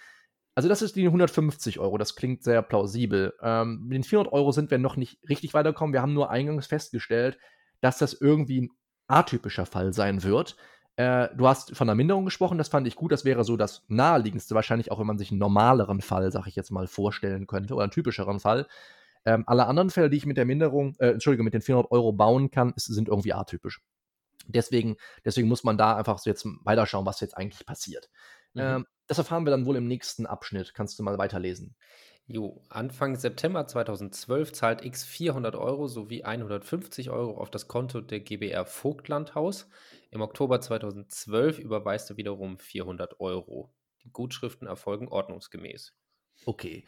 Also 0.54 0.68
das 0.68 0.82
ist 0.82 0.96
die 0.96 1.06
150 1.06 1.80
Euro, 1.80 1.98
das 1.98 2.16
klingt 2.16 2.44
sehr 2.44 2.62
plausibel. 2.62 3.34
Ähm, 3.42 3.84
mit 3.84 3.96
den 3.96 4.04
400 4.04 4.34
Euro 4.34 4.52
sind 4.52 4.70
wir 4.70 4.78
noch 4.78 4.98
nicht 4.98 5.18
richtig 5.30 5.54
weitergekommen. 5.54 5.94
Wir 5.94 6.02
haben 6.02 6.14
nur 6.14 6.30
eingangs 6.30 6.68
festgestellt, 6.68 7.38
dass 7.80 7.98
das 7.98 8.14
irgendwie 8.14 8.62
ein 8.64 8.70
atypischer 9.08 9.66
Fall 9.66 9.94
sein 9.94 10.24
wird. 10.24 10.58
Äh, 10.98 11.30
du 11.36 11.48
hast 11.48 11.76
von 11.76 11.88
einer 11.88 11.96
Minderung 11.96 12.26
gesprochen, 12.26 12.58
das 12.58 12.68
fand 12.68 12.86
ich 12.86 12.96
gut. 12.96 13.12
Das 13.12 13.24
wäre 13.24 13.44
so 13.44 13.56
das 13.56 13.84
naheliegendste, 13.88 14.56
wahrscheinlich 14.56 14.92
auch, 14.92 15.00
wenn 15.00 15.08
man 15.08 15.18
sich 15.18 15.32
einen 15.32 15.40
normaleren 15.40 16.02
Fall, 16.02 16.32
sag 16.32 16.48
ich 16.48 16.56
jetzt 16.56 16.72
mal, 16.72 16.88
vorstellen 16.88 17.48
könnte 17.48 17.74
oder 17.74 17.84
einen 17.84 17.92
typischeren 17.92 18.40
Fall. 18.40 18.68
Ähm, 19.24 19.44
alle 19.48 19.68
anderen 19.68 19.90
Fälle, 19.90 20.10
die 20.10 20.18
ich 20.18 20.26
mit 20.26 20.38
der 20.38 20.46
Minderung, 20.46 20.96
äh, 21.00 21.12
Entschuldige, 21.12 21.44
mit 21.44 21.54
den 21.54 21.62
400 21.62 21.92
Euro 21.92 22.12
bauen 22.12 22.52
kann, 22.52 22.74
ist, 22.76 22.86
sind 22.86 23.08
irgendwie 23.08 23.34
atypisch. 23.34 23.82
Deswegen, 24.48 24.98
deswegen 25.24 25.48
muss 25.48 25.64
man 25.64 25.78
da 25.78 25.96
einfach 25.96 26.18
so 26.18 26.30
jetzt 26.30 26.46
weiterschauen, 26.64 27.06
was 27.06 27.20
jetzt 27.20 27.38
eigentlich 27.38 27.66
passiert. 27.66 28.10
Mhm. 28.54 28.62
Ähm, 28.62 28.86
das 29.08 29.18
erfahren 29.18 29.46
wir 29.46 29.52
dann 29.52 29.66
wohl 29.66 29.76
im 29.76 29.88
nächsten 29.88 30.26
Abschnitt. 30.26 30.74
Kannst 30.74 30.98
du 30.98 31.04
mal 31.04 31.18
weiterlesen? 31.18 31.76
Jo, 32.28 32.64
Anfang 32.70 33.18
September 33.18 33.68
2012 33.68 34.54
zahlt 34.54 34.86
X 34.86 35.04
400 35.04 35.56
Euro 35.56 35.88
sowie 35.88 36.24
150 36.24 37.10
Euro 37.10 37.38
auf 37.38 37.50
das 37.50 37.68
Konto 37.68 38.00
der 38.00 38.22
GBR 38.22 38.66
Vogtlandhaus. 38.66 39.68
Im 40.12 40.22
Oktober 40.22 40.62
2012 40.62 41.60
überweist 41.60 42.10
er 42.10 42.18
wiederum 42.18 42.58
400 42.58 43.20
Euro. 43.20 43.74
Die 44.04 44.12
Gutschriften 44.12 44.68
erfolgen 44.68 45.10
ordnungsgemäß. 45.10 45.94
Okay. 46.46 46.86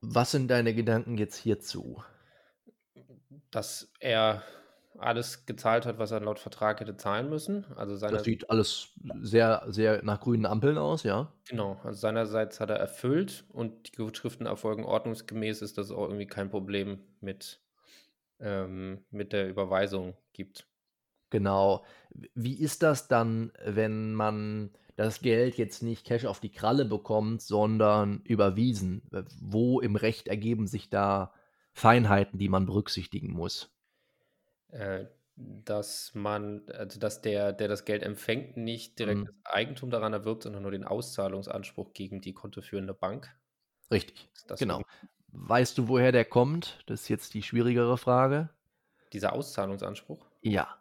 Was 0.00 0.30
sind 0.30 0.48
deine 0.48 0.74
Gedanken 0.74 1.18
jetzt 1.18 1.36
hierzu? 1.36 2.02
Dass 3.50 3.90
er 3.98 4.44
alles 5.02 5.46
gezahlt 5.46 5.86
hat, 5.86 5.98
was 5.98 6.10
er 6.10 6.20
laut 6.20 6.38
Vertrag 6.38 6.80
hätte 6.80 6.96
zahlen 6.96 7.28
müssen. 7.28 7.66
Also 7.76 7.96
seine, 7.96 8.14
das 8.14 8.24
sieht 8.24 8.50
alles 8.50 8.90
sehr, 9.20 9.64
sehr 9.68 10.02
nach 10.02 10.20
grünen 10.20 10.46
Ampeln 10.46 10.78
aus, 10.78 11.02
ja. 11.02 11.32
Genau, 11.48 11.80
also 11.84 11.98
seinerseits 11.98 12.60
hat 12.60 12.70
er 12.70 12.76
erfüllt 12.76 13.44
und 13.50 13.92
die 13.92 13.96
Gutschriften 13.96 14.46
erfolgen 14.46 14.84
ordnungsgemäß, 14.84 15.62
ist 15.62 15.78
das 15.78 15.90
auch 15.90 16.04
irgendwie 16.04 16.26
kein 16.26 16.50
Problem 16.50 17.00
mit, 17.20 17.60
ähm, 18.40 19.04
mit 19.10 19.32
der 19.32 19.48
Überweisung 19.48 20.16
gibt. 20.32 20.66
Genau. 21.30 21.84
Wie 22.34 22.60
ist 22.60 22.82
das 22.82 23.08
dann, 23.08 23.52
wenn 23.64 24.12
man 24.12 24.70
das 24.96 25.22
Geld 25.22 25.56
jetzt 25.56 25.82
nicht 25.82 26.04
Cash 26.04 26.26
auf 26.26 26.40
die 26.40 26.52
Kralle 26.52 26.84
bekommt, 26.84 27.40
sondern 27.40 28.20
überwiesen? 28.24 29.02
Wo 29.40 29.80
im 29.80 29.96
Recht 29.96 30.28
ergeben 30.28 30.66
sich 30.66 30.90
da 30.90 31.32
Feinheiten, 31.72 32.38
die 32.38 32.50
man 32.50 32.66
berücksichtigen 32.66 33.32
muss? 33.32 33.71
Äh, 34.72 35.06
dass 35.36 36.14
man, 36.14 36.62
also 36.68 37.00
dass 37.00 37.22
der, 37.22 37.52
der 37.52 37.68
das 37.68 37.84
Geld 37.84 38.02
empfängt, 38.02 38.56
nicht 38.56 38.98
direkt 38.98 39.20
mhm. 39.20 39.26
das 39.26 39.34
Eigentum 39.44 39.90
daran 39.90 40.12
erwirbt, 40.12 40.42
sondern 40.42 40.62
nur 40.62 40.72
den 40.72 40.84
Auszahlungsanspruch 40.84 41.92
gegen 41.94 42.20
die 42.20 42.34
kontoführende 42.34 42.94
Bank. 42.94 43.34
Richtig, 43.90 44.28
das 44.46 44.60
genau. 44.60 44.82
Weißt 45.28 45.78
du, 45.78 45.88
woher 45.88 46.12
der 46.12 46.26
kommt? 46.26 46.82
Das 46.86 47.02
ist 47.02 47.08
jetzt 47.08 47.34
die 47.34 47.42
schwierigere 47.42 47.96
Frage. 47.96 48.50
Dieser 49.12 49.32
Auszahlungsanspruch? 49.32 50.26
Ja. 50.42 50.76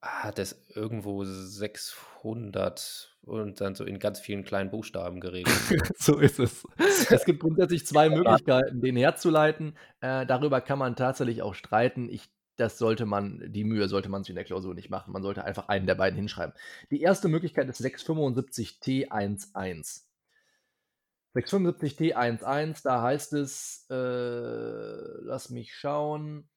Ah, 0.00 0.32
das 0.32 0.52
ist 0.52 0.76
irgendwo 0.76 1.24
600 1.24 3.18
und 3.20 3.60
dann 3.60 3.74
so 3.74 3.84
in 3.84 3.98
ganz 3.98 4.18
vielen 4.18 4.44
kleinen 4.44 4.70
Buchstaben 4.70 5.20
geregelt. 5.20 5.54
so 5.98 6.18
ist 6.18 6.38
es. 6.38 6.66
Es 7.10 7.26
gibt 7.26 7.40
grundsätzlich 7.40 7.86
zwei 7.86 8.08
Möglichkeiten, 8.08 8.80
den 8.80 8.96
herzuleiten. 8.96 9.76
Äh, 10.00 10.24
darüber 10.24 10.62
kann 10.62 10.78
man 10.78 10.96
tatsächlich 10.96 11.42
auch 11.42 11.54
streiten. 11.54 12.08
Ich 12.08 12.30
das 12.56 12.78
sollte 12.78 13.06
man, 13.06 13.52
die 13.52 13.64
Mühe 13.64 13.88
sollte 13.88 14.08
man 14.08 14.22
sich 14.22 14.30
in 14.30 14.36
der 14.36 14.44
Klausur 14.44 14.74
nicht 14.74 14.90
machen. 14.90 15.12
Man 15.12 15.22
sollte 15.22 15.44
einfach 15.44 15.68
einen 15.68 15.86
der 15.86 15.94
beiden 15.94 16.16
hinschreiben. 16.16 16.54
Die 16.90 17.00
erste 17.00 17.28
Möglichkeit 17.28 17.68
ist 17.68 17.80
675T11. 17.80 20.02
675T11, 21.34 22.82
da 22.82 23.02
heißt 23.02 23.34
es, 23.34 23.86
äh, 23.88 23.94
lass 23.94 25.50
mich 25.50 25.74
schauen, 25.74 26.48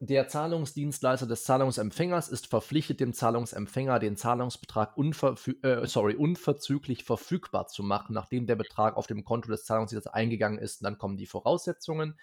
der 0.00 0.28
Zahlungsdienstleister 0.28 1.26
des 1.26 1.42
Zahlungsempfängers 1.42 2.28
ist 2.28 2.46
verpflichtet, 2.46 3.00
dem 3.00 3.12
Zahlungsempfänger 3.12 3.98
den 3.98 4.16
Zahlungsbetrag 4.16 4.96
äh, 4.96 5.86
sorry, 5.86 6.14
unverzüglich 6.14 7.02
verfügbar 7.02 7.66
zu 7.66 7.82
machen, 7.82 8.14
nachdem 8.14 8.46
der 8.46 8.54
Betrag 8.54 8.96
auf 8.96 9.08
dem 9.08 9.24
Konto 9.24 9.50
des 9.50 9.64
Zahlungsdienstleisters 9.64 10.14
eingegangen 10.14 10.58
ist. 10.58 10.80
Und 10.80 10.84
dann 10.84 10.98
kommen 10.98 11.16
die 11.16 11.26
Voraussetzungen. 11.26 12.16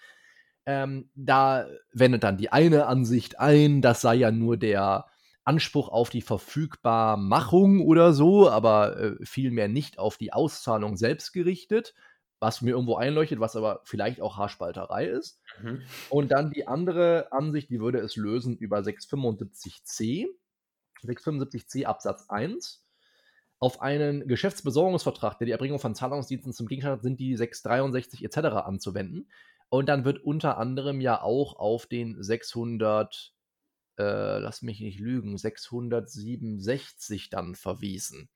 Ähm, 0.66 1.10
da 1.14 1.66
wendet 1.92 2.24
dann 2.24 2.36
die 2.36 2.50
eine 2.50 2.86
Ansicht 2.86 3.38
ein, 3.38 3.82
das 3.82 4.00
sei 4.00 4.16
ja 4.16 4.32
nur 4.32 4.56
der 4.56 5.06
Anspruch 5.44 5.88
auf 5.88 6.10
die 6.10 6.22
Verfügbarmachung 6.22 7.80
oder 7.80 8.12
so, 8.12 8.50
aber 8.50 8.98
äh, 8.98 9.24
vielmehr 9.24 9.68
nicht 9.68 9.98
auf 10.00 10.18
die 10.18 10.32
Auszahlung 10.32 10.96
selbst 10.96 11.32
gerichtet, 11.32 11.94
was 12.40 12.62
mir 12.62 12.72
irgendwo 12.72 12.96
einleuchtet, 12.96 13.38
was 13.38 13.54
aber 13.54 13.80
vielleicht 13.84 14.20
auch 14.20 14.36
Haarspalterei 14.36 15.06
ist. 15.06 15.40
Mhm. 15.62 15.82
Und 16.10 16.32
dann 16.32 16.50
die 16.50 16.66
andere 16.66 17.28
Ansicht, 17.30 17.70
die 17.70 17.80
würde 17.80 17.98
es 17.98 18.16
lösen 18.16 18.56
über 18.56 18.78
675c, 18.80 20.26
675c 21.04 21.84
Absatz 21.84 22.28
1. 22.28 22.84
Auf 23.58 23.80
einen 23.80 24.26
Geschäftsbesorgungsvertrag, 24.26 25.38
der 25.38 25.46
die 25.46 25.52
Erbringung 25.52 25.78
von 25.78 25.94
Zahlungsdiensten 25.94 26.52
zum 26.52 26.66
Gegenstand 26.66 26.96
hat, 26.96 27.02
sind 27.02 27.20
die 27.20 27.36
663 27.36 28.24
etc. 28.24 28.38
anzuwenden. 28.66 29.30
Und 29.68 29.88
dann 29.88 30.04
wird 30.04 30.22
unter 30.22 30.58
anderem 30.58 31.00
ja 31.00 31.20
auch 31.22 31.56
auf 31.56 31.86
den 31.86 32.22
600, 32.22 33.34
äh, 33.98 34.38
lass 34.38 34.62
mich 34.62 34.80
nicht 34.80 35.00
lügen, 35.00 35.36
667 35.36 37.30
dann 37.30 37.54
verwiesen. 37.54 38.28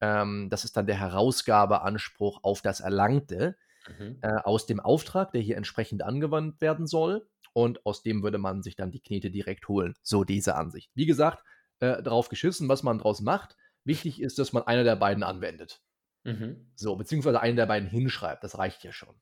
Ähm, 0.00 0.48
das 0.50 0.64
ist 0.64 0.76
dann 0.76 0.86
der 0.86 0.98
Herausgabeanspruch 0.98 2.40
auf 2.42 2.60
das 2.60 2.80
Erlangte 2.80 3.56
mhm. 3.98 4.18
äh, 4.22 4.34
aus 4.44 4.66
dem 4.66 4.80
Auftrag, 4.80 5.32
der 5.32 5.40
hier 5.40 5.56
entsprechend 5.56 6.02
angewandt 6.02 6.60
werden 6.60 6.86
soll. 6.86 7.26
Und 7.52 7.86
aus 7.86 8.02
dem 8.02 8.22
würde 8.22 8.38
man 8.38 8.62
sich 8.62 8.74
dann 8.76 8.90
die 8.90 9.00
Knete 9.00 9.30
direkt 9.30 9.68
holen. 9.68 9.94
So 10.02 10.24
diese 10.24 10.56
Ansicht. 10.56 10.90
Wie 10.94 11.06
gesagt, 11.06 11.42
äh, 11.78 12.02
drauf 12.02 12.28
geschissen, 12.28 12.68
was 12.68 12.82
man 12.82 12.98
draus 12.98 13.20
macht. 13.20 13.56
Wichtig 13.84 14.20
ist, 14.20 14.38
dass 14.38 14.52
man 14.52 14.64
einer 14.64 14.84
der 14.84 14.96
beiden 14.96 15.22
anwendet. 15.22 15.80
Mhm. 16.24 16.72
So, 16.74 16.96
beziehungsweise 16.96 17.40
einen 17.40 17.56
der 17.56 17.66
beiden 17.66 17.88
hinschreibt. 17.88 18.42
Das 18.42 18.58
reicht 18.58 18.82
ja 18.82 18.92
schon. 18.92 19.14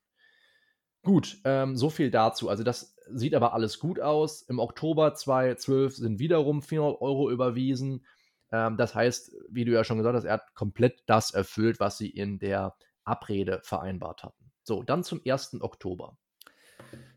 Gut, 1.03 1.39
ähm, 1.45 1.77
so 1.77 1.91
viel 1.91 2.11
dazu. 2.11 2.49
Also 2.49 2.63
das 2.63 2.97
sieht 3.11 3.35
aber 3.35 3.55
alles 3.55 3.79
gut 3.81 4.01
aus. 4.01 4.43
Im 4.43 4.61
Oktober 4.61 5.15
2012 5.15 5.97
sind 5.97 6.19
wiederum 6.21 6.63
400 6.63 7.01
Euro 7.01 7.31
überwiesen. 7.31 8.07
Ähm, 8.53 8.77
das 8.77 8.95
heißt, 8.95 9.35
wie 9.51 9.65
du 9.65 9.73
ja 9.73 9.83
schon 9.83 9.99
gesagt 9.99 10.17
hast, 10.17 10.25
er 10.25 10.35
hat 10.35 10.55
komplett 10.55 11.03
das 11.07 11.33
erfüllt, 11.33 11.81
was 11.81 11.99
sie 11.99 12.09
in 12.09 12.39
der 12.39 12.77
Abrede 13.05 13.61
vereinbart 13.65 14.23
hatten. 14.23 14.53
So, 14.63 14.85
dann 14.85 15.03
zum 15.03 15.21
1. 15.27 15.61
Oktober. 15.61 16.17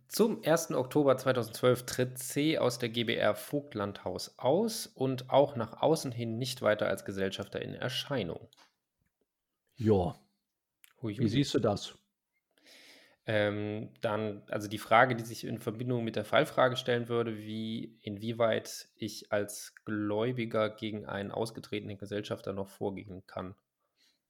Zum 0.07 0.41
1. 0.43 0.71
Oktober 0.71 1.17
2012 1.17 1.85
tritt 1.85 2.17
C 2.17 2.57
aus 2.57 2.79
der 2.79 2.89
GBR 2.89 3.35
Vogtlandhaus 3.35 4.37
aus 4.37 4.87
und 4.87 5.29
auch 5.29 5.55
nach 5.55 5.81
außen 5.81 6.11
hin 6.11 6.37
nicht 6.37 6.61
weiter 6.61 6.87
als 6.87 7.05
Gesellschafter 7.05 7.61
in 7.61 7.75
Erscheinung. 7.75 8.49
Ja. 9.75 10.15
Wie 11.01 11.27
siehst 11.27 11.53
du 11.53 11.59
das? 11.59 11.95
Ähm, 13.27 13.89
dann, 14.01 14.43
also 14.49 14.67
die 14.67 14.77
Frage, 14.77 15.15
die 15.15 15.23
sich 15.23 15.45
in 15.45 15.57
Verbindung 15.57 16.03
mit 16.03 16.15
der 16.15 16.25
Fallfrage 16.25 16.77
stellen 16.77 17.09
würde, 17.09 17.37
wie, 17.39 17.97
inwieweit 18.01 18.87
ich 18.95 19.31
als 19.31 19.73
Gläubiger 19.83 20.69
gegen 20.69 21.07
einen 21.07 21.31
ausgetretenen 21.31 21.97
Gesellschafter 21.97 22.53
noch 22.53 22.67
vorgehen 22.67 23.25
kann. 23.25 23.55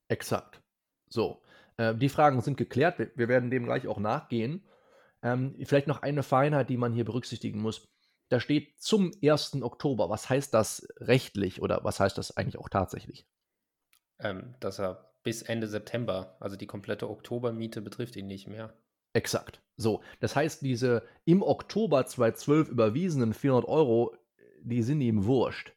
Exakt. 0.07 0.61
So, 1.09 1.41
äh, 1.77 1.93
die 1.93 2.07
Fragen 2.07 2.39
sind 2.39 2.55
geklärt. 2.55 2.97
Wir, 2.97 3.11
wir, 3.15 3.27
werden 3.27 3.49
dem 3.49 3.65
gleich 3.65 3.87
auch 3.87 3.99
nachgehen. 3.99 4.63
Ähm, 5.21 5.55
vielleicht 5.65 5.87
noch 5.87 6.01
eine 6.01 6.23
Feinheit, 6.23 6.69
die 6.69 6.77
man 6.77 6.93
hier 6.93 7.05
berücksichtigen 7.05 7.59
muss. 7.59 7.89
Da 8.29 8.39
steht 8.39 8.81
zum 8.81 9.11
1. 9.21 9.61
Oktober. 9.61 10.09
Was 10.09 10.29
heißt 10.29 10.53
das 10.53 10.87
rechtlich 10.97 11.61
oder 11.61 11.83
was 11.83 11.99
heißt 11.99 12.17
das 12.17 12.37
eigentlich 12.37 12.57
auch 12.57 12.69
tatsächlich? 12.69 13.27
Ähm, 14.19 14.55
dass 14.61 14.79
er 14.79 15.11
bis 15.23 15.41
Ende 15.41 15.67
September, 15.67 16.37
also 16.39 16.55
die 16.55 16.67
komplette 16.67 17.09
Oktobermiete 17.09 17.81
betrifft 17.81 18.15
ihn 18.15 18.27
nicht 18.27 18.47
mehr. 18.47 18.73
Exakt. 19.15 19.61
So, 19.77 20.01
das 20.19 20.35
heißt, 20.35 20.61
diese 20.61 21.03
im 21.23 21.41
Oktober 21.41 22.05
2012 22.05 22.67
überwiesenen 22.67 23.33
400 23.33 23.65
Euro, 23.69 24.13
die 24.61 24.83
sind 24.83 24.99
ihm 24.99 25.23
wurscht. 25.23 25.71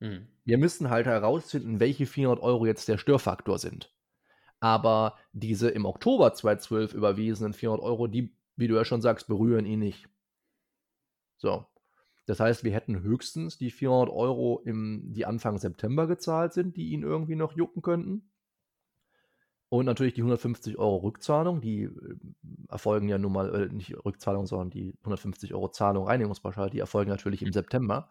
Mhm. 0.00 0.26
Wir 0.44 0.58
müssen 0.58 0.90
halt 0.90 1.06
herausfinden, 1.06 1.78
welche 1.78 2.04
400 2.04 2.42
Euro 2.42 2.66
jetzt 2.66 2.88
der 2.88 2.98
Störfaktor 2.98 3.60
sind. 3.60 3.94
Aber 4.58 5.16
diese 5.32 5.68
im 5.68 5.84
Oktober 5.84 6.34
2012 6.34 6.94
überwiesenen 6.94 7.52
400 7.52 7.84
Euro, 7.84 8.08
die, 8.08 8.34
wie 8.56 8.66
du 8.66 8.74
ja 8.74 8.84
schon 8.84 9.02
sagst, 9.02 9.28
berühren 9.28 9.64
ihn 9.64 9.78
nicht. 9.78 10.08
So. 11.36 11.64
Das 12.26 12.40
heißt, 12.40 12.64
wir 12.64 12.72
hätten 12.72 13.02
höchstens 13.02 13.56
die 13.56 13.70
400 13.70 14.12
Euro, 14.12 14.62
im, 14.64 15.12
die 15.12 15.26
Anfang 15.26 15.58
September 15.58 16.08
gezahlt 16.08 16.54
sind, 16.54 16.76
die 16.76 16.88
ihn 16.88 17.04
irgendwie 17.04 17.36
noch 17.36 17.52
jucken 17.54 17.82
könnten. 17.82 18.32
Und 19.70 19.84
natürlich 19.84 20.14
die 20.14 20.22
150 20.22 20.78
Euro 20.78 20.96
Rückzahlung, 20.96 21.60
die 21.60 21.82
äh, 21.82 21.90
erfolgen 22.68 23.08
ja 23.08 23.18
nun 23.18 23.32
mal, 23.32 23.54
äh, 23.54 23.68
nicht 23.68 23.94
Rückzahlung, 24.04 24.46
sondern 24.46 24.70
die 24.70 24.94
150 25.00 25.52
Euro 25.52 25.68
Zahlung 25.68 26.06
Reinigungspauschale, 26.06 26.70
die 26.70 26.78
erfolgen 26.78 27.10
natürlich 27.10 27.42
im 27.42 27.52
September. 27.52 28.10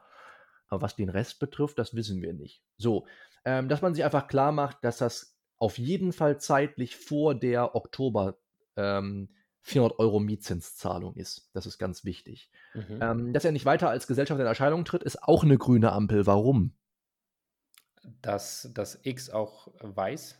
Aber 0.70 0.82
was 0.82 0.95
den 0.95 1.10
Rest 1.10 1.39
betrifft, 1.39 1.80
das 1.80 1.95
wissen 1.95 2.22
wir 2.22 2.34
nicht. 2.34 2.62
So, 2.78 3.08
ähm, 3.45 3.70
dass 3.70 3.82
man 3.82 3.95
sich 3.95 4.03
einfach 4.03 4.28
klar 4.28 4.51
macht, 4.51 4.84
dass 4.84 4.97
das 4.97 5.38
auf 5.58 5.78
jeden 5.80 6.14
Fall 6.14 6.39
zeitlich 6.39 6.95
vor 6.95 7.34
der 7.34 7.76
Oktober 7.76 8.38
ähm, 8.76 9.30
400 9.68 9.99
Euro 9.99 10.20
Mietzinszahlung 10.20 11.16
ist. 11.16 11.49
Das 11.53 11.66
ist 11.66 11.78
ganz 11.78 12.05
wichtig. 12.05 12.51
Mhm. 12.74 12.99
Ähm, 13.01 13.34
dass 13.34 13.43
er 13.43 13.51
nicht 13.51 13.66
weiter 13.66 13.89
als 13.89 14.08
Gesellschaft 14.08 14.39
in 14.39 14.45
Erscheinung 14.45 14.86
tritt, 14.86 15.03
ist 15.03 15.24
auch 15.24 15.43
eine 15.43 15.58
grüne 15.58 15.91
Ampel. 15.91 16.26
Warum? 16.26 16.74
Dass 18.22 18.70
das 18.74 18.99
X 19.03 19.30
auch 19.30 19.70
weiß. 19.82 20.39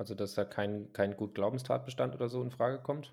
Also, 0.00 0.14
dass 0.14 0.32
da 0.32 0.46
kein, 0.46 0.94
kein 0.94 1.14
gut 1.14 1.34
Glaubenstatbestand 1.34 2.14
oder 2.14 2.30
so 2.30 2.42
in 2.42 2.50
Frage 2.50 2.78
kommt. 2.78 3.12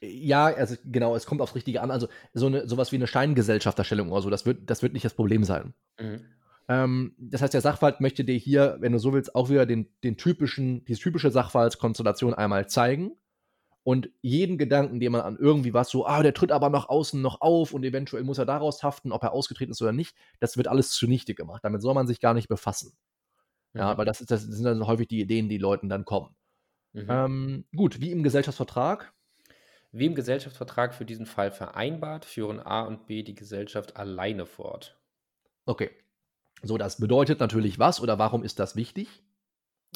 Ja, 0.00 0.44
also 0.44 0.76
genau, 0.84 1.16
es 1.16 1.26
kommt 1.26 1.40
aufs 1.40 1.56
Richtige 1.56 1.82
an. 1.82 1.90
Also 1.90 2.06
so 2.32 2.46
eine, 2.46 2.68
sowas 2.68 2.92
wie 2.92 2.96
eine 2.96 3.08
Scheingesellschafterstellung 3.08 4.12
oder 4.12 4.22
so, 4.22 4.30
das 4.30 4.46
wird, 4.46 4.70
das 4.70 4.80
wird 4.80 4.92
nicht 4.92 5.04
das 5.04 5.14
Problem 5.14 5.42
sein. 5.42 5.74
Mhm. 5.98 6.20
Ähm, 6.68 7.16
das 7.18 7.42
heißt, 7.42 7.54
der 7.54 7.60
Sachverhalt 7.60 8.00
möchte 8.00 8.22
dir 8.24 8.36
hier, 8.36 8.76
wenn 8.78 8.92
du 8.92 9.00
so 9.00 9.12
willst, 9.12 9.34
auch 9.34 9.50
wieder 9.50 9.66
den, 9.66 9.88
den 10.04 10.16
typischen, 10.16 10.84
die 10.84 10.94
typische 10.94 11.32
Sachverhaltskonstellation 11.32 12.34
einmal 12.34 12.68
zeigen 12.68 13.16
und 13.82 14.08
jeden 14.22 14.58
Gedanken, 14.58 15.00
den 15.00 15.10
man 15.10 15.22
an 15.22 15.38
irgendwie 15.40 15.74
was 15.74 15.90
so, 15.90 16.06
ah, 16.06 16.22
der 16.22 16.34
tritt 16.34 16.52
aber 16.52 16.70
nach 16.70 16.88
außen 16.88 17.20
noch 17.20 17.40
auf 17.40 17.74
und 17.74 17.82
eventuell 17.82 18.22
muss 18.22 18.38
er 18.38 18.46
daraus 18.46 18.84
haften, 18.84 19.10
ob 19.10 19.24
er 19.24 19.32
ausgetreten 19.32 19.72
ist 19.72 19.82
oder 19.82 19.90
nicht, 19.90 20.14
das 20.38 20.56
wird 20.56 20.68
alles 20.68 20.90
zunichte 20.90 21.34
gemacht. 21.34 21.64
Damit 21.64 21.82
soll 21.82 21.94
man 21.94 22.06
sich 22.06 22.20
gar 22.20 22.34
nicht 22.34 22.46
befassen. 22.46 22.92
Mhm. 23.72 23.80
Ja, 23.80 23.98
weil 23.98 24.06
das, 24.06 24.20
ist, 24.20 24.30
das 24.30 24.42
sind 24.42 24.64
dann 24.64 24.86
häufig 24.86 25.08
die 25.08 25.20
Ideen, 25.20 25.48
die 25.48 25.58
Leuten 25.58 25.88
dann 25.88 26.04
kommen. 26.04 26.34
Mhm. 26.92 27.06
Ähm, 27.08 27.64
gut, 27.74 28.00
wie 28.00 28.10
im 28.12 28.22
Gesellschaftsvertrag. 28.22 29.12
Wie 29.90 30.06
im 30.06 30.14
Gesellschaftsvertrag 30.14 30.94
für 30.94 31.04
diesen 31.04 31.26
Fall 31.26 31.50
vereinbart, 31.50 32.24
führen 32.24 32.60
A 32.60 32.82
und 32.82 33.06
B 33.06 33.22
die 33.22 33.34
Gesellschaft 33.34 33.96
alleine 33.96 34.46
fort. 34.46 34.98
Okay. 35.64 35.90
So, 36.62 36.76
das 36.76 36.98
bedeutet 36.98 37.40
natürlich 37.40 37.78
was 37.78 38.00
oder 38.00 38.18
warum 38.18 38.42
ist 38.42 38.58
das 38.58 38.76
wichtig? 38.76 39.08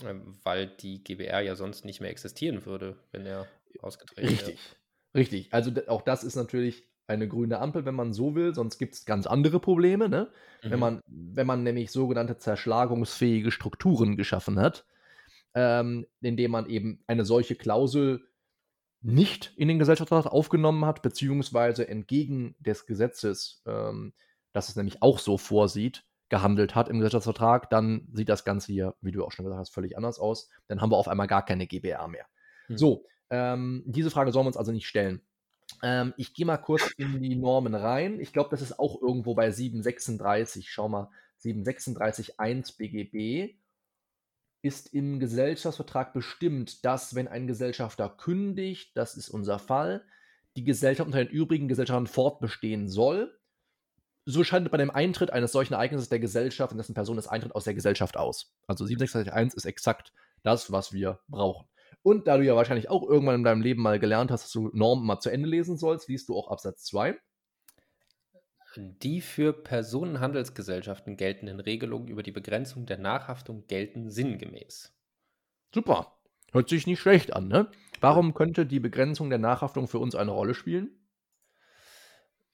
Ähm, 0.05 0.39
weil 0.43 0.69
die 0.69 1.03
GBR 1.03 1.41
ja 1.41 1.57
sonst 1.57 1.85
nicht 1.85 2.01
mehr 2.01 2.11
existieren 2.11 2.65
würde, 2.65 2.97
wenn 3.11 3.27
er 3.27 3.47
ausgetreten 3.81 4.23
wäre. 4.23 4.33
Richtig, 4.33 4.61
richtig. 5.15 5.53
Also 5.53 5.73
auch 5.89 6.03
das 6.03 6.25
ist 6.25 6.37
natürlich 6.37 6.85
eine 7.07 7.29
grüne 7.29 7.59
Ampel, 7.59 7.85
wenn 7.85 7.95
man 7.95 8.13
so 8.13 8.35
will, 8.35 8.55
sonst 8.55 8.79
gibt 8.79 8.95
es 8.95 9.05
ganz 9.05 9.27
andere 9.27 9.61
Probleme, 9.61 10.09
ne? 10.09 10.31
Mhm. 10.63 10.71
Wenn, 10.71 10.79
man, 10.79 11.01
wenn 11.07 11.47
man 11.47 11.63
nämlich 11.63 11.91
sogenannte 11.91 12.39
zerschlagungsfähige 12.39 13.51
Strukturen 13.51 14.17
geschaffen 14.17 14.59
hat, 14.59 14.87
ähm, 15.55 16.07
indem 16.21 16.53
man 16.53 16.67
eben 16.67 17.03
eine 17.07 17.25
solche 17.25 17.55
Klausel 17.55 18.25
nicht 19.03 19.53
in 19.57 19.69
den 19.69 19.79
Gesellschaftsvertrag 19.79 20.33
aufgenommen 20.33 20.85
hat, 20.85 21.03
beziehungsweise 21.03 21.89
entgegen 21.89 22.55
des 22.61 22.87
Gesetzes, 22.87 23.63
ähm, 23.67 24.15
das 24.53 24.69
es 24.69 24.77
nämlich 24.77 25.03
auch 25.03 25.19
so 25.19 25.39
vorsieht, 25.39 26.05
gehandelt 26.29 26.75
hat 26.75 26.89
im 26.89 26.99
Gesellschaftsvertrag, 26.99 27.69
dann 27.69 28.09
sieht 28.13 28.29
das 28.29 28.45
Ganze 28.45 28.73
hier, 28.73 28.95
wie 29.03 29.13
du 29.13 29.25
auch 29.25 29.33
schon 29.33 29.45
gesagt 29.45 29.61
hast, 29.61 29.75
völlig 29.75 29.99
anders 29.99 30.19
aus. 30.19 30.49
Dann 30.69 30.81
haben 30.81 30.91
wir 30.91 30.97
auf 30.97 31.09
einmal 31.09 31.27
gar 31.27 31.45
keine 31.45 31.67
GBR 31.67 32.09
mehr. 32.09 32.25
Hm. 32.69 32.79
So, 32.79 33.05
ähm, 33.29 33.83
diese 33.87 34.11
Frage 34.11 34.33
sollen 34.33 34.45
wir 34.45 34.49
uns 34.49 34.57
also 34.57 34.73
nicht 34.73 34.87
stellen. 34.87 35.21
Ähm, 35.83 36.15
ich 36.17 36.35
gehe 36.35 36.47
mal 36.47 36.59
kurz 36.59 36.91
in 36.97 37.21
die 37.21 37.37
Normen 37.37 37.75
rein. 37.75 38.21
Ich 38.21 38.33
glaube, 38.33 38.51
das 38.51 38.63
ist 38.63 38.79
auch 38.79 39.01
irgendwo 39.01 39.35
bei 39.35 39.51
736. 39.51 40.71
Schau 40.71 40.89
mal, 40.89 41.11
736.1 41.43 42.77
BGB 42.77 43.57
ist 44.63 44.95
im 44.95 45.19
Gesellschaftsvertrag 45.19 46.13
bestimmt, 46.13 46.85
dass, 46.85 47.15
wenn 47.17 47.27
ein 47.27 47.49
Gesellschafter 47.49 48.09
kündigt, 48.09 48.97
das 48.97 49.17
ist 49.17 49.29
unser 49.29 49.59
Fall, 49.59 50.05
die 50.57 50.63
Gesellschaft 50.63 51.07
unter 51.07 51.25
den 51.25 51.33
übrigen 51.33 51.67
Gesellschaftern 51.67 52.07
fortbestehen 52.07 52.89
soll 52.89 53.37
so 54.25 54.45
scheidet 54.45 54.71
bei 54.71 54.79
dem 54.79 54.91
Eintritt 54.91 55.33
eines 55.33 55.53
solchen 55.53 55.75
Ereignisses 55.75 56.09
der 56.09 56.21
Gesellschaft, 56.21 56.73
in 56.73 56.79
dessen 56.79 56.95
Person 56.95 57.19
es 57.19 57.27
eintritt, 57.27 57.55
aus 57.55 57.65
der 57.65 57.75
Gesellschaft 57.75 58.17
aus. 58.17 58.55
Also 58.67 58.87
761 58.87 59.57
ist 59.57 59.65
exakt 59.65 60.13
das, 60.43 60.71
was 60.71 60.93
wir 60.93 61.21
brauchen. 61.29 61.67
Und 62.03 62.27
da 62.27 62.37
du 62.37 62.45
ja 62.45 62.57
wahrscheinlich 62.57 62.91
auch 62.91 63.09
irgendwann 63.09 63.37
in 63.37 63.45
deinem 63.45 63.63
Leben 63.63 63.83
mal 63.83 63.99
gelernt 63.99 64.31
hast, 64.31 64.45
dass 64.45 64.53
du 64.53 64.71
Normen 64.73 65.07
mal 65.07 65.21
zu 65.21 65.31
Ende 65.31 65.49
lesen 65.49 65.77
sollst, 65.77 66.09
liest 66.09 66.29
du 66.29 66.37
auch 66.37 66.49
Absatz 66.49 66.85
2. 66.85 67.17
Die 68.77 69.21
für 69.21 69.53
Personenhandelsgesellschaften 69.53 71.17
geltenden 71.17 71.61
Regelungen 71.61 72.09
über 72.09 72.23
die 72.23 72.33
Begrenzung 72.33 72.87
der 72.87 72.99
Nachhaftung 72.99 73.67
gelten 73.67 74.11
sinngemäß. 74.11 74.97
Super. 75.75 76.19
Hört 76.53 76.69
sich 76.69 76.87
nicht 76.87 77.01
schlecht 77.01 77.33
an, 77.33 77.49
ne? 77.49 77.71
Warum 78.01 78.35
könnte 78.35 78.67
die 78.67 78.81
Begrenzung 78.81 79.31
der 79.31 79.39
Nachhaftung 79.39 79.89
für 79.89 79.99
uns 79.99 80.15
eine 80.15 80.33
Rolle 80.33 80.55
spielen? 80.55 80.91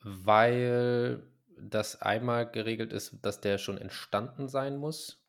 Weil 0.03 1.23
das 1.61 2.01
einmal 2.01 2.51
geregelt 2.51 2.93
ist, 2.93 3.17
dass 3.23 3.41
der 3.41 3.59
schon 3.59 3.79
entstanden 3.79 4.49
sein 4.49 4.77
muss, 4.77 5.25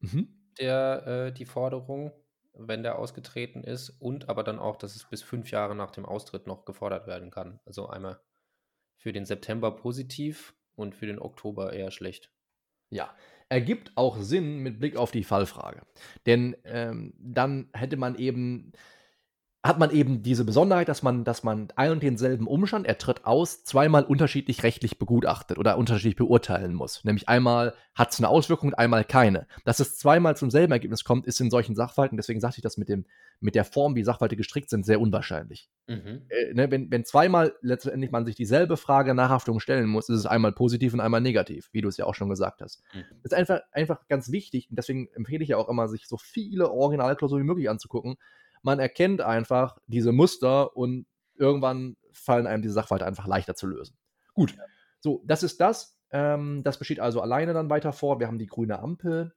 mhm. 0.00 0.28
der, 0.58 1.06
äh, 1.06 1.32
die 1.32 1.46
Forderung, 1.46 2.12
wenn 2.54 2.82
der 2.82 2.98
ausgetreten 2.98 3.64
ist, 3.64 3.90
und 3.90 4.28
aber 4.28 4.44
dann 4.44 4.58
auch, 4.58 4.76
dass 4.76 4.96
es 4.96 5.04
bis 5.04 5.22
fünf 5.22 5.50
Jahre 5.50 5.74
nach 5.74 5.90
dem 5.90 6.04
Austritt 6.04 6.46
noch 6.46 6.64
gefordert 6.64 7.06
werden 7.06 7.30
kann. 7.30 7.60
Also 7.64 7.88
einmal 7.88 8.20
für 8.96 9.12
den 9.12 9.24
September 9.24 9.74
positiv 9.74 10.54
und 10.74 10.94
für 10.94 11.06
den 11.06 11.18
Oktober 11.18 11.72
eher 11.72 11.90
schlecht. 11.90 12.32
Ja, 12.90 13.14
ergibt 13.48 13.92
auch 13.96 14.18
Sinn 14.18 14.58
mit 14.58 14.78
Blick 14.78 14.96
auf 14.96 15.10
die 15.10 15.24
Fallfrage. 15.24 15.82
Denn 16.26 16.56
ähm, 16.64 17.14
dann 17.18 17.70
hätte 17.72 17.96
man 17.96 18.16
eben 18.16 18.72
hat 19.64 19.78
man 19.78 19.92
eben 19.92 20.22
diese 20.22 20.44
Besonderheit, 20.44 20.88
dass 20.88 21.04
man, 21.04 21.22
dass 21.22 21.44
man 21.44 21.68
ein 21.76 21.92
und 21.92 22.02
denselben 22.02 22.48
Umstand, 22.48 22.84
er 22.84 22.98
tritt 22.98 23.24
aus, 23.24 23.62
zweimal 23.62 24.02
unterschiedlich 24.02 24.64
rechtlich 24.64 24.98
begutachtet 24.98 25.56
oder 25.56 25.78
unterschiedlich 25.78 26.16
beurteilen 26.16 26.74
muss. 26.74 27.04
Nämlich 27.04 27.28
einmal 27.28 27.74
hat 27.94 28.10
es 28.10 28.18
eine 28.18 28.28
Auswirkung 28.28 28.70
und 28.70 28.74
einmal 28.74 29.04
keine. 29.04 29.46
Dass 29.64 29.78
es 29.78 29.96
zweimal 29.96 30.36
zum 30.36 30.50
selben 30.50 30.72
Ergebnis 30.72 31.04
kommt, 31.04 31.26
ist 31.26 31.40
in 31.40 31.48
solchen 31.48 31.76
Sachverhalten, 31.76 32.16
deswegen 32.16 32.40
sagte 32.40 32.58
ich 32.58 32.62
das 32.62 32.76
mit, 32.76 32.88
dem, 32.88 33.06
mit 33.38 33.54
der 33.54 33.64
Form, 33.64 33.94
wie 33.94 34.02
Sachverhalte 34.02 34.36
gestrickt 34.36 34.68
sind, 34.68 34.84
sehr 34.84 35.00
unwahrscheinlich. 35.00 35.70
Mhm. 35.86 36.22
Äh, 36.28 36.54
ne, 36.54 36.68
wenn, 36.72 36.90
wenn 36.90 37.04
zweimal 37.04 37.54
letztendlich 37.60 38.10
man 38.10 38.26
sich 38.26 38.34
dieselbe 38.34 38.76
Frage 38.76 39.14
nach 39.14 39.28
Haftung 39.28 39.60
stellen 39.60 39.88
muss, 39.88 40.08
ist 40.08 40.18
es 40.18 40.26
einmal 40.26 40.52
positiv 40.52 40.92
und 40.92 41.00
einmal 41.00 41.20
negativ, 41.20 41.68
wie 41.70 41.82
du 41.82 41.88
es 41.88 41.96
ja 41.96 42.06
auch 42.06 42.16
schon 42.16 42.28
gesagt 42.28 42.62
hast. 42.62 42.82
Mhm. 42.94 43.04
Das 43.22 43.30
ist 43.30 43.34
einfach, 43.34 43.60
einfach 43.70 44.08
ganz 44.08 44.32
wichtig 44.32 44.68
und 44.70 44.76
deswegen 44.76 45.06
empfehle 45.14 45.44
ich 45.44 45.50
ja 45.50 45.56
auch 45.56 45.68
immer, 45.68 45.86
sich 45.86 46.08
so 46.08 46.16
viele 46.16 46.68
Originalklausuren 46.68 47.44
wie 47.44 47.46
möglich 47.46 47.70
anzugucken, 47.70 48.16
man 48.62 48.78
erkennt 48.78 49.20
einfach 49.20 49.78
diese 49.86 50.12
Muster 50.12 50.76
und 50.76 51.06
irgendwann 51.34 51.96
fallen 52.12 52.46
einem 52.46 52.62
diese 52.62 52.74
Sachverhalte 52.74 53.06
einfach 53.06 53.26
leichter 53.26 53.54
zu 53.54 53.66
lösen. 53.66 53.96
Gut, 54.34 54.56
so, 55.00 55.22
das 55.26 55.42
ist 55.42 55.60
das. 55.60 55.98
Ähm, 56.10 56.62
das 56.62 56.78
besteht 56.78 57.00
also 57.00 57.20
alleine 57.20 57.54
dann 57.54 57.70
weiter 57.70 57.92
vor. 57.92 58.20
Wir 58.20 58.26
haben 58.26 58.38
die 58.38 58.46
grüne 58.46 58.78
Ampel. 58.78 59.34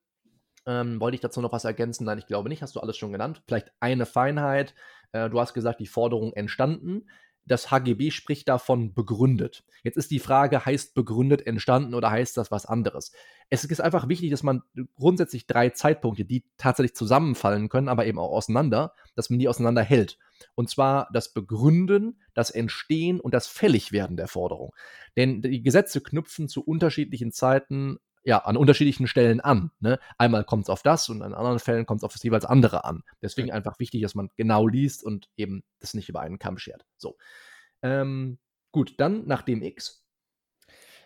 Ähm, 0.67 0.99
wollte 0.99 1.15
ich 1.15 1.21
dazu 1.21 1.41
noch 1.41 1.51
was 1.51 1.65
ergänzen? 1.65 2.05
Nein, 2.05 2.17
ich 2.17 2.27
glaube 2.27 2.49
nicht. 2.49 2.61
Hast 2.61 2.75
du 2.75 2.79
alles 2.79 2.97
schon 2.97 3.11
genannt? 3.11 3.43
Vielleicht 3.47 3.71
eine 3.79 4.05
Feinheit. 4.05 4.73
Äh, 5.11 5.29
du 5.29 5.39
hast 5.39 5.53
gesagt, 5.53 5.79
die 5.79 5.87
Forderung 5.87 6.33
entstanden 6.33 7.07
das 7.45 7.69
HGB 7.71 8.11
spricht 8.11 8.49
davon 8.49 8.93
begründet. 8.93 9.63
Jetzt 9.83 9.97
ist 9.97 10.11
die 10.11 10.19
Frage, 10.19 10.65
heißt 10.65 10.95
begründet 10.95 11.45
entstanden 11.45 11.93
oder 11.93 12.09
heißt 12.09 12.37
das 12.37 12.51
was 12.51 12.65
anderes? 12.65 13.11
Es 13.49 13.63
ist 13.63 13.81
einfach 13.81 14.09
wichtig, 14.09 14.31
dass 14.31 14.43
man 14.43 14.63
grundsätzlich 14.95 15.45
drei 15.45 15.69
Zeitpunkte, 15.69 16.25
die 16.25 16.43
tatsächlich 16.57 16.95
zusammenfallen 16.95 17.69
können, 17.69 17.87
aber 17.87 18.05
eben 18.07 18.17
auch 18.17 18.31
auseinander, 18.31 18.93
dass 19.15 19.29
man 19.29 19.39
die 19.39 19.47
auseinander 19.47 19.83
hält. 19.83 20.17
Und 20.55 20.69
zwar 20.69 21.07
das 21.13 21.33
Begründen, 21.33 22.19
das 22.33 22.49
Entstehen 22.49 23.19
und 23.19 23.33
das 23.33 23.47
Fälligwerden 23.47 24.17
der 24.17 24.27
Forderung. 24.27 24.73
Denn 25.15 25.41
die 25.41 25.61
Gesetze 25.61 26.01
knüpfen 26.01 26.49
zu 26.49 26.63
unterschiedlichen 26.63 27.31
Zeiten 27.31 27.99
ja, 28.25 28.39
an 28.39 28.57
unterschiedlichen 28.57 29.07
Stellen 29.07 29.39
an. 29.39 29.71
Ne? 29.79 29.99
Einmal 30.17 30.43
kommt 30.43 30.63
es 30.63 30.69
auf 30.69 30.81
das 30.81 31.07
und 31.09 31.21
an 31.21 31.33
anderen 31.33 31.59
Fällen 31.59 31.85
kommt 31.85 31.99
es 31.99 32.03
auf 32.03 32.11
das 32.11 32.23
jeweils 32.23 32.43
andere 32.43 32.83
an. 32.83 33.03
Deswegen 33.21 33.51
einfach 33.51 33.79
wichtig, 33.79 34.01
dass 34.01 34.15
man 34.15 34.29
genau 34.35 34.67
liest 34.67 35.03
und 35.03 35.29
eben 35.37 35.63
das 35.79 35.93
nicht 35.93 36.09
über 36.09 36.21
einen 36.21 36.39
Kamm 36.39 36.57
schert. 36.57 36.85
So. 36.97 37.17
Ähm, 37.83 38.39
gut, 38.71 38.95
dann 38.97 39.27
nach 39.27 39.43
dem 39.43 39.61
X. 39.61 40.03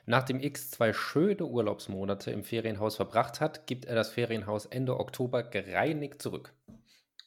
Nachdem 0.05 0.39
X 0.39 0.71
zwei 0.71 0.93
schöne 0.93 1.45
Urlaubsmonate 1.45 2.31
im 2.31 2.43
Ferienhaus 2.43 2.95
verbracht 2.95 3.41
hat, 3.41 3.67
gibt 3.67 3.85
er 3.85 3.95
das 3.95 4.09
Ferienhaus 4.09 4.65
Ende 4.65 4.97
Oktober 4.97 5.43
gereinigt 5.43 6.21
zurück. 6.21 6.53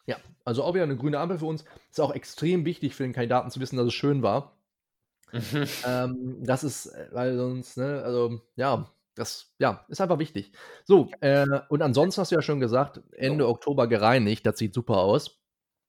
Ja, 0.07 0.17
also 0.45 0.65
auch 0.65 0.75
wieder 0.75 0.85
eine 0.85 0.97
grüne 0.97 1.21
Ampel 1.21 1.39
für 1.39 1.47
uns. 1.47 1.65
Ist 1.91 2.01
auch 2.01 2.15
extrem 2.15 2.65
wichtig 2.65 2.95
für 2.95 3.05
den 3.05 3.13
Kandidaten 3.13 3.51
zu 3.51 3.61
wissen, 3.61 3.77
dass 3.77 3.87
es 3.87 3.95
schön 3.95 4.23
war. 4.23 4.57
ähm, 5.87 6.39
das 6.41 6.65
ist, 6.65 6.87
äh, 6.87 7.09
weil 7.13 7.37
sonst, 7.37 7.77
ne, 7.77 8.03
also 8.03 8.41
ja, 8.57 8.91
Das, 9.15 9.53
ja, 9.59 9.85
ist 9.89 10.01
einfach 10.01 10.19
wichtig. 10.19 10.53
So, 10.85 11.11
äh, 11.21 11.47
und 11.69 11.83
ansonsten 11.83 12.21
hast 12.21 12.31
du 12.31 12.37
ja 12.37 12.43
schon 12.43 12.61
gesagt, 12.61 13.03
Ende 13.13 13.47
Oktober 13.47 13.87
gereinigt, 13.87 14.47
das 14.47 14.59
sieht 14.59 14.75
super 14.75 14.99
aus. 14.99 15.39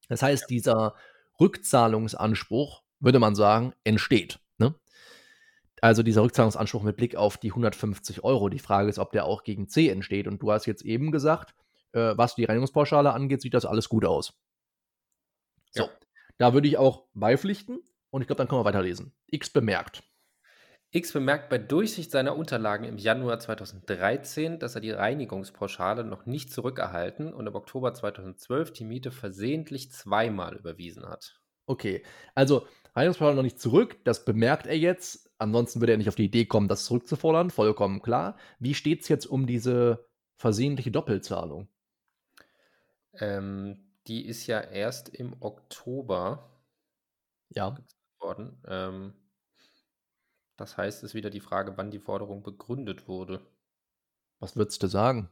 Das 0.09 0.21
heißt, 0.21 0.49
dieser 0.49 0.95
Rückzahlungsanspruch, 1.39 2.83
würde 2.99 3.19
man 3.19 3.35
sagen, 3.35 3.73
entsteht. 3.83 4.39
Ne? 4.57 4.75
Also 5.81 6.03
dieser 6.03 6.23
Rückzahlungsanspruch 6.23 6.83
mit 6.83 6.97
Blick 6.97 7.15
auf 7.15 7.37
die 7.37 7.51
150 7.51 8.23
Euro. 8.23 8.49
Die 8.49 8.59
Frage 8.59 8.89
ist, 8.89 8.99
ob 8.99 9.11
der 9.11 9.25
auch 9.25 9.43
gegen 9.43 9.67
C 9.67 9.89
entsteht. 9.89 10.27
Und 10.27 10.41
du 10.41 10.51
hast 10.51 10.65
jetzt 10.65 10.83
eben 10.83 11.11
gesagt, 11.11 11.55
äh, 11.93 12.13
was 12.17 12.35
die 12.35 12.45
Reinigungspauschale 12.45 13.13
angeht, 13.13 13.41
sieht 13.41 13.53
das 13.53 13.65
alles 13.65 13.89
gut 13.89 14.05
aus. 14.05 14.33
So, 15.71 15.83
ja. 15.83 15.89
da 16.37 16.53
würde 16.53 16.67
ich 16.67 16.77
auch 16.77 17.05
beipflichten 17.13 17.79
und 18.09 18.21
ich 18.21 18.27
glaube, 18.27 18.37
dann 18.37 18.47
können 18.47 18.61
wir 18.61 18.65
weiterlesen. 18.65 19.13
X 19.27 19.49
bemerkt. 19.49 20.03
X 20.95 21.11
bemerkt 21.11 21.49
bei 21.49 21.57
Durchsicht 21.57 22.11
seiner 22.11 22.37
Unterlagen 22.37 22.85
im 22.85 22.99
Januar 22.99 23.39
2013, 23.39 24.59
dass 24.59 24.75
er 24.75 24.81
die 24.81 24.91
Reinigungspauschale 24.91 26.03
noch 26.03 26.27
nicht 26.27 26.53
zurückerhalten 26.53 27.33
und 27.33 27.47
im 27.47 27.55
Oktober 27.55 27.95
2012 27.95 28.73
die 28.73 28.83
Miete 28.83 29.09
versehentlich 29.09 29.91
zweimal 29.91 30.55
überwiesen 30.55 31.09
hat. 31.09 31.41
Okay, 31.65 32.03
also 32.35 32.67
Reinigungspauschale 32.95 33.35
noch 33.35 33.41
nicht 33.41 33.59
zurück, 33.59 34.03
das 34.03 34.23
bemerkt 34.23 34.67
er 34.67 34.77
jetzt. 34.77 35.31
Ansonsten 35.39 35.81
würde 35.81 35.93
er 35.93 35.97
nicht 35.97 36.09
auf 36.09 36.15
die 36.15 36.25
Idee 36.25 36.45
kommen, 36.45 36.67
das 36.67 36.85
zurückzufordern, 36.85 37.49
vollkommen 37.49 38.03
klar. 38.03 38.37
Wie 38.59 38.75
steht 38.75 39.01
es 39.01 39.07
jetzt 39.07 39.25
um 39.25 39.47
diese 39.47 40.07
versehentliche 40.37 40.91
Doppelzahlung? 40.91 41.69
Ähm, 43.15 43.95
die 44.05 44.27
ist 44.27 44.45
ja 44.45 44.59
erst 44.59 45.09
im 45.09 45.41
Oktober 45.41 46.51
ja. 47.49 47.75
worden. 48.19 48.61
Ähm, 48.67 49.13
das 50.63 50.77
heißt, 50.77 50.99
es 50.99 51.09
ist 51.09 51.13
wieder 51.13 51.29
die 51.29 51.41
Frage, 51.41 51.75
wann 51.75 51.91
die 51.91 51.99
Forderung 51.99 52.41
begründet 52.41 53.09
wurde. 53.09 53.45
Was 54.39 54.55
würdest 54.55 54.81
du 54.81 54.87
sagen? 54.87 55.29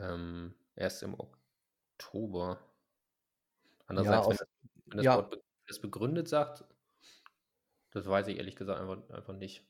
Ähm, 0.00 0.54
erst 0.74 1.02
im 1.02 1.14
Oktober. 1.14 2.58
Andererseits, 3.86 4.24
ja, 4.24 4.30
wenn, 4.30 4.36
das, 4.36 4.48
wenn 4.86 4.96
das 4.96 5.04
ja. 5.04 5.16
Wort 5.16 5.44
das 5.66 5.78
begründet 5.78 6.28
sagt, 6.28 6.64
das 7.90 8.06
weiß 8.06 8.28
ich 8.28 8.38
ehrlich 8.38 8.56
gesagt 8.56 8.80
einfach, 8.80 9.10
einfach 9.10 9.34
nicht. 9.34 9.62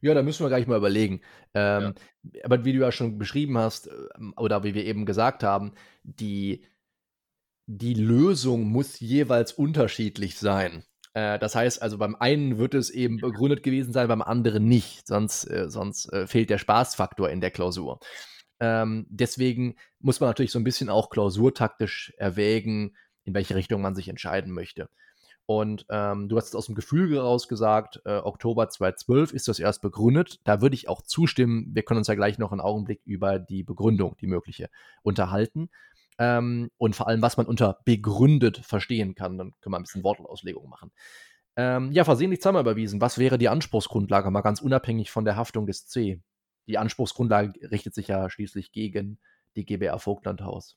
Ja, 0.00 0.14
da 0.14 0.24
müssen 0.24 0.44
wir 0.44 0.48
gleich 0.48 0.66
mal 0.66 0.78
überlegen. 0.78 1.20
Ähm, 1.54 1.94
ja. 2.24 2.40
Aber 2.42 2.64
wie 2.64 2.72
du 2.72 2.80
ja 2.80 2.90
schon 2.90 3.16
beschrieben 3.16 3.58
hast, 3.58 3.88
ähm, 4.16 4.34
oder 4.36 4.64
wie 4.64 4.74
wir 4.74 4.84
eben 4.84 5.06
gesagt 5.06 5.44
haben, 5.44 5.72
die, 6.02 6.64
die 7.66 7.94
Lösung 7.94 8.64
muss 8.64 8.98
jeweils 8.98 9.52
unterschiedlich 9.52 10.36
sein. 10.36 10.84
Äh, 11.16 11.38
das 11.38 11.54
heißt 11.54 11.80
also, 11.80 11.96
beim 11.96 12.14
einen 12.14 12.58
wird 12.58 12.74
es 12.74 12.90
eben 12.90 13.16
begründet 13.16 13.62
gewesen 13.62 13.92
sein, 13.92 14.06
beim 14.06 14.20
anderen 14.20 14.68
nicht. 14.68 15.06
Sonst, 15.06 15.46
äh, 15.46 15.70
sonst 15.70 16.12
äh, 16.12 16.26
fehlt 16.26 16.50
der 16.50 16.58
Spaßfaktor 16.58 17.30
in 17.30 17.40
der 17.40 17.50
Klausur. 17.50 18.00
Ähm, 18.60 19.06
deswegen 19.08 19.76
muss 19.98 20.20
man 20.20 20.28
natürlich 20.28 20.52
so 20.52 20.58
ein 20.58 20.64
bisschen 20.64 20.90
auch 20.90 21.08
klausurtaktisch 21.08 22.12
erwägen, 22.18 22.96
in 23.24 23.32
welche 23.32 23.54
Richtung 23.54 23.80
man 23.80 23.94
sich 23.94 24.08
entscheiden 24.08 24.52
möchte. 24.52 24.90
Und 25.46 25.86
ähm, 25.88 26.28
du 26.28 26.36
hast 26.36 26.48
es 26.48 26.54
aus 26.54 26.66
dem 26.66 26.74
Gefühl 26.74 27.14
heraus 27.14 27.48
gesagt, 27.48 28.02
äh, 28.04 28.18
Oktober 28.18 28.68
2012 28.68 29.32
ist 29.32 29.48
das 29.48 29.58
erst 29.58 29.80
begründet. 29.80 30.40
Da 30.44 30.60
würde 30.60 30.74
ich 30.74 30.88
auch 30.88 31.00
zustimmen. 31.00 31.70
Wir 31.72 31.82
können 31.82 31.98
uns 31.98 32.08
ja 32.08 32.14
gleich 32.14 32.36
noch 32.36 32.52
einen 32.52 32.60
Augenblick 32.60 33.00
über 33.06 33.38
die 33.38 33.62
Begründung, 33.62 34.16
die 34.20 34.26
mögliche, 34.26 34.68
unterhalten. 35.02 35.70
Ähm, 36.18 36.70
und 36.78 36.96
vor 36.96 37.08
allem, 37.08 37.22
was 37.22 37.36
man 37.36 37.46
unter 37.46 37.80
begründet 37.84 38.58
verstehen 38.58 39.14
kann. 39.14 39.38
Dann 39.38 39.52
können 39.60 39.72
wir 39.72 39.78
ein 39.78 39.82
bisschen 39.82 40.04
Wortauslegung 40.04 40.68
machen. 40.68 40.90
Ähm, 41.56 41.92
ja, 41.92 42.04
versehentlich 42.04 42.42
zweimal 42.42 42.62
überwiesen. 42.62 43.00
Was 43.00 43.18
wäre 43.18 43.38
die 43.38 43.48
Anspruchsgrundlage? 43.48 44.30
Mal 44.30 44.42
ganz 44.42 44.60
unabhängig 44.60 45.10
von 45.10 45.24
der 45.24 45.36
Haftung 45.36 45.66
des 45.66 45.86
C. 45.86 46.20
Die 46.66 46.78
Anspruchsgrundlage 46.78 47.70
richtet 47.70 47.94
sich 47.94 48.08
ja 48.08 48.28
schließlich 48.28 48.72
gegen 48.72 49.18
die 49.56 49.64
GBR 49.64 49.98
Vogtlandhaus. 49.98 50.76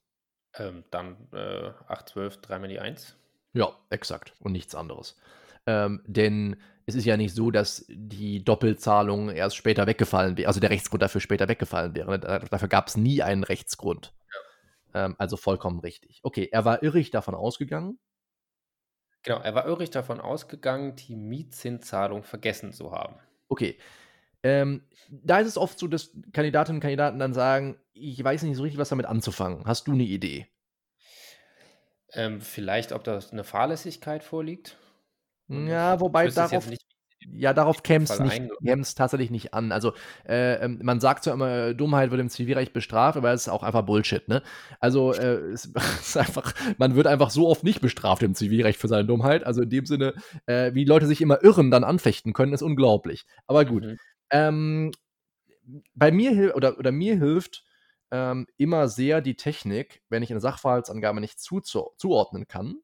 Ähm, 0.55 0.83
dann 0.91 1.17
äh, 1.33 1.69
812 1.87 2.37
3 2.37 2.59
mal 2.59 2.67
die 2.67 2.79
1. 2.79 3.15
Ja, 3.53 3.71
exakt. 3.89 4.33
Und 4.39 4.53
nichts 4.53 4.75
anderes. 4.75 5.15
Ähm, 5.65 6.01
denn 6.05 6.55
es 6.85 6.95
ist 6.95 7.05
ja 7.05 7.17
nicht 7.17 7.35
so, 7.35 7.51
dass 7.51 7.85
die 7.89 8.43
Doppelzahlung 8.43 9.29
erst 9.29 9.55
später 9.55 9.85
weggefallen 9.85 10.37
wäre, 10.37 10.47
also 10.47 10.59
der 10.59 10.71
Rechtsgrund 10.71 11.03
dafür 11.03 11.21
später 11.21 11.47
weggefallen 11.47 11.93
wäre. 11.93 12.09
Ne? 12.09 12.19
Dafür 12.19 12.67
gab 12.67 12.87
es 12.87 12.97
nie 12.97 13.21
einen 13.21 13.43
Rechtsgrund. 13.43 14.13
Ähm, 14.93 15.15
also 15.17 15.37
vollkommen 15.37 15.79
richtig. 15.79 16.19
Okay, 16.23 16.49
er 16.51 16.65
war 16.65 16.83
irrig 16.83 17.11
davon 17.11 17.35
ausgegangen. 17.35 17.99
Genau, 19.23 19.39
er 19.39 19.53
war 19.53 19.65
irrig 19.65 19.89
davon 19.89 20.21
ausgegangen, 20.21 20.95
die 20.95 21.15
Mietzinszahlung 21.15 22.23
vergessen 22.23 22.71
zu 22.71 22.91
haben. 22.91 23.15
Okay. 23.49 23.77
Ähm, 24.43 24.87
da 25.09 25.39
ist 25.39 25.47
es 25.47 25.57
oft 25.57 25.77
so, 25.77 25.87
dass 25.87 26.11
Kandidatinnen 26.31 26.77
und 26.77 26.81
Kandidaten 26.81 27.19
dann 27.19 27.33
sagen, 27.33 27.77
ich 27.93 28.23
weiß 28.23 28.43
nicht 28.43 28.55
so 28.55 28.63
richtig, 28.63 28.79
was 28.79 28.89
damit 28.89 29.05
anzufangen. 29.05 29.65
Hast 29.65 29.87
du 29.87 29.91
eine 29.91 30.03
Idee? 30.03 30.47
Ähm, 32.13 32.41
vielleicht, 32.41 32.91
ob 32.91 33.03
da 33.03 33.19
eine 33.31 33.43
Fahrlässigkeit 33.43 34.23
vorliegt. 34.23 34.77
Ja, 35.47 35.99
wobei 35.99 36.27
darauf, 36.27 36.67
ja, 37.25 37.53
darauf 37.53 37.83
käme 37.83 38.05
es 38.05 38.95
tatsächlich 38.95 39.31
nicht 39.31 39.53
an. 39.53 39.71
Also, 39.71 39.93
äh, 40.27 40.55
ähm, 40.63 40.79
man 40.81 40.99
sagt 40.99 41.23
zwar 41.23 41.33
immer, 41.33 41.73
Dummheit 41.73 42.11
wird 42.11 42.21
im 42.21 42.29
Zivilrecht 42.29 42.73
bestraft, 42.73 43.17
aber 43.17 43.33
es 43.33 43.41
ist 43.41 43.49
auch 43.49 43.63
einfach 43.63 43.81
Bullshit, 43.81 44.27
ne? 44.27 44.41
Also, 44.79 45.13
äh, 45.13 45.51
es 45.51 45.65
ist 46.01 46.17
einfach, 46.17 46.53
man 46.77 46.95
wird 46.95 47.07
einfach 47.07 47.29
so 47.29 47.47
oft 47.47 47.63
nicht 47.63 47.81
bestraft 47.81 48.23
im 48.23 48.35
Zivilrecht 48.35 48.79
für 48.79 48.87
seine 48.87 49.05
Dummheit. 49.05 49.45
Also, 49.45 49.61
in 49.61 49.69
dem 49.69 49.85
Sinne, 49.85 50.13
äh, 50.45 50.73
wie 50.73 50.85
Leute 50.85 51.07
sich 51.07 51.21
immer 51.21 51.43
irren, 51.43 51.71
dann 51.71 51.83
anfechten 51.83 52.33
können, 52.33 52.53
ist 52.53 52.61
unglaublich. 52.61 53.25
Aber 53.47 53.65
gut. 53.65 53.83
Mhm. 53.83 53.99
Ähm, 54.31 54.91
bei 55.93 56.11
mir 56.11 56.55
oder, 56.55 56.79
oder 56.79 56.91
mir 56.91 57.17
hilft 57.17 57.63
ähm, 58.11 58.47
immer 58.57 58.87
sehr 58.87 59.21
die 59.21 59.35
Technik, 59.35 60.01
wenn 60.09 60.23
ich 60.23 60.31
eine 60.31 60.41
Sachverhaltsangabe 60.41 61.19
nicht 61.21 61.39
zu, 61.39 61.59
zuordnen 61.61 62.47
kann, 62.47 62.77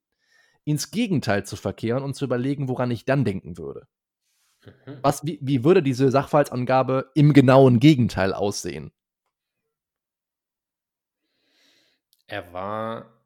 ins 0.66 0.92
Gegenteil 0.92 1.46
zu 1.46 1.56
verkehren 1.56 2.04
und 2.04 2.16
zu 2.16 2.26
überlegen, 2.26 2.68
woran 2.68 2.92
ich 2.92 3.06
dann 3.06 3.26
denken 3.26 3.58
würde. 3.58 3.88
Mhm. 4.66 5.00
Was, 5.02 5.26
wie, 5.26 5.40
wie 5.42 5.64
würde 5.64 5.84
diese 5.84 6.12
Sachverhaltsangabe 6.12 7.12
im 7.16 7.34
genauen 7.34 7.80
Gegenteil 7.80 8.34
aussehen? 8.34 8.92
Er 12.28 12.54
war, 12.54 13.24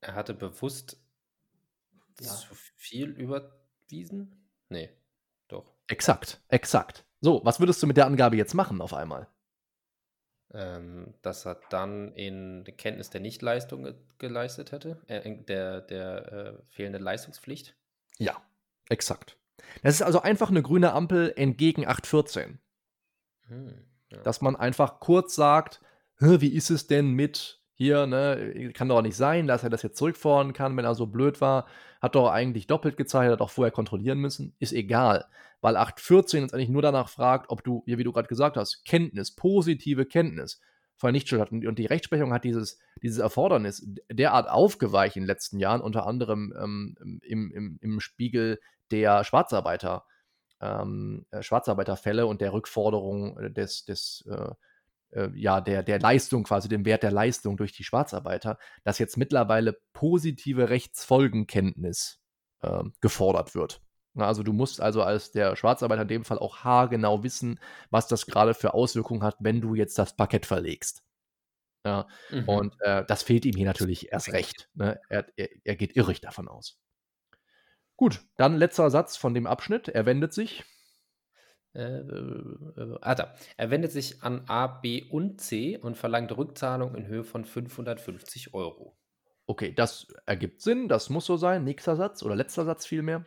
er 0.00 0.14
hatte 0.14 0.34
bewusst 0.34 0.98
ja. 2.20 2.28
zu 2.28 2.54
viel 2.76 3.10
überwiesen? 3.10 4.48
Nee, 4.68 4.90
doch. 5.48 5.74
Exakt, 5.88 6.40
exakt. 6.48 7.04
So, 7.20 7.40
was 7.44 7.60
würdest 7.60 7.82
du 7.82 7.86
mit 7.86 7.96
der 7.96 8.06
Angabe 8.06 8.36
jetzt 8.36 8.54
machen 8.54 8.80
auf 8.80 8.94
einmal? 8.94 9.28
Ähm, 10.52 11.14
dass 11.22 11.46
er 11.46 11.60
dann 11.70 12.12
in 12.14 12.64
Kenntnis 12.76 13.10
der 13.10 13.20
Nichtleistung 13.20 13.84
ge 13.84 13.94
geleistet 14.18 14.72
hätte, 14.72 15.00
äh, 15.06 15.36
der, 15.44 15.80
der 15.80 16.32
äh, 16.32 16.62
fehlenden 16.68 17.02
Leistungspflicht? 17.02 17.74
Ja, 18.18 18.36
exakt. 18.88 19.39
Das 19.82 19.94
ist 19.94 20.02
also 20.02 20.22
einfach 20.22 20.50
eine 20.50 20.62
grüne 20.62 20.92
Ampel 20.92 21.32
entgegen 21.36 21.86
814. 21.86 22.58
Hm, 23.48 23.74
ja. 24.10 24.18
Dass 24.22 24.40
man 24.40 24.56
einfach 24.56 25.00
kurz 25.00 25.34
sagt, 25.34 25.80
wie 26.18 26.52
ist 26.54 26.70
es 26.70 26.86
denn 26.86 27.10
mit 27.12 27.60
hier, 27.80 28.06
ne, 28.06 28.72
kann 28.74 28.90
doch 28.90 29.00
nicht 29.00 29.16
sein, 29.16 29.46
dass 29.46 29.64
er 29.64 29.70
das 29.70 29.82
jetzt 29.82 29.96
zurückfordern 29.96 30.52
kann, 30.52 30.76
wenn 30.76 30.84
er 30.84 30.94
so 30.94 31.06
blöd 31.06 31.40
war, 31.40 31.66
hat 32.02 32.14
doch 32.14 32.30
eigentlich 32.30 32.66
doppelt 32.66 32.98
gezahlt, 32.98 33.32
hat 33.32 33.40
auch 33.40 33.48
vorher 33.48 33.72
kontrollieren 33.72 34.18
müssen, 34.18 34.54
ist 34.58 34.74
egal, 34.74 35.24
weil 35.62 35.78
814 35.78 36.42
uns 36.42 36.52
eigentlich 36.52 36.68
nur 36.68 36.82
danach 36.82 37.08
fragt, 37.08 37.48
ob 37.48 37.64
du, 37.64 37.82
wie 37.86 38.04
du 38.04 38.12
gerade 38.12 38.28
gesagt 38.28 38.58
hast, 38.58 38.84
Kenntnis, 38.84 39.34
positive 39.34 40.04
Kenntnis 40.04 40.60
von 40.94 41.12
Nichtschuld. 41.12 41.50
Und 41.50 41.78
die 41.78 41.86
Rechtsprechung 41.86 42.34
hat 42.34 42.44
dieses, 42.44 42.78
dieses 43.02 43.18
Erfordernis 43.18 43.82
derart 44.12 44.50
aufgeweicht 44.50 45.16
in 45.16 45.22
den 45.22 45.28
letzten 45.28 45.58
Jahren, 45.58 45.80
unter 45.80 46.06
anderem 46.06 46.52
ähm, 46.62 47.20
im, 47.22 47.50
im, 47.50 47.78
im 47.80 48.00
Spiegel 48.00 48.60
der 48.90 49.24
Schwarzarbeiter, 49.24 50.04
ähm, 50.60 51.26
äh, 51.30 51.42
Schwarzarbeiterfälle 51.42 52.26
und 52.26 52.40
der 52.40 52.52
Rückforderung 52.52 53.38
äh, 53.38 53.50
des, 53.50 53.84
des 53.84 54.24
äh, 54.30 54.50
äh, 55.12 55.30
ja, 55.34 55.60
der, 55.60 55.82
der 55.82 55.98
Leistung, 55.98 56.44
quasi 56.44 56.68
dem 56.68 56.84
Wert 56.84 57.02
der 57.02 57.12
Leistung 57.12 57.56
durch 57.56 57.72
die 57.72 57.84
Schwarzarbeiter, 57.84 58.58
dass 58.84 58.98
jetzt 58.98 59.16
mittlerweile 59.16 59.78
positive 59.92 60.68
Rechtsfolgenkenntnis 60.68 62.20
äh, 62.62 62.82
gefordert 63.00 63.54
wird. 63.54 63.80
Also 64.16 64.42
du 64.42 64.52
musst 64.52 64.80
also 64.80 65.02
als 65.02 65.30
der 65.30 65.54
Schwarzarbeiter 65.54 66.02
in 66.02 66.08
dem 66.08 66.24
Fall 66.24 66.38
auch 66.38 66.58
haargenau 66.58 67.22
wissen, 67.22 67.60
was 67.90 68.08
das 68.08 68.26
gerade 68.26 68.54
für 68.54 68.74
Auswirkungen 68.74 69.22
hat, 69.22 69.36
wenn 69.38 69.60
du 69.60 69.74
jetzt 69.74 69.98
das 69.98 70.16
Parkett 70.16 70.46
verlegst. 70.46 71.02
Ja, 71.84 72.06
mhm. 72.30 72.48
Und 72.48 72.76
äh, 72.80 73.04
das 73.06 73.22
fehlt 73.22 73.44
ihm 73.46 73.56
hier 73.56 73.66
natürlich 73.66 74.12
erst 74.12 74.32
recht. 74.32 74.68
Ne? 74.74 75.00
Er, 75.08 75.26
er, 75.36 75.48
er 75.64 75.76
geht 75.76 75.96
irrig 75.96 76.20
davon 76.20 76.48
aus. 76.48 76.78
Gut, 78.00 78.22
dann 78.38 78.56
letzter 78.56 78.88
Satz 78.88 79.18
von 79.18 79.34
dem 79.34 79.46
Abschnitt. 79.46 79.88
Er 79.88 80.06
wendet 80.06 80.32
sich. 80.32 80.64
Äh, 81.74 81.98
äh, 81.98 82.98
da. 83.14 83.34
Er 83.58 83.70
wendet 83.70 83.92
sich 83.92 84.22
an 84.22 84.46
A, 84.48 84.68
B 84.68 85.04
und 85.10 85.38
C 85.38 85.76
und 85.76 85.98
verlangt 85.98 86.34
Rückzahlung 86.34 86.94
in 86.94 87.06
Höhe 87.06 87.24
von 87.24 87.44
550 87.44 88.54
Euro. 88.54 88.96
Okay, 89.46 89.74
das 89.74 90.06
ergibt 90.24 90.62
Sinn, 90.62 90.88
das 90.88 91.10
muss 91.10 91.26
so 91.26 91.36
sein. 91.36 91.62
Nächster 91.62 91.94
Satz 91.94 92.22
oder 92.22 92.34
letzter 92.34 92.64
Satz 92.64 92.86
vielmehr. 92.86 93.26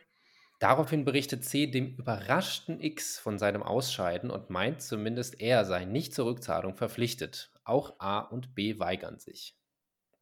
Daraufhin 0.60 1.06
berichtet 1.06 1.46
C 1.46 1.68
dem 1.68 1.96
überraschten 1.98 2.82
X 2.82 3.20
von 3.20 3.38
seinem 3.38 3.62
Ausscheiden 3.62 4.32
und 4.32 4.50
meint 4.50 4.82
zumindest 4.82 5.40
er 5.40 5.66
sei 5.66 5.86
nicht 5.86 6.16
zur 6.16 6.26
Rückzahlung 6.26 6.76
verpflichtet. 6.78 7.52
Auch 7.64 8.00
A 8.00 8.22
und 8.22 8.56
B 8.56 8.80
weigern 8.80 9.20
sich. 9.20 9.56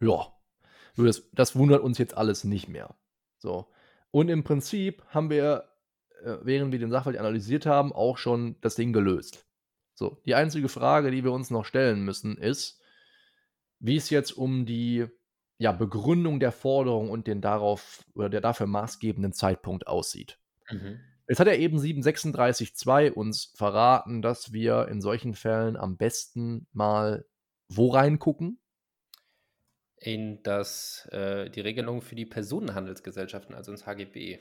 Ja, 0.02 0.34
das, 0.98 1.30
das 1.32 1.56
wundert 1.56 1.84
uns 1.84 1.98
jetzt 2.00 2.18
alles 2.18 2.44
nicht 2.44 2.68
mehr. 2.68 2.98
So. 3.38 3.72
Und 4.12 4.30
im 4.30 4.44
Prinzip 4.44 5.04
haben 5.08 5.30
wir, 5.30 5.70
äh, 6.24 6.38
während 6.44 6.72
wir 6.72 6.80
den 6.80 6.92
Sachverhalt 6.92 7.20
analysiert 7.20 7.66
haben, 7.66 7.94
auch 7.94 8.18
schon 8.18 8.58
das 8.62 8.76
Ding 8.76 8.94
gelöst. 8.94 9.46
So, 9.96 10.22
die 10.26 10.36
einzige 10.36 10.70
Frage, 10.70 11.12
die 11.12 11.24
wir 11.24 11.32
uns 11.32 11.50
noch 11.50 11.66
stellen 11.66 12.04
müssen, 12.04 12.38
ist, 12.38 12.82
wie 13.80 13.96
es 13.96 14.10
jetzt 14.10 14.32
um 14.32 14.66
die 14.66 15.06
ja, 15.58 15.72
Begründung 15.72 16.40
der 16.40 16.52
Forderung 16.52 17.10
und 17.10 17.28
den 17.28 17.42
darauf 17.42 18.04
oder 18.16 18.30
der 18.30 18.42
dafür 18.42 18.68
maßgebenden 18.68 19.34
Zeitpunkt 19.34 19.88
aussieht. 19.88 20.40
Mhm. 20.70 21.00
Jetzt 21.28 21.40
hat 21.40 21.48
er 21.48 21.60
eben 21.60 21.78
736.2 21.78 23.12
uns 23.12 23.54
verraten, 23.56 24.22
dass 24.22 24.54
wir 24.54 24.88
in 24.88 25.02
solchen 25.02 25.34
Fällen 25.34 25.78
am 25.78 25.98
besten 25.98 26.68
mal 26.74 27.26
wo 27.70 27.90
reingucken? 27.90 28.60
In 30.04 30.42
das, 30.42 31.06
äh, 31.12 31.52
die 31.52 31.62
Regelung 31.62 32.02
für 32.02 32.16
die 32.16 32.26
Personenhandelsgesellschaften, 32.26 33.54
also 33.54 33.72
ins 33.72 33.86
HGB. 33.86 34.40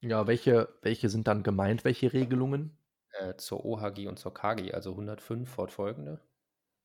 Ja, 0.00 0.26
welche, 0.26 0.74
welche 0.80 1.10
sind 1.10 1.28
dann 1.28 1.42
gemeint, 1.42 1.84
welche 1.84 2.14
Regelungen? 2.14 2.78
Äh, 3.18 3.36
zur 3.36 3.64
OHG 3.64 4.08
und 4.08 4.18
zur 4.18 4.32
KG, 4.32 4.72
also 4.72 4.92
105 4.92 5.48
fortfolgende. 5.50 6.18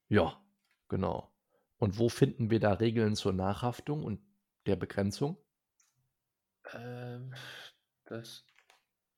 Ja, 0.09 0.41
genau. 0.89 1.31
Und 1.77 1.99
wo 1.99 2.09
finden 2.09 2.49
wir 2.49 2.59
da 2.59 2.73
Regeln 2.73 3.15
zur 3.15 3.31
Nachhaftung 3.31 4.03
und 4.03 4.19
der 4.65 4.75
Begrenzung? 4.75 5.37
Ähm, 6.73 7.33
das, 8.03 8.45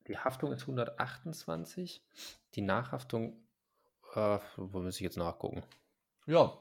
die 0.07 0.19
Haftung 0.19 0.51
ist 0.51 0.61
128. 0.61 2.05
Die 2.53 2.61
Nachhaftung, 2.61 3.43
äh, 4.13 4.37
wo 4.55 4.81
muss 4.81 4.95
ich 4.95 5.01
jetzt 5.01 5.17
nachgucken? 5.17 5.63
Ja, 6.27 6.55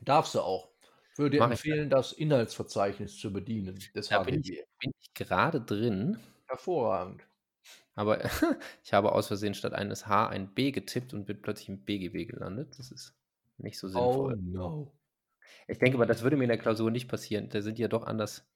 darfst 0.00 0.34
du 0.34 0.40
auch. 0.40 0.71
Würde 1.16 1.38
Mach 1.38 1.50
empfehlen, 1.50 1.90
das 1.90 2.12
Inhaltsverzeichnis 2.12 3.18
zu 3.18 3.32
bedienen 3.32 3.78
des 3.94 4.08
da. 4.08 4.22
Bin 4.22 4.40
ich, 4.40 4.64
bin 4.78 4.92
ich 5.00 5.14
gerade 5.14 5.60
drin. 5.60 6.18
Hervorragend. 6.46 7.22
Aber 7.94 8.22
ich 8.84 8.92
habe 8.92 9.12
aus 9.12 9.26
Versehen 9.26 9.54
statt 9.54 9.74
eines 9.74 10.06
H 10.06 10.28
ein 10.28 10.54
B 10.54 10.72
getippt 10.72 11.12
und 11.12 11.26
bin 11.26 11.42
plötzlich 11.42 11.68
im 11.68 11.84
BGB 11.84 12.30
gelandet. 12.30 12.78
Das 12.78 12.90
ist 12.90 13.14
nicht 13.58 13.78
so 13.78 13.88
sinnvoll. 13.88 14.34
Oh 14.34 14.36
no. 14.40 14.92
Ich 15.68 15.78
denke 15.78 15.98
mal, 15.98 16.06
das 16.06 16.22
würde 16.22 16.36
mir 16.36 16.44
in 16.44 16.48
der 16.48 16.58
Klausur 16.58 16.90
nicht 16.90 17.08
passieren. 17.08 17.48
Da 17.50 17.60
sind 17.60 17.78
die 17.78 17.82
ja 17.82 17.88
doch 17.88 18.04
anders 18.04 18.46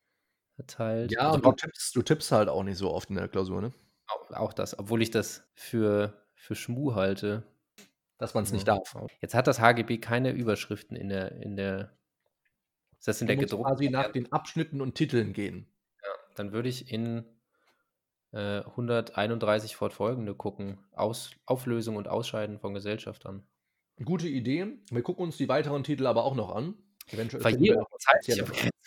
verteilt. 0.54 1.12
Ja, 1.12 1.30
also, 1.30 1.40
du, 1.40 1.52
tippst, 1.52 1.94
du 1.94 2.02
tippst 2.02 2.32
halt 2.32 2.48
auch 2.48 2.62
nicht 2.62 2.78
so 2.78 2.90
oft 2.92 3.10
in 3.10 3.16
der 3.16 3.28
Klausur, 3.28 3.60
ne? 3.60 3.72
Auch, 4.06 4.30
auch 4.30 4.52
das, 4.52 4.78
obwohl 4.78 5.02
ich 5.02 5.10
das 5.10 5.46
für, 5.54 6.14
für 6.34 6.54
Schmu 6.54 6.94
halte. 6.94 7.42
Dass 8.18 8.32
man 8.32 8.44
es 8.44 8.50
ja. 8.50 8.54
nicht 8.54 8.66
darf. 8.66 8.96
Jetzt 9.20 9.34
hat 9.34 9.46
das 9.46 9.60
HGB 9.60 9.98
keine 9.98 10.30
Überschriften 10.30 10.96
in 10.96 11.10
der, 11.10 11.32
in 11.32 11.54
der 11.54 11.94
ist 13.06 13.16
das 13.16 13.20
in 13.20 13.28
der 13.28 13.36
gedruckten 13.36 13.66
quasi 13.66 13.88
nach 13.88 14.10
den 14.10 14.32
Abschnitten 14.32 14.80
und 14.80 14.96
Titeln 14.96 15.32
gehen. 15.32 15.68
Ja, 16.02 16.10
dann 16.34 16.52
würde 16.52 16.68
ich 16.68 16.90
in 16.90 17.24
äh, 18.32 18.62
131 18.62 19.76
fortfolgende 19.76 20.34
gucken. 20.34 20.78
Aus, 20.92 21.30
Auflösung 21.46 21.94
und 21.94 22.08
Ausscheiden 22.08 22.58
von 22.58 22.74
Gesellschaftern. 22.74 23.46
Gute 24.04 24.26
Idee. 24.26 24.66
Wir 24.90 25.02
gucken 25.02 25.24
uns 25.24 25.36
die 25.36 25.48
weiteren 25.48 25.84
Titel 25.84 26.06
aber 26.06 26.24
auch 26.24 26.34
noch 26.34 26.54
an. 26.54 26.74
Eventuell 27.12 27.42
Verjährung, 27.42 27.86
zeitliche 27.98 28.44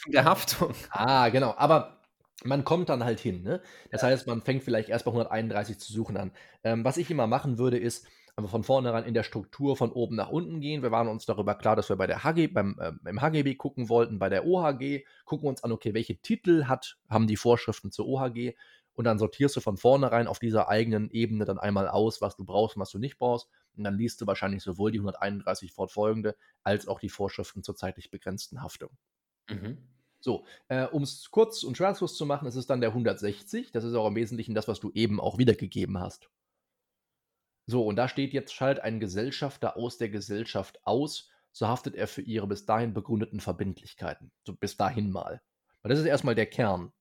der 0.08 0.26
Haftung. 0.26 0.74
Ah, 0.92 1.30
genau. 1.30 1.56
Aber 1.58 2.02
man 2.44 2.66
kommt 2.66 2.90
dann 2.90 3.06
halt 3.06 3.22
hin. 3.22 3.44
Ne? 3.44 3.62
Das 3.90 4.02
ja. 4.02 4.10
heißt, 4.10 4.28
man 4.28 4.42
fängt 4.42 4.64
vielleicht 4.64 4.90
erst 4.90 5.06
bei 5.06 5.12
131 5.12 5.80
zu 5.80 5.94
suchen 5.94 6.18
an. 6.18 6.32
Ähm, 6.66 6.84
was 6.84 6.98
ich 6.98 7.10
immer 7.10 7.28
machen 7.28 7.58
würde, 7.58 7.78
ist 7.78 8.06
einfach 8.36 8.52
von 8.52 8.64
vornherein 8.64 9.04
in 9.04 9.14
der 9.14 9.24
Struktur 9.24 9.76
von 9.76 9.92
oben 9.92 10.16
nach 10.16 10.30
unten 10.30 10.60
gehen. 10.60 10.82
Wir 10.82 10.92
waren 10.92 11.08
uns 11.08 11.26
darüber 11.26 11.56
klar, 11.56 11.76
dass 11.76 11.90
wir 11.90 11.96
bei 11.96 12.08
der 12.08 12.24
HG, 12.24 12.48
beim, 12.48 12.78
äh, 12.80 12.92
beim 13.02 13.22
HGB 13.22 13.56
gucken 13.56 13.90
wollten, 13.90 14.20
bei 14.20 14.30
der 14.30 14.46
OHG 14.46 15.06
gucken 15.26 15.50
uns 15.50 15.64
an, 15.64 15.72
okay, 15.72 15.94
welche 15.94 16.18
Titel 16.18 16.66
hat, 16.66 16.98
haben 17.10 17.28
die 17.28 17.38
Vorschriften 17.38 17.92
zur 17.92 18.08
OHG 18.08 18.56
und 19.00 19.06
dann 19.06 19.18
sortierst 19.18 19.56
du 19.56 19.62
von 19.62 19.78
vornherein 19.78 20.28
auf 20.28 20.40
dieser 20.40 20.68
eigenen 20.68 21.10
Ebene 21.12 21.46
dann 21.46 21.58
einmal 21.58 21.88
aus, 21.88 22.20
was 22.20 22.36
du 22.36 22.44
brauchst 22.44 22.76
und 22.76 22.82
was 22.82 22.92
du 22.92 23.00
nicht 23.00 23.18
brauchst. 23.18 23.48
Und 23.78 23.86
dann 23.86 23.98
liest 23.98 24.20
du 24.20 24.28
wahrscheinlich 24.28 24.62
sowohl 24.62 24.92
die 24.92 25.00
131 25.00 25.72
fortfolgende 25.72 26.36
als 26.64 26.86
auch 26.88 27.00
die 27.00 27.08
Vorschriften 27.08 27.64
zur 27.64 27.78
zeitlich 27.78 28.12
begrenzten 28.12 28.62
Haftung. 28.62 28.90
Mhm. 29.50 29.78
So, 30.20 30.46
äh, 30.68 30.86
um 30.86 31.04
es 31.04 31.32
kurz 31.32 31.64
und 31.64 31.78
schmerzlos 31.78 32.18
zu 32.18 32.26
machen, 32.26 32.46
ist 32.46 32.56
es 32.56 32.68
dann 32.68 32.82
der 32.82 32.90
160. 32.90 33.72
Das 33.72 33.86
ist 33.86 33.94
auch 33.94 34.08
im 34.08 34.16
Wesentlichen 34.16 34.54
das, 34.54 34.68
was 34.68 34.82
du 34.82 34.92
eben 34.92 35.22
auch 35.22 35.38
wiedergegeben 35.38 35.98
hast. 35.98 36.30
So, 37.70 37.86
und 37.86 37.98
da 37.98 38.08
steht 38.08 38.34
jetzt, 38.34 38.54
schalt 38.54 38.80
ein 38.80 39.00
Gesellschafter 39.00 39.78
aus 39.78 40.00
der 40.00 40.10
Gesellschaft 40.10 40.80
aus, 40.86 41.30
so 41.52 41.68
haftet 41.68 41.96
er 41.96 42.08
für 42.08 42.24
ihre 42.24 42.48
bis 42.48 42.66
dahin 42.66 42.96
begründeten 42.96 43.40
Verbindlichkeiten. 43.40 44.32
So 44.44 44.56
bis 44.56 44.76
dahin 44.76 45.12
mal. 45.12 45.40
Weil 45.84 45.90
das 45.92 46.00
ist 46.00 46.06
erstmal 46.06 46.34
der 46.34 46.48
Kern. 46.48 46.92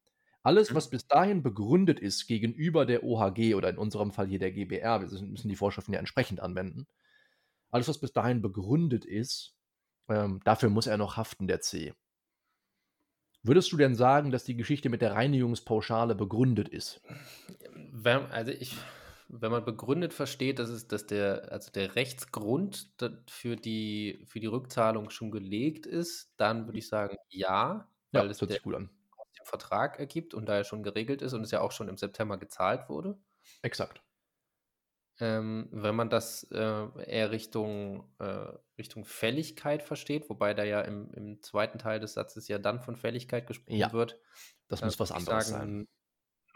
Alles, 0.43 0.71
mhm. 0.71 0.75
was 0.75 0.91
bis 0.91 1.07
dahin 1.07 1.43
begründet 1.43 1.99
ist 1.99 2.27
gegenüber 2.27 2.85
der 2.85 3.03
OHG 3.03 3.55
oder 3.55 3.71
in 3.71 3.79
unserem 3.79 4.13
Fall 4.13 4.27
hier 4.27 4.39
der 4.39 4.53
GBR, 4.53 5.01
wir 5.01 5.23
müssen 5.23 5.49
die 5.49 5.57
Vorschriften 5.57 5.95
ja 5.95 6.01
entsprechend 6.01 6.41
anwenden, 6.41 6.87
alles, 7.71 7.89
was 7.89 7.99
bis 7.99 8.13
dahin 8.13 8.43
begründet 8.43 9.07
ist, 9.07 9.55
ähm, 10.11 10.41
dafür 10.45 10.69
muss 10.69 10.87
er 10.87 10.99
noch 10.99 11.17
haften, 11.17 11.49
der 11.49 11.63
C. 11.63 11.95
Würdest 13.43 13.73
du 13.73 13.79
denn 13.79 13.95
sagen, 13.95 14.31
dass 14.33 14.45
die 14.45 14.57
Geschichte 14.57 14.91
mit 14.91 15.01
der 15.01 15.13
Reinigungspauschale 15.13 16.15
begründet 16.15 16.69
ist? 16.69 17.01
Also 18.05 18.53
ich, 18.53 18.77
wenn 19.29 19.51
man 19.51 19.65
begründet 19.65 20.15
versteht, 20.15 20.59
dass, 20.59 20.71
es, 20.71 20.89
dass 20.89 21.07
der, 21.07 21.53
also 21.53 21.71
der 21.71 21.95
Rechtsgrund 21.95 22.91
für 23.29 23.57
die, 23.57 24.25
für 24.27 24.41
die 24.41 24.47
Rückzahlung 24.47 25.11
schon 25.11 25.31
gelegt 25.31 25.87
ist, 25.87 26.33
dann 26.37 26.67
würde 26.67 26.79
ich 26.79 26.89
sagen 26.89 27.17
ja. 27.29 27.89
Weil 28.13 28.23
ja, 28.23 28.29
das 28.29 28.41
hört 28.41 28.51
sich 28.51 28.63
gut 28.63 28.75
an. 28.75 28.91
Vertrag 29.49 29.99
ergibt 29.99 30.35
und 30.35 30.47
da 30.47 30.57
ja 30.57 30.65
schon 30.65 30.83
geregelt 30.83 31.23
ist 31.23 31.33
und 31.33 31.43
es 31.43 31.51
ja 31.51 31.61
auch 31.61 31.73
schon 31.73 31.89
im 31.89 31.97
September 31.97 32.39
gezahlt 32.39 32.89
wurde. 32.89 33.19
Exakt. 33.63 34.03
Ähm, 35.21 35.69
wenn 35.73 35.97
man 35.97 36.11
das 36.11 36.45
äh, 36.53 36.87
eher 37.07 37.33
Richtung, 37.33 38.09
äh, 38.21 38.53
Richtung 38.79 39.05
Fälligkeit 39.05 39.83
versteht, 39.83 40.31
wobei 40.31 40.55
da 40.55 40.63
ja 40.63 40.81
im, 40.83 41.11
im, 41.13 41.43
zweiten 41.43 41.79
Teil 41.81 41.99
des 41.99 42.13
Satzes 42.13 42.47
ja 42.47 42.59
dann 42.59 42.81
von 42.81 42.95
Fälligkeit 42.95 43.49
gesprochen 43.49 43.79
ja, 43.79 43.93
wird. 43.93 44.21
Das 44.69 44.83
muss 44.83 45.01
was 45.01 45.11
anderes 45.11 45.49
sagen, 45.49 45.61
sein. 45.61 45.89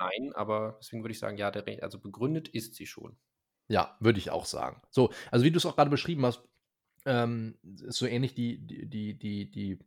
Nein, 0.04 0.32
aber 0.34 0.78
deswegen 0.80 1.02
würde 1.02 1.12
ich 1.12 1.18
sagen, 1.18 1.36
ja, 1.36 1.50
der, 1.50 1.82
also 1.82 1.98
begründet 1.98 2.48
ist 2.48 2.74
sie 2.74 2.86
schon. 2.86 3.16
Ja, 3.68 3.96
würde 4.00 4.18
ich 4.18 4.30
auch 4.30 4.44
sagen. 4.44 4.82
So, 4.90 5.10
also 5.30 5.44
wie 5.44 5.50
du 5.50 5.58
es 5.58 5.66
auch 5.66 5.76
gerade 5.76 5.90
beschrieben 5.90 6.26
hast, 6.26 6.42
ähm, 7.04 7.58
ist 7.62 7.98
so 7.98 8.06
ähnlich 8.06 8.34
die, 8.34 8.58
die, 8.58 8.88
die, 8.88 9.18
die, 9.18 9.50
die 9.50 9.78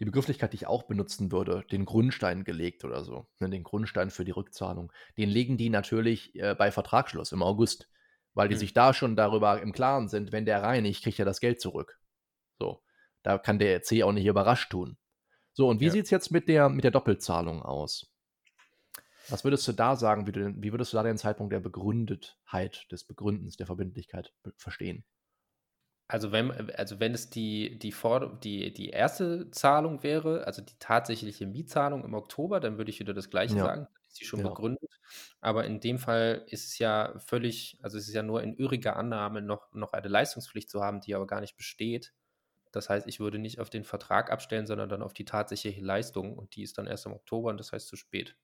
die 0.00 0.04
Begrifflichkeit, 0.04 0.52
die 0.52 0.56
ich 0.56 0.66
auch 0.66 0.84
benutzen 0.84 1.32
würde, 1.32 1.64
den 1.70 1.84
Grundstein 1.84 2.44
gelegt 2.44 2.84
oder 2.84 3.02
so, 3.02 3.26
ne, 3.40 3.50
den 3.50 3.64
Grundstein 3.64 4.10
für 4.10 4.24
die 4.24 4.30
Rückzahlung, 4.30 4.92
den 5.16 5.28
legen 5.28 5.56
die 5.56 5.70
natürlich 5.70 6.34
äh, 6.36 6.54
bei 6.54 6.70
Vertragsschluss 6.70 7.32
im 7.32 7.42
August, 7.42 7.88
weil 8.34 8.48
die 8.48 8.54
mhm. 8.54 8.60
sich 8.60 8.74
da 8.74 8.94
schon 8.94 9.16
darüber 9.16 9.60
im 9.60 9.72
Klaren 9.72 10.08
sind, 10.08 10.30
wenn 10.30 10.44
der 10.44 10.62
reinigt, 10.62 11.02
kriegt 11.02 11.18
er 11.18 11.24
das 11.24 11.40
Geld 11.40 11.60
zurück. 11.60 12.00
So, 12.58 12.82
da 13.22 13.38
kann 13.38 13.58
der 13.58 13.82
C 13.82 14.04
auch 14.04 14.12
nicht 14.12 14.26
überrascht 14.26 14.70
tun. 14.70 14.96
So, 15.52 15.68
und 15.68 15.80
wie 15.80 15.86
ja. 15.86 15.90
sieht 15.90 16.04
es 16.04 16.10
jetzt 16.10 16.30
mit 16.30 16.48
der, 16.48 16.68
mit 16.68 16.84
der 16.84 16.92
Doppelzahlung 16.92 17.62
aus? 17.62 18.12
Was 19.28 19.44
würdest 19.44 19.66
du 19.68 19.72
da 19.72 19.96
sagen, 19.96 20.26
wie, 20.26 20.32
du, 20.32 20.54
wie 20.56 20.72
würdest 20.72 20.92
du 20.92 20.96
da 20.96 21.02
den 21.02 21.18
Zeitpunkt 21.18 21.52
der 21.52 21.60
Begründetheit, 21.60 22.86
des 22.90 23.04
Begründens, 23.04 23.56
der 23.56 23.66
Verbindlichkeit 23.66 24.32
verstehen? 24.56 25.04
Also 26.10 26.32
wenn, 26.32 26.50
also 26.70 27.00
wenn 27.00 27.12
es 27.12 27.28
die, 27.28 27.78
die, 27.78 27.94
die, 28.42 28.72
die 28.72 28.88
erste 28.88 29.50
Zahlung 29.50 30.02
wäre, 30.02 30.46
also 30.46 30.62
die 30.62 30.78
tatsächliche 30.78 31.46
Mietzahlung 31.46 32.02
im 32.02 32.14
Oktober, 32.14 32.60
dann 32.60 32.78
würde 32.78 32.90
ich 32.90 32.98
wieder 32.98 33.12
das 33.12 33.28
Gleiche 33.28 33.56
ja. 33.56 33.64
sagen. 33.66 33.88
Dann 33.92 34.02
ist 34.06 34.16
sie 34.16 34.24
schon 34.24 34.40
ja. 34.40 34.48
begründet. 34.48 34.90
Aber 35.42 35.66
in 35.66 35.80
dem 35.80 35.98
Fall 35.98 36.44
ist 36.46 36.64
es 36.64 36.78
ja 36.78 37.18
völlig, 37.18 37.78
also 37.82 37.98
es 37.98 38.08
ist 38.08 38.14
ja 38.14 38.22
nur 38.22 38.42
in 38.42 38.54
üriger 38.54 38.96
Annahme 38.96 39.42
noch, 39.42 39.70
noch 39.74 39.92
eine 39.92 40.08
Leistungspflicht 40.08 40.70
zu 40.70 40.80
haben, 40.82 41.02
die 41.02 41.14
aber 41.14 41.26
gar 41.26 41.42
nicht 41.42 41.56
besteht. 41.56 42.14
Das 42.72 42.88
heißt, 42.88 43.06
ich 43.06 43.20
würde 43.20 43.38
nicht 43.38 43.60
auf 43.60 43.68
den 43.68 43.84
Vertrag 43.84 44.30
abstellen, 44.30 44.66
sondern 44.66 44.88
dann 44.88 45.02
auf 45.02 45.12
die 45.12 45.26
tatsächliche 45.26 45.82
Leistung 45.82 46.38
und 46.38 46.56
die 46.56 46.62
ist 46.62 46.78
dann 46.78 46.86
erst 46.86 47.04
im 47.04 47.12
Oktober 47.12 47.50
und 47.50 47.60
das 47.60 47.72
heißt 47.72 47.86
zu 47.86 47.96
spät. 47.96 48.36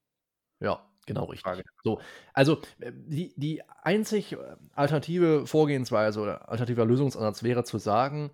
Ja, 0.64 0.80
Genau, 1.06 1.24
richtig. 1.24 1.42
Frage. 1.42 1.64
So, 1.82 2.00
also 2.32 2.60
äh, 2.80 2.92
die, 2.94 3.34
die 3.36 3.62
einzig 3.82 4.32
äh, 4.32 4.38
alternative 4.72 5.46
Vorgehensweise 5.46 6.20
oder 6.20 6.48
alternativer 6.48 6.86
Lösungsansatz 6.86 7.42
wäre 7.42 7.64
zu 7.64 7.78
sagen, 7.78 8.30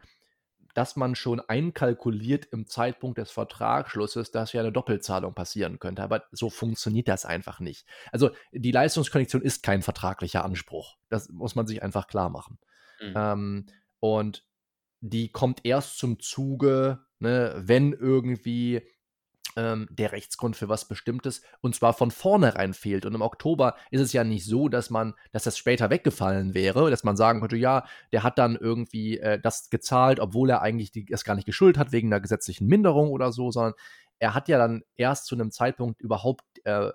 dass 0.74 0.94
man 0.94 1.16
schon 1.16 1.40
einkalkuliert 1.40 2.46
im 2.46 2.66
Zeitpunkt 2.66 3.18
des 3.18 3.32
Vertragsschlusses, 3.32 4.30
dass 4.30 4.52
ja 4.52 4.60
eine 4.60 4.70
Doppelzahlung 4.70 5.34
passieren 5.34 5.80
könnte. 5.80 6.02
Aber 6.02 6.24
so 6.30 6.48
funktioniert 6.48 7.08
das 7.08 7.24
einfach 7.24 7.58
nicht. 7.58 7.86
Also 8.12 8.30
die 8.52 8.70
Leistungskondition 8.70 9.42
ist 9.42 9.64
kein 9.64 9.82
vertraglicher 9.82 10.44
Anspruch. 10.44 10.96
Das 11.08 11.28
muss 11.28 11.56
man 11.56 11.66
sich 11.66 11.82
einfach 11.82 12.06
klar 12.06 12.30
machen. 12.30 12.58
Mhm. 13.00 13.14
Ähm, 13.16 13.66
und 13.98 14.44
die 15.00 15.32
kommt 15.32 15.64
erst 15.64 15.98
zum 15.98 16.20
Zuge, 16.20 17.00
ne, 17.18 17.54
wenn 17.56 17.92
irgendwie 17.92 18.82
ähm, 19.56 19.88
der 19.90 20.12
Rechtsgrund 20.12 20.56
für 20.56 20.68
was 20.68 20.86
Bestimmtes 20.86 21.42
und 21.60 21.74
zwar 21.74 21.92
von 21.92 22.10
vornherein 22.10 22.74
fehlt. 22.74 23.06
Und 23.06 23.14
im 23.14 23.22
Oktober 23.22 23.74
ist 23.90 24.00
es 24.00 24.12
ja 24.12 24.24
nicht 24.24 24.44
so, 24.44 24.68
dass 24.68 24.90
man, 24.90 25.14
dass 25.32 25.44
das 25.44 25.58
später 25.58 25.90
weggefallen 25.90 26.54
wäre, 26.54 26.90
dass 26.90 27.04
man 27.04 27.16
sagen 27.16 27.40
könnte, 27.40 27.56
ja, 27.56 27.84
der 28.12 28.22
hat 28.22 28.38
dann 28.38 28.56
irgendwie 28.56 29.18
äh, 29.18 29.40
das 29.40 29.70
gezahlt, 29.70 30.20
obwohl 30.20 30.50
er 30.50 30.62
eigentlich 30.62 30.92
die, 30.92 31.06
es 31.10 31.24
gar 31.24 31.34
nicht 31.34 31.46
geschuldet 31.46 31.78
hat 31.78 31.92
wegen 31.92 32.08
einer 32.08 32.20
gesetzlichen 32.20 32.66
Minderung 32.66 33.10
oder 33.10 33.32
so, 33.32 33.50
sondern 33.50 33.74
er 34.18 34.34
hat 34.34 34.48
ja 34.48 34.58
dann 34.58 34.82
erst 34.96 35.26
zu 35.26 35.34
einem 35.34 35.50
Zeitpunkt 35.50 36.00
überhaupt 36.00 36.44
äh, 36.64 36.90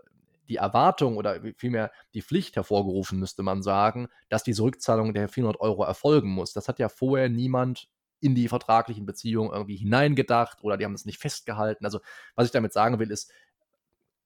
die 0.47 0.57
Erwartung 0.57 1.17
oder 1.17 1.39
vielmehr 1.57 1.91
die 2.13 2.21
Pflicht 2.21 2.55
hervorgerufen, 2.55 3.19
müsste 3.19 3.43
man 3.43 3.63
sagen, 3.63 4.07
dass 4.29 4.43
diese 4.43 4.61
Rückzahlung 4.61 5.13
der 5.13 5.27
400 5.27 5.59
Euro 5.59 5.83
erfolgen 5.83 6.29
muss. 6.29 6.53
Das 6.53 6.67
hat 6.67 6.79
ja 6.79 6.89
vorher 6.89 7.29
niemand 7.29 7.87
in 8.19 8.35
die 8.35 8.47
vertraglichen 8.47 9.05
Beziehungen 9.05 9.51
irgendwie 9.51 9.75
hineingedacht 9.75 10.63
oder 10.63 10.77
die 10.77 10.85
haben 10.85 10.93
es 10.93 11.05
nicht 11.05 11.19
festgehalten. 11.19 11.85
Also, 11.85 11.99
was 12.35 12.45
ich 12.45 12.51
damit 12.51 12.73
sagen 12.73 12.99
will, 12.99 13.11
ist, 13.11 13.31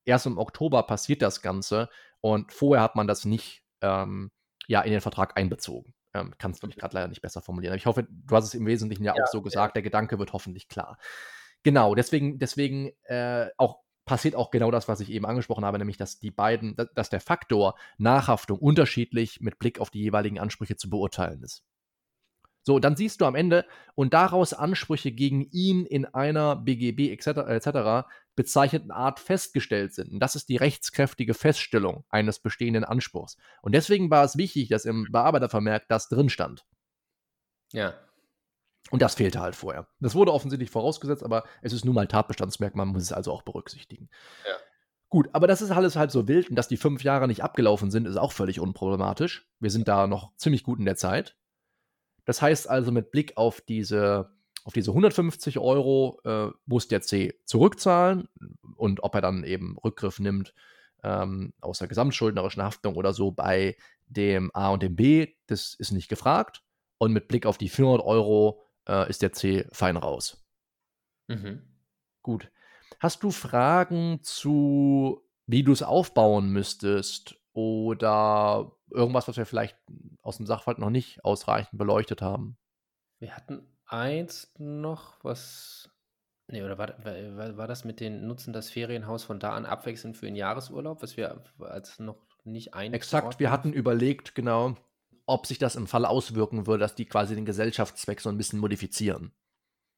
erst 0.04 0.26
im 0.26 0.38
Oktober 0.38 0.82
passiert 0.84 1.22
das 1.22 1.42
Ganze 1.42 1.88
und 2.20 2.52
vorher 2.52 2.82
hat 2.82 2.96
man 2.96 3.06
das 3.06 3.24
nicht 3.24 3.62
ähm, 3.80 4.30
ja, 4.66 4.82
in 4.82 4.92
den 4.92 5.00
Vertrag 5.00 5.36
einbezogen. 5.36 5.94
Ähm, 6.14 6.34
Kann 6.38 6.50
es, 6.50 6.60
glaube 6.60 6.72
ich, 6.72 6.78
gerade 6.78 6.94
leider 6.94 7.08
nicht 7.08 7.22
besser 7.22 7.40
formulieren. 7.40 7.72
Aber 7.72 7.78
ich 7.78 7.86
hoffe, 7.86 8.06
du 8.08 8.36
hast 8.36 8.44
es 8.44 8.54
im 8.54 8.66
Wesentlichen 8.66 9.04
ja, 9.04 9.14
ja 9.16 9.22
auch 9.22 9.28
so 9.28 9.42
gesagt, 9.42 9.72
ja. 9.72 9.74
der 9.74 9.82
Gedanke 9.82 10.18
wird 10.18 10.32
hoffentlich 10.32 10.68
klar. 10.68 10.98
Genau, 11.62 11.94
deswegen, 11.94 12.38
deswegen 12.38 12.90
äh, 13.04 13.48
auch 13.58 13.80
passiert 14.06 14.34
auch 14.34 14.50
genau 14.50 14.70
das, 14.70 14.88
was 14.88 15.00
ich 15.00 15.10
eben 15.10 15.26
angesprochen 15.26 15.64
habe, 15.64 15.78
nämlich 15.78 15.96
dass 15.96 16.18
die 16.18 16.30
beiden, 16.30 16.74
dass 16.94 17.10
der 17.10 17.20
Faktor 17.20 17.76
Nachhaftung 17.98 18.58
unterschiedlich 18.58 19.40
mit 19.40 19.58
Blick 19.58 19.78
auf 19.78 19.90
die 19.90 20.00
jeweiligen 20.00 20.40
Ansprüche 20.40 20.76
zu 20.76 20.90
beurteilen 20.90 21.42
ist. 21.42 21.64
So, 22.70 22.78
dann 22.78 22.94
siehst 22.94 23.20
du 23.20 23.24
am 23.24 23.34
Ende 23.34 23.66
und 23.96 24.14
daraus 24.14 24.52
Ansprüche 24.52 25.10
gegen 25.10 25.42
ihn 25.50 25.84
in 25.86 26.04
einer 26.04 26.54
BGB 26.54 27.10
etc. 27.10 27.26
etc. 27.48 28.08
bezeichneten 28.36 28.92
Art 28.92 29.18
festgestellt 29.18 29.92
sind. 29.92 30.12
Und 30.12 30.20
das 30.20 30.36
ist 30.36 30.48
die 30.48 30.56
rechtskräftige 30.56 31.34
Feststellung 31.34 32.04
eines 32.10 32.38
bestehenden 32.38 32.84
Anspruchs. 32.84 33.36
Und 33.60 33.72
deswegen 33.74 34.08
war 34.08 34.22
es 34.22 34.36
wichtig, 34.36 34.68
dass 34.68 34.84
im 34.84 35.08
Bearbeitervermerk 35.10 35.88
das 35.88 36.08
drin 36.08 36.28
stand. 36.28 36.64
Ja. 37.72 37.94
Und 38.92 39.02
das 39.02 39.16
fehlte 39.16 39.40
halt 39.40 39.56
vorher. 39.56 39.88
Das 39.98 40.14
wurde 40.14 40.32
offensichtlich 40.32 40.70
vorausgesetzt, 40.70 41.24
aber 41.24 41.42
es 41.60 41.72
ist 41.72 41.84
nun 41.84 41.96
mal 41.96 42.06
Tatbestandsmerkmal, 42.06 42.86
man 42.86 42.92
muss 42.92 43.02
es 43.02 43.12
also 43.12 43.32
auch 43.32 43.42
berücksichtigen. 43.42 44.10
Ja. 44.46 44.54
Gut, 45.08 45.28
aber 45.32 45.48
das 45.48 45.60
ist 45.60 45.72
alles 45.72 45.96
halt 45.96 46.12
so 46.12 46.28
wild 46.28 46.50
und 46.50 46.54
dass 46.54 46.68
die 46.68 46.76
fünf 46.76 47.02
Jahre 47.02 47.26
nicht 47.26 47.42
abgelaufen 47.42 47.90
sind, 47.90 48.06
ist 48.06 48.16
auch 48.16 48.30
völlig 48.30 48.60
unproblematisch. 48.60 49.50
Wir 49.58 49.72
sind 49.72 49.88
da 49.88 50.06
noch 50.06 50.36
ziemlich 50.36 50.62
gut 50.62 50.78
in 50.78 50.84
der 50.84 50.94
Zeit. 50.94 51.36
Das 52.24 52.42
heißt 52.42 52.68
also, 52.68 52.92
mit 52.92 53.10
Blick 53.10 53.36
auf 53.36 53.60
diese, 53.60 54.30
auf 54.64 54.72
diese 54.72 54.90
150 54.90 55.58
Euro 55.58 56.20
äh, 56.24 56.48
muss 56.66 56.88
der 56.88 57.02
C 57.02 57.38
zurückzahlen 57.44 58.28
und 58.76 59.02
ob 59.02 59.14
er 59.14 59.20
dann 59.20 59.44
eben 59.44 59.76
Rückgriff 59.78 60.20
nimmt 60.20 60.54
ähm, 61.02 61.52
aus 61.60 61.78
der 61.78 61.88
gesamtschuldnerischen 61.88 62.62
Haftung 62.62 62.96
oder 62.96 63.12
so 63.12 63.30
bei 63.30 63.76
dem 64.06 64.50
A 64.54 64.70
und 64.70 64.82
dem 64.82 64.96
B, 64.96 65.34
das 65.46 65.74
ist 65.74 65.92
nicht 65.92 66.08
gefragt. 66.08 66.62
Und 66.98 67.12
mit 67.12 67.28
Blick 67.28 67.46
auf 67.46 67.56
die 67.56 67.68
400 67.68 68.04
Euro 68.04 68.62
äh, 68.86 69.08
ist 69.08 69.22
der 69.22 69.32
C 69.32 69.66
fein 69.72 69.96
raus. 69.96 70.44
Mhm. 71.28 71.62
Gut. 72.22 72.50
Hast 72.98 73.22
du 73.22 73.30
Fragen 73.30 74.20
zu, 74.22 75.22
wie 75.46 75.62
du 75.62 75.72
es 75.72 75.82
aufbauen 75.82 76.50
müsstest 76.50 77.39
oder 77.52 78.76
irgendwas, 78.90 79.28
was 79.28 79.36
wir 79.36 79.46
vielleicht 79.46 79.76
aus 80.22 80.36
dem 80.36 80.46
Sachverhalt 80.46 80.78
noch 80.78 80.90
nicht 80.90 81.24
ausreichend 81.24 81.78
beleuchtet 81.78 82.22
haben? 82.22 82.58
Wir 83.18 83.36
hatten 83.36 83.66
eins 83.86 84.52
noch, 84.58 85.22
was. 85.22 85.90
Nee, 86.48 86.62
oder 86.62 86.78
war, 86.78 87.04
war, 87.04 87.56
war 87.56 87.68
das 87.68 87.84
mit 87.84 88.00
den 88.00 88.26
Nutzen 88.26 88.52
das 88.52 88.70
Ferienhaus 88.70 89.22
von 89.22 89.38
da 89.38 89.54
an 89.54 89.66
abwechselnd 89.66 90.16
für 90.16 90.26
den 90.26 90.36
Jahresurlaub, 90.36 91.02
was 91.02 91.16
wir 91.16 91.44
als 91.60 91.98
noch 92.00 92.26
nicht 92.44 92.74
ein. 92.74 92.92
Exakt, 92.92 93.38
wir 93.38 93.50
hatten 93.50 93.72
überlegt, 93.72 94.34
genau, 94.34 94.76
ob 95.26 95.46
sich 95.46 95.58
das 95.58 95.76
im 95.76 95.86
Fall 95.86 96.04
auswirken 96.04 96.66
würde, 96.66 96.80
dass 96.80 96.96
die 96.96 97.06
quasi 97.06 97.34
den 97.34 97.44
Gesellschaftszweck 97.44 98.20
so 98.20 98.28
ein 98.28 98.36
bisschen 98.36 98.58
modifizieren. 98.58 99.32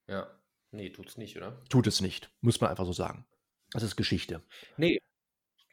Ja. 0.09 0.27
Nee, 0.73 0.91
tut's 0.91 1.19
nicht, 1.19 1.37
oder? 1.37 1.63
Tut 1.69 1.87
es 1.87 2.01
nicht, 2.01 2.31
muss 2.41 2.61
man 2.61 2.71
einfach 2.71 2.87
so 2.87 2.93
sagen. 2.93 3.27
Das 3.73 3.83
ist 3.83 3.97
Geschichte. 3.97 4.43
Nee, 4.77 4.99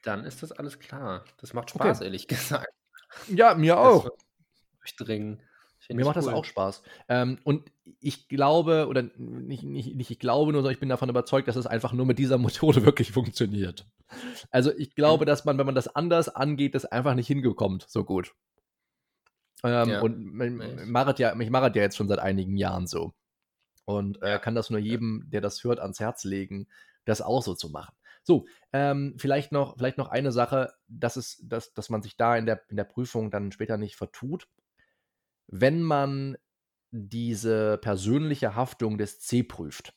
dann 0.03 0.23
ist 0.23 0.43
das 0.43 0.51
alles 0.51 0.79
klar. 0.79 1.25
Das 1.37 1.53
macht 1.53 1.71
Spaß, 1.71 1.97
okay. 1.97 2.05
ehrlich 2.05 2.27
gesagt. 2.27 2.67
Ja, 3.27 3.55
mir 3.55 3.79
auch. 3.79 4.09
Durchdringen. 4.79 5.41
Mir 5.91 6.05
macht 6.05 6.17
cool. 6.17 6.23
das 6.23 6.33
auch 6.33 6.45
Spaß. 6.45 6.83
Ähm, 7.07 7.39
und 7.43 7.71
ich 7.99 8.27
glaube, 8.27 8.87
oder 8.87 9.03
nicht, 9.17 9.63
nicht, 9.63 9.95
nicht 9.95 10.11
ich 10.11 10.19
glaube 10.19 10.51
nur, 10.51 10.61
sondern 10.61 10.73
ich 10.73 10.79
bin 10.79 10.89
davon 10.89 11.09
überzeugt, 11.09 11.47
dass 11.47 11.55
es 11.55 11.65
einfach 11.65 11.93
nur 11.93 12.05
mit 12.05 12.19
dieser 12.19 12.37
Methode 12.37 12.85
wirklich 12.85 13.11
funktioniert. 13.11 13.87
Also 14.51 14.71
ich 14.77 14.93
glaube, 14.93 15.25
dass 15.25 15.45
man, 15.45 15.57
wenn 15.57 15.65
man 15.65 15.75
das 15.75 15.95
anders 15.95 16.29
angeht, 16.29 16.75
das 16.75 16.85
einfach 16.85 17.15
nicht 17.15 17.27
hingekommt 17.27 17.85
so 17.87 18.03
gut. 18.03 18.35
Ähm, 19.63 19.89
ja. 19.89 20.01
Und 20.01 20.19
mich 20.19 20.85
macht 20.85 21.19
ja, 21.19 21.33
mich 21.33 21.49
macht 21.49 21.75
ja 21.75 21.81
jetzt 21.81 21.97
schon 21.97 22.07
seit 22.07 22.19
einigen 22.19 22.55
Jahren 22.55 22.85
so. 22.85 23.13
Und 23.85 24.21
äh, 24.21 24.37
kann 24.39 24.53
das 24.53 24.69
nur 24.69 24.79
jedem, 24.79 25.25
der 25.29 25.41
das 25.41 25.63
hört, 25.63 25.79
ans 25.79 25.99
Herz 25.99 26.23
legen, 26.23 26.67
das 27.05 27.21
auch 27.21 27.41
so 27.41 27.55
zu 27.55 27.69
machen. 27.69 27.95
So, 28.23 28.45
ähm, 28.73 29.15
vielleicht, 29.17 29.51
noch, 29.51 29.77
vielleicht 29.77 29.97
noch 29.97 30.09
eine 30.09 30.31
Sache, 30.31 30.73
dass, 30.87 31.15
es, 31.15 31.41
dass, 31.43 31.73
dass 31.73 31.89
man 31.89 32.01
sich 32.01 32.17
da 32.17 32.37
in 32.37 32.45
der, 32.45 32.61
in 32.69 32.77
der 32.77 32.83
Prüfung 32.83 33.31
dann 33.31 33.51
später 33.51 33.77
nicht 33.77 33.95
vertut. 33.95 34.47
Wenn 35.47 35.81
man 35.81 36.37
diese 36.91 37.77
persönliche 37.77 38.55
Haftung 38.55 38.97
des 38.97 39.19
C 39.19 39.43
prüft, 39.43 39.93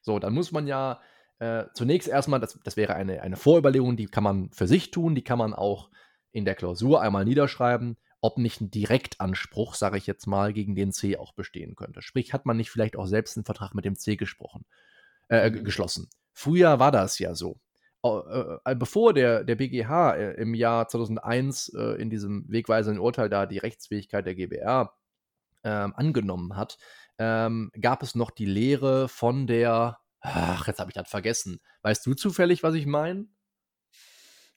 so, 0.00 0.18
dann 0.18 0.34
muss 0.34 0.52
man 0.52 0.66
ja 0.66 1.00
äh, 1.38 1.64
zunächst 1.74 2.08
erstmal, 2.08 2.40
das, 2.40 2.58
das 2.64 2.76
wäre 2.76 2.94
eine, 2.94 3.22
eine 3.22 3.36
Vorüberlegung, 3.36 3.96
die 3.96 4.06
kann 4.06 4.24
man 4.24 4.50
für 4.52 4.66
sich 4.66 4.90
tun, 4.90 5.14
die 5.14 5.24
kann 5.24 5.38
man 5.38 5.54
auch 5.54 5.90
in 6.32 6.44
der 6.44 6.54
Klausur 6.54 7.00
einmal 7.00 7.24
niederschreiben, 7.24 7.96
ob 8.20 8.38
nicht 8.38 8.60
ein 8.60 8.70
Direktanspruch, 8.70 9.74
sage 9.74 9.98
ich 9.98 10.06
jetzt 10.06 10.26
mal, 10.26 10.52
gegen 10.52 10.74
den 10.74 10.92
C 10.92 11.16
auch 11.16 11.34
bestehen 11.34 11.76
könnte. 11.76 12.02
Sprich, 12.02 12.32
hat 12.32 12.46
man 12.46 12.56
nicht 12.56 12.70
vielleicht 12.70 12.96
auch 12.96 13.06
selbst 13.06 13.36
einen 13.36 13.44
Vertrag 13.44 13.74
mit 13.74 13.84
dem 13.84 13.96
C 13.96 14.16
gesprochen, 14.16 14.64
äh, 15.28 15.50
mhm. 15.50 15.64
geschlossen. 15.64 16.08
Früher 16.32 16.78
war 16.78 16.90
das 16.90 17.18
ja 17.18 17.34
so. 17.34 17.60
Äh, 18.04 18.58
äh, 18.64 18.74
bevor 18.74 19.14
der, 19.14 19.44
der 19.44 19.54
BGH 19.54 20.16
äh, 20.16 20.32
im 20.34 20.54
Jahr 20.54 20.86
2001 20.88 21.68
in 21.98 22.10
diesem 22.10 22.44
wegweisenden 22.48 23.00
Urteil 23.00 23.28
da 23.28 23.46
die 23.46 23.58
Rechtsfähigkeit 23.58 24.26
der 24.26 24.34
GBR 24.34 24.94
ähm, 25.64 25.94
angenommen 25.96 26.56
hat, 26.56 26.76
ähm, 27.18 27.70
gab 27.80 28.02
es 28.02 28.14
noch 28.14 28.30
die 28.30 28.44
Lehre 28.44 29.08
von 29.08 29.46
der, 29.46 29.98
ach, 30.20 30.66
jetzt 30.66 30.80
habe 30.80 30.90
ich 30.90 30.94
das 30.94 31.08
vergessen. 31.08 31.60
Weißt 31.82 32.04
du 32.04 32.14
zufällig, 32.14 32.62
was 32.62 32.74
ich 32.74 32.86
meine? 32.86 33.26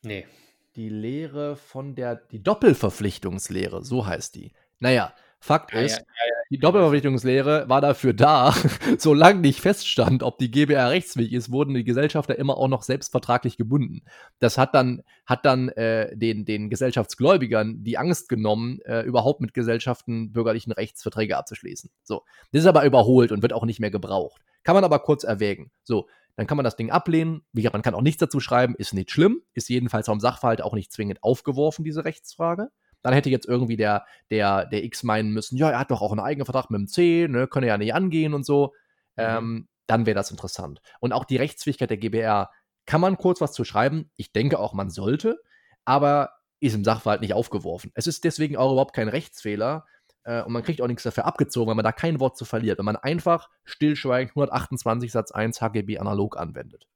Nee. 0.01 0.27
Die 0.75 0.89
Lehre 0.89 1.55
von 1.55 1.95
der, 1.95 2.15
die 2.15 2.43
Doppelverpflichtungslehre, 2.43 3.83
so 3.83 4.05
heißt 4.05 4.35
die. 4.35 4.53
Naja, 4.79 5.13
Fakt 5.39 5.73
ja, 5.73 5.81
ist, 5.81 5.99
ja, 5.99 6.03
die 6.49 6.59
Doppelverpflichtungslehre 6.59 7.67
war 7.67 7.81
dafür 7.81 8.13
da, 8.13 8.53
solange 8.97 9.41
nicht 9.41 9.59
feststand, 9.59 10.23
ob 10.23 10.37
die 10.37 10.51
GBR 10.51 10.89
rechtsfähig 10.89 11.33
ist, 11.33 11.51
wurden 11.51 11.73
die 11.73 11.83
Gesellschafter 11.83 12.37
immer 12.37 12.57
auch 12.57 12.67
noch 12.67 12.83
selbstvertraglich 12.83 13.57
gebunden. 13.57 14.03
Das 14.39 14.57
hat 14.57 14.73
dann, 14.73 15.03
hat 15.25 15.45
dann 15.45 15.69
äh, 15.69 16.15
den, 16.15 16.45
den 16.45 16.69
Gesellschaftsgläubigern 16.69 17.83
die 17.83 17.97
Angst 17.97 18.29
genommen, 18.29 18.79
äh, 18.85 19.01
überhaupt 19.01 19.41
mit 19.41 19.53
Gesellschaften 19.53 20.31
bürgerlichen 20.31 20.71
Rechtsverträge 20.71 21.37
abzuschließen. 21.37 21.89
So. 22.03 22.23
Das 22.51 22.61
ist 22.61 22.67
aber 22.67 22.85
überholt 22.85 23.31
und 23.31 23.41
wird 23.41 23.53
auch 23.53 23.65
nicht 23.65 23.79
mehr 23.79 23.91
gebraucht. 23.91 24.41
Kann 24.63 24.75
man 24.75 24.83
aber 24.83 24.99
kurz 24.99 25.23
erwägen. 25.23 25.71
So, 25.83 26.07
dann 26.37 26.45
kann 26.45 26.55
man 26.55 26.63
das 26.63 26.75
Ding 26.75 26.91
ablehnen. 26.91 27.41
Wie 27.51 27.61
gesagt, 27.61 27.73
man 27.73 27.81
kann 27.81 27.95
auch 27.95 28.01
nichts 28.01 28.19
dazu 28.19 28.39
schreiben, 28.39 28.75
ist 28.75 28.93
nicht 28.93 29.11
schlimm, 29.11 29.41
ist 29.53 29.69
jedenfalls 29.69 30.05
vom 30.05 30.19
Sachverhalt 30.19 30.61
auch 30.61 30.73
nicht 30.73 30.93
zwingend 30.93 31.23
aufgeworfen, 31.23 31.83
diese 31.83 32.05
Rechtsfrage. 32.05 32.69
Dann 33.07 33.13
hätte 33.13 33.29
jetzt 33.29 33.47
irgendwie 33.47 33.77
der, 33.77 34.05
der, 34.31 34.65
der 34.65 34.83
X 34.83 35.03
meinen 35.03 35.31
müssen, 35.31 35.55
ja, 35.55 35.69
er 35.69 35.79
hat 35.79 35.91
doch 35.91 36.01
auch 36.01 36.11
einen 36.11 36.19
eigenen 36.19 36.43
Vertrag 36.43 36.69
mit 36.69 36.79
dem 36.79 36.87
C, 36.87 37.25
ne, 37.29 37.47
könne 37.47 37.67
ja 37.67 37.77
nicht 37.77 37.93
angehen 37.93 38.33
und 38.33 38.45
so. 38.45 38.73
Mhm. 39.15 39.23
Ähm, 39.23 39.67
dann 39.87 40.05
wäre 40.05 40.15
das 40.15 40.29
interessant. 40.29 40.81
Und 40.99 41.13
auch 41.13 41.23
die 41.23 41.37
Rechtsfähigkeit 41.37 41.89
der 41.89 41.95
GBR 41.95 42.51
kann 42.85 42.99
man 42.99 43.17
kurz 43.17 43.39
was 43.39 43.53
zu 43.53 43.63
schreiben. 43.63 44.11
Ich 44.17 44.33
denke 44.33 44.59
auch, 44.59 44.73
man 44.73 44.89
sollte, 44.89 45.41
aber 45.85 46.31
ist 46.59 46.75
im 46.75 46.83
Sachverhalt 46.83 47.21
nicht 47.21 47.33
aufgeworfen. 47.33 47.91
Es 47.93 48.07
ist 48.07 48.25
deswegen 48.25 48.57
auch 48.57 48.73
überhaupt 48.73 48.93
kein 48.93 49.07
Rechtsfehler 49.07 49.85
äh, 50.23 50.41
und 50.41 50.51
man 50.51 50.63
kriegt 50.63 50.81
auch 50.81 50.87
nichts 50.87 51.03
dafür 51.03 51.23
abgezogen, 51.23 51.69
weil 51.69 51.75
man 51.75 51.85
da 51.85 51.93
kein 51.93 52.19
Wort 52.19 52.35
zu 52.35 52.43
verliert. 52.43 52.77
Wenn 52.77 52.85
man 52.85 52.97
einfach 52.97 53.49
stillschweigend 53.63 54.31
128 54.31 55.13
Satz 55.13 55.31
1 55.31 55.61
HGB 55.61 55.99
analog 55.99 56.35
anwendet. 56.35 56.89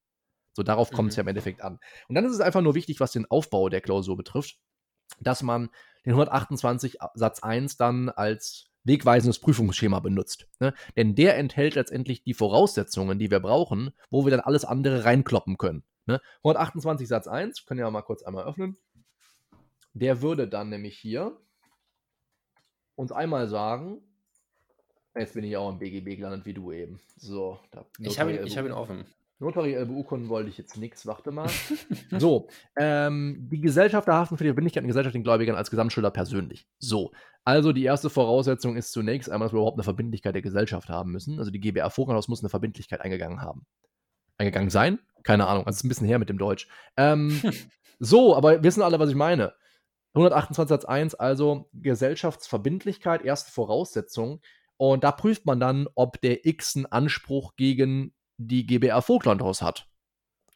So, 0.52 0.64
darauf 0.64 0.92
kommt 0.92 1.12
es 1.12 1.16
mhm. 1.16 1.20
ja 1.20 1.22
im 1.22 1.28
Endeffekt 1.30 1.62
an. 1.62 1.80
Und 2.10 2.16
dann 2.16 2.26
ist 2.26 2.34
es 2.34 2.42
einfach 2.42 2.62
nur 2.62 2.76
wichtig, 2.76 3.00
was 3.00 3.14
den 3.14 3.26
Aufbau 3.32 3.70
der 3.70 3.80
Klausur 3.80 4.18
betrifft, 4.18 4.58
dass 5.20 5.44
man 5.44 5.70
den 6.06 6.14
128 6.14 6.98
Satz 7.14 7.44
1 7.44 7.78
dann 7.78 8.10
als 8.10 8.72
wegweisendes 8.84 9.40
Prüfungsschema 9.40 10.00
benutzt. 10.00 10.48
Ne? 10.60 10.74
Denn 10.96 11.16
der 11.16 11.38
enthält 11.38 11.76
letztendlich 11.76 12.24
die 12.24 12.34
Voraussetzungen, 12.34 13.20
die 13.20 13.30
wir 13.30 13.40
brauchen, 13.40 13.94
wo 14.10 14.26
wir 14.26 14.32
dann 14.32 14.40
alles 14.40 14.66
andere 14.66 15.06
reinkloppen 15.06 15.58
können. 15.58 15.84
Ne? 16.08 16.20
128 16.38 17.08
Satz 17.08 17.28
1, 17.28 17.66
können 17.66 17.80
wir 17.80 17.92
mal 17.92 18.02
kurz 18.02 18.24
einmal 18.24 18.46
öffnen. 18.46 18.78
Der 19.94 20.22
würde 20.22 20.48
dann 20.48 20.70
nämlich 20.70 20.98
hier 20.98 21.38
uns 22.96 23.12
einmal 23.12 23.48
sagen, 23.48 24.02
jetzt 25.16 25.34
bin 25.34 25.44
ich 25.44 25.58
auch 25.58 25.70
im 25.70 25.80
BGB 25.80 26.18
gelandet 26.18 26.46
wie 26.46 26.54
du 26.54 26.72
eben. 26.72 27.00
So, 27.18 27.60
ich 28.00 28.20
habe 28.20 28.34
ihn, 28.34 28.58
hab 28.58 28.66
ihn 28.66 28.72
offen. 28.72 29.06
Notari 29.42 29.74
LBU-Kunden 29.74 30.30
wollte 30.30 30.50
ich 30.50 30.58
jetzt 30.60 30.78
nichts, 30.78 31.08
warte 31.08 31.32
mal. 31.32 31.50
so, 32.20 32.48
ähm, 32.78 33.48
die 33.52 33.60
Gesellschafter 33.60 34.14
haften 34.14 34.38
für 34.38 34.44
die 34.44 34.50
Verbindlichkeit 34.50 34.86
Gesellschaft 34.86 35.16
den 35.16 35.24
Gläubigern 35.24 35.56
als 35.56 35.72
Gesamtschulder 35.72 36.12
persönlich. 36.12 36.68
So, 36.78 37.12
also 37.44 37.74
die 37.74 37.84
erste 37.84 38.12
Voraussetzung 38.12 38.76
ist 38.76 38.92
zunächst 38.92 39.32
einmal, 39.32 39.48
dass 39.48 39.54
wir 39.54 39.58
überhaupt 39.58 39.78
eine 39.78 39.84
Verbindlichkeit 39.84 40.36
der 40.36 40.44
Gesellschaft 40.44 40.90
haben 40.90 41.12
müssen. 41.12 41.40
Also 41.40 41.50
die 41.50 41.60
GBR 41.60 41.90
Vogelhaus 41.90 42.28
muss 42.28 42.42
eine 42.42 42.50
Verbindlichkeit 42.50 43.02
eingegangen 43.02 43.42
haben. 43.42 43.66
Eingegangen 44.38 44.70
sein? 44.70 45.00
Keine 45.24 45.48
Ahnung, 45.48 45.66
also 45.66 45.78
ist 45.78 45.84
ein 45.84 45.90
bisschen 45.90 46.08
her 46.08 46.20
mit 46.20 46.30
dem 46.30 46.38
Deutsch. 46.38 46.68
Ähm, 46.96 47.42
so, 48.00 48.36
aber 48.36 48.64
wissen 48.64 48.84
alle, 48.84 49.00
was 49.00 49.10
ich 49.10 49.16
meine. 49.16 49.54
128 50.14 50.70
Satz 50.70 50.86
1, 50.86 51.16
also 51.16 51.68
Gesellschaftsverbindlichkeit, 51.74 53.24
erste 53.24 53.52
Voraussetzung. 53.52 54.40
Und 54.78 55.04
da 55.04 55.12
prüft 55.12 55.48
man 55.48 55.60
dann, 55.60 55.88
ob 55.96 56.22
der 56.22 56.46
X 56.46 56.76
einen 56.76 56.86
Anspruch 56.86 57.56
gegen 57.56 58.14
die 58.48 58.66
GBR 58.66 59.02
Vogtlandhaus 59.02 59.62
hat. 59.62 59.88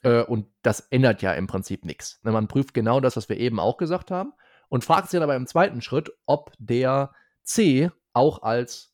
Äh, 0.04 0.24
und 0.24 0.48
das 0.62 0.82
ändert 0.92 1.22
ja 1.22 1.34
im 1.34 1.48
Prinzip 1.48 1.86
nichts. 1.86 2.20
Ne, 2.24 2.32
man 2.32 2.48
prüft 2.48 2.74
genau 2.74 3.00
das, 3.00 3.18
was 3.18 3.30
wir 3.30 3.38
eben 3.38 3.60
auch 3.60 3.78
gesagt 3.78 4.12
haben, 4.12 4.34
und 4.70 4.84
fragt 4.84 5.10
sich 5.10 5.18
dann 5.18 5.24
aber 5.24 5.36
im 5.36 5.48
zweiten 5.48 5.82
Schritt, 5.82 6.12
ob 6.26 6.54
der 6.58 7.14
C 7.44 7.92
auch 8.14 8.42
als 8.42 8.94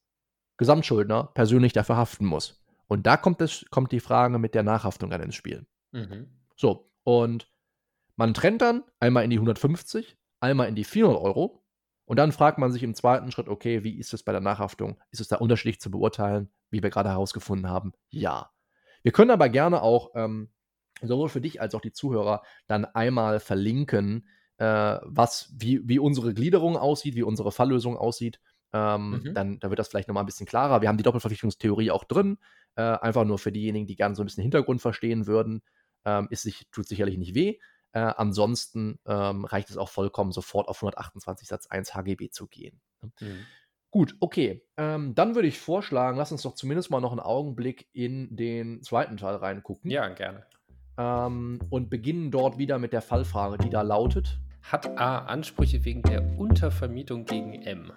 Gesamtschuldner 0.57 1.31
persönlich 1.33 1.73
dafür 1.73 1.97
haften 1.97 2.25
muss. 2.25 2.63
Und 2.87 3.07
da 3.07 3.17
kommt, 3.17 3.39
das, 3.41 3.65
kommt 3.71 3.91
die 3.91 3.99
Frage 3.99 4.37
mit 4.37 4.53
der 4.53 4.63
Nachhaftung 4.63 5.09
dann 5.09 5.21
ins 5.21 5.35
Spiel. 5.35 5.65
Mhm. 5.91 6.27
So, 6.55 6.91
und 7.03 7.49
man 8.15 8.33
trennt 8.33 8.61
dann 8.61 8.83
einmal 8.99 9.23
in 9.23 9.29
die 9.29 9.37
150, 9.37 10.17
einmal 10.39 10.67
in 10.67 10.75
die 10.75 10.83
400 10.83 11.21
Euro. 11.21 11.63
Und 12.05 12.17
dann 12.17 12.31
fragt 12.31 12.57
man 12.57 12.71
sich 12.71 12.83
im 12.83 12.93
zweiten 12.93 13.31
Schritt, 13.31 13.47
okay, 13.47 13.83
wie 13.83 13.97
ist 13.97 14.13
es 14.13 14.23
bei 14.23 14.33
der 14.33 14.41
Nachhaftung? 14.41 14.99
Ist 15.11 15.21
es 15.21 15.29
da 15.29 15.37
unterschiedlich 15.37 15.79
zu 15.79 15.89
beurteilen, 15.89 16.51
wie 16.69 16.83
wir 16.83 16.89
gerade 16.89 17.09
herausgefunden 17.09 17.69
haben? 17.69 17.93
Ja. 18.09 18.51
Wir 19.03 19.11
können 19.11 19.31
aber 19.31 19.49
gerne 19.49 19.81
auch 19.81 20.11
ähm, 20.15 20.49
sowohl 21.01 21.29
für 21.29 21.41
dich 21.41 21.61
als 21.61 21.75
auch 21.75 21.81
die 21.81 21.91
Zuhörer 21.91 22.43
dann 22.67 22.85
einmal 22.85 23.39
verlinken, 23.39 24.27
äh, 24.57 24.99
was, 25.03 25.53
wie, 25.57 25.81
wie 25.87 25.99
unsere 25.99 26.33
Gliederung 26.33 26.77
aussieht, 26.77 27.15
wie 27.15 27.23
unsere 27.23 27.51
Falllösung 27.51 27.97
aussieht. 27.97 28.39
Ähm, 28.73 29.21
mhm. 29.23 29.33
dann, 29.33 29.59
dann 29.59 29.69
wird 29.69 29.79
das 29.79 29.89
vielleicht 29.89 30.07
nochmal 30.07 30.23
ein 30.23 30.27
bisschen 30.27 30.45
klarer. 30.45 30.81
Wir 30.81 30.87
haben 30.87 30.97
die 30.97 31.03
Doppelverpflichtungstheorie 31.03 31.91
auch 31.91 32.05
drin. 32.05 32.37
Äh, 32.75 32.83
einfach 32.83 33.25
nur 33.25 33.37
für 33.37 33.51
diejenigen, 33.51 33.85
die 33.85 33.95
gerne 33.95 34.15
so 34.15 34.23
ein 34.23 34.25
bisschen 34.25 34.43
Hintergrund 34.43 34.81
verstehen 34.81 35.27
würden. 35.27 35.61
Ähm, 36.05 36.27
ist 36.29 36.43
sich, 36.43 36.67
tut 36.71 36.87
sicherlich 36.87 37.17
nicht 37.17 37.35
weh. 37.35 37.57
Äh, 37.93 37.99
ansonsten 37.99 38.99
ähm, 39.05 39.43
reicht 39.43 39.69
es 39.69 39.77
auch 39.77 39.89
vollkommen, 39.89 40.31
sofort 40.31 40.69
auf 40.69 40.77
128 40.77 41.47
Satz 41.47 41.67
1 41.67 41.93
HGB 41.93 42.29
zu 42.29 42.47
gehen. 42.47 42.79
Ne? 43.01 43.11
Mhm. 43.19 43.45
Gut, 43.91 44.15
okay. 44.21 44.63
Ähm, 44.77 45.13
dann 45.15 45.35
würde 45.35 45.49
ich 45.49 45.59
vorschlagen, 45.59 46.17
lass 46.17 46.31
uns 46.31 46.43
doch 46.43 46.55
zumindest 46.55 46.89
mal 46.91 47.01
noch 47.01 47.11
einen 47.11 47.19
Augenblick 47.19 47.87
in 47.91 48.33
den 48.35 48.81
zweiten 48.81 49.17
Teil 49.17 49.35
reingucken. 49.35 49.91
Ja, 49.91 50.07
gerne. 50.07 50.45
Ähm, 50.97 51.59
und 51.69 51.89
beginnen 51.89 52.31
dort 52.31 52.57
wieder 52.57 52.79
mit 52.79 52.93
der 52.93 53.01
Fallfrage, 53.01 53.57
die 53.57 53.69
da 53.69 53.81
lautet: 53.81 54.39
Hat 54.63 54.97
A 54.97 55.25
Ansprüche 55.25 55.83
wegen 55.83 56.01
der 56.03 56.37
Untervermietung 56.37 57.25
gegen 57.25 57.53
M? 57.53 57.91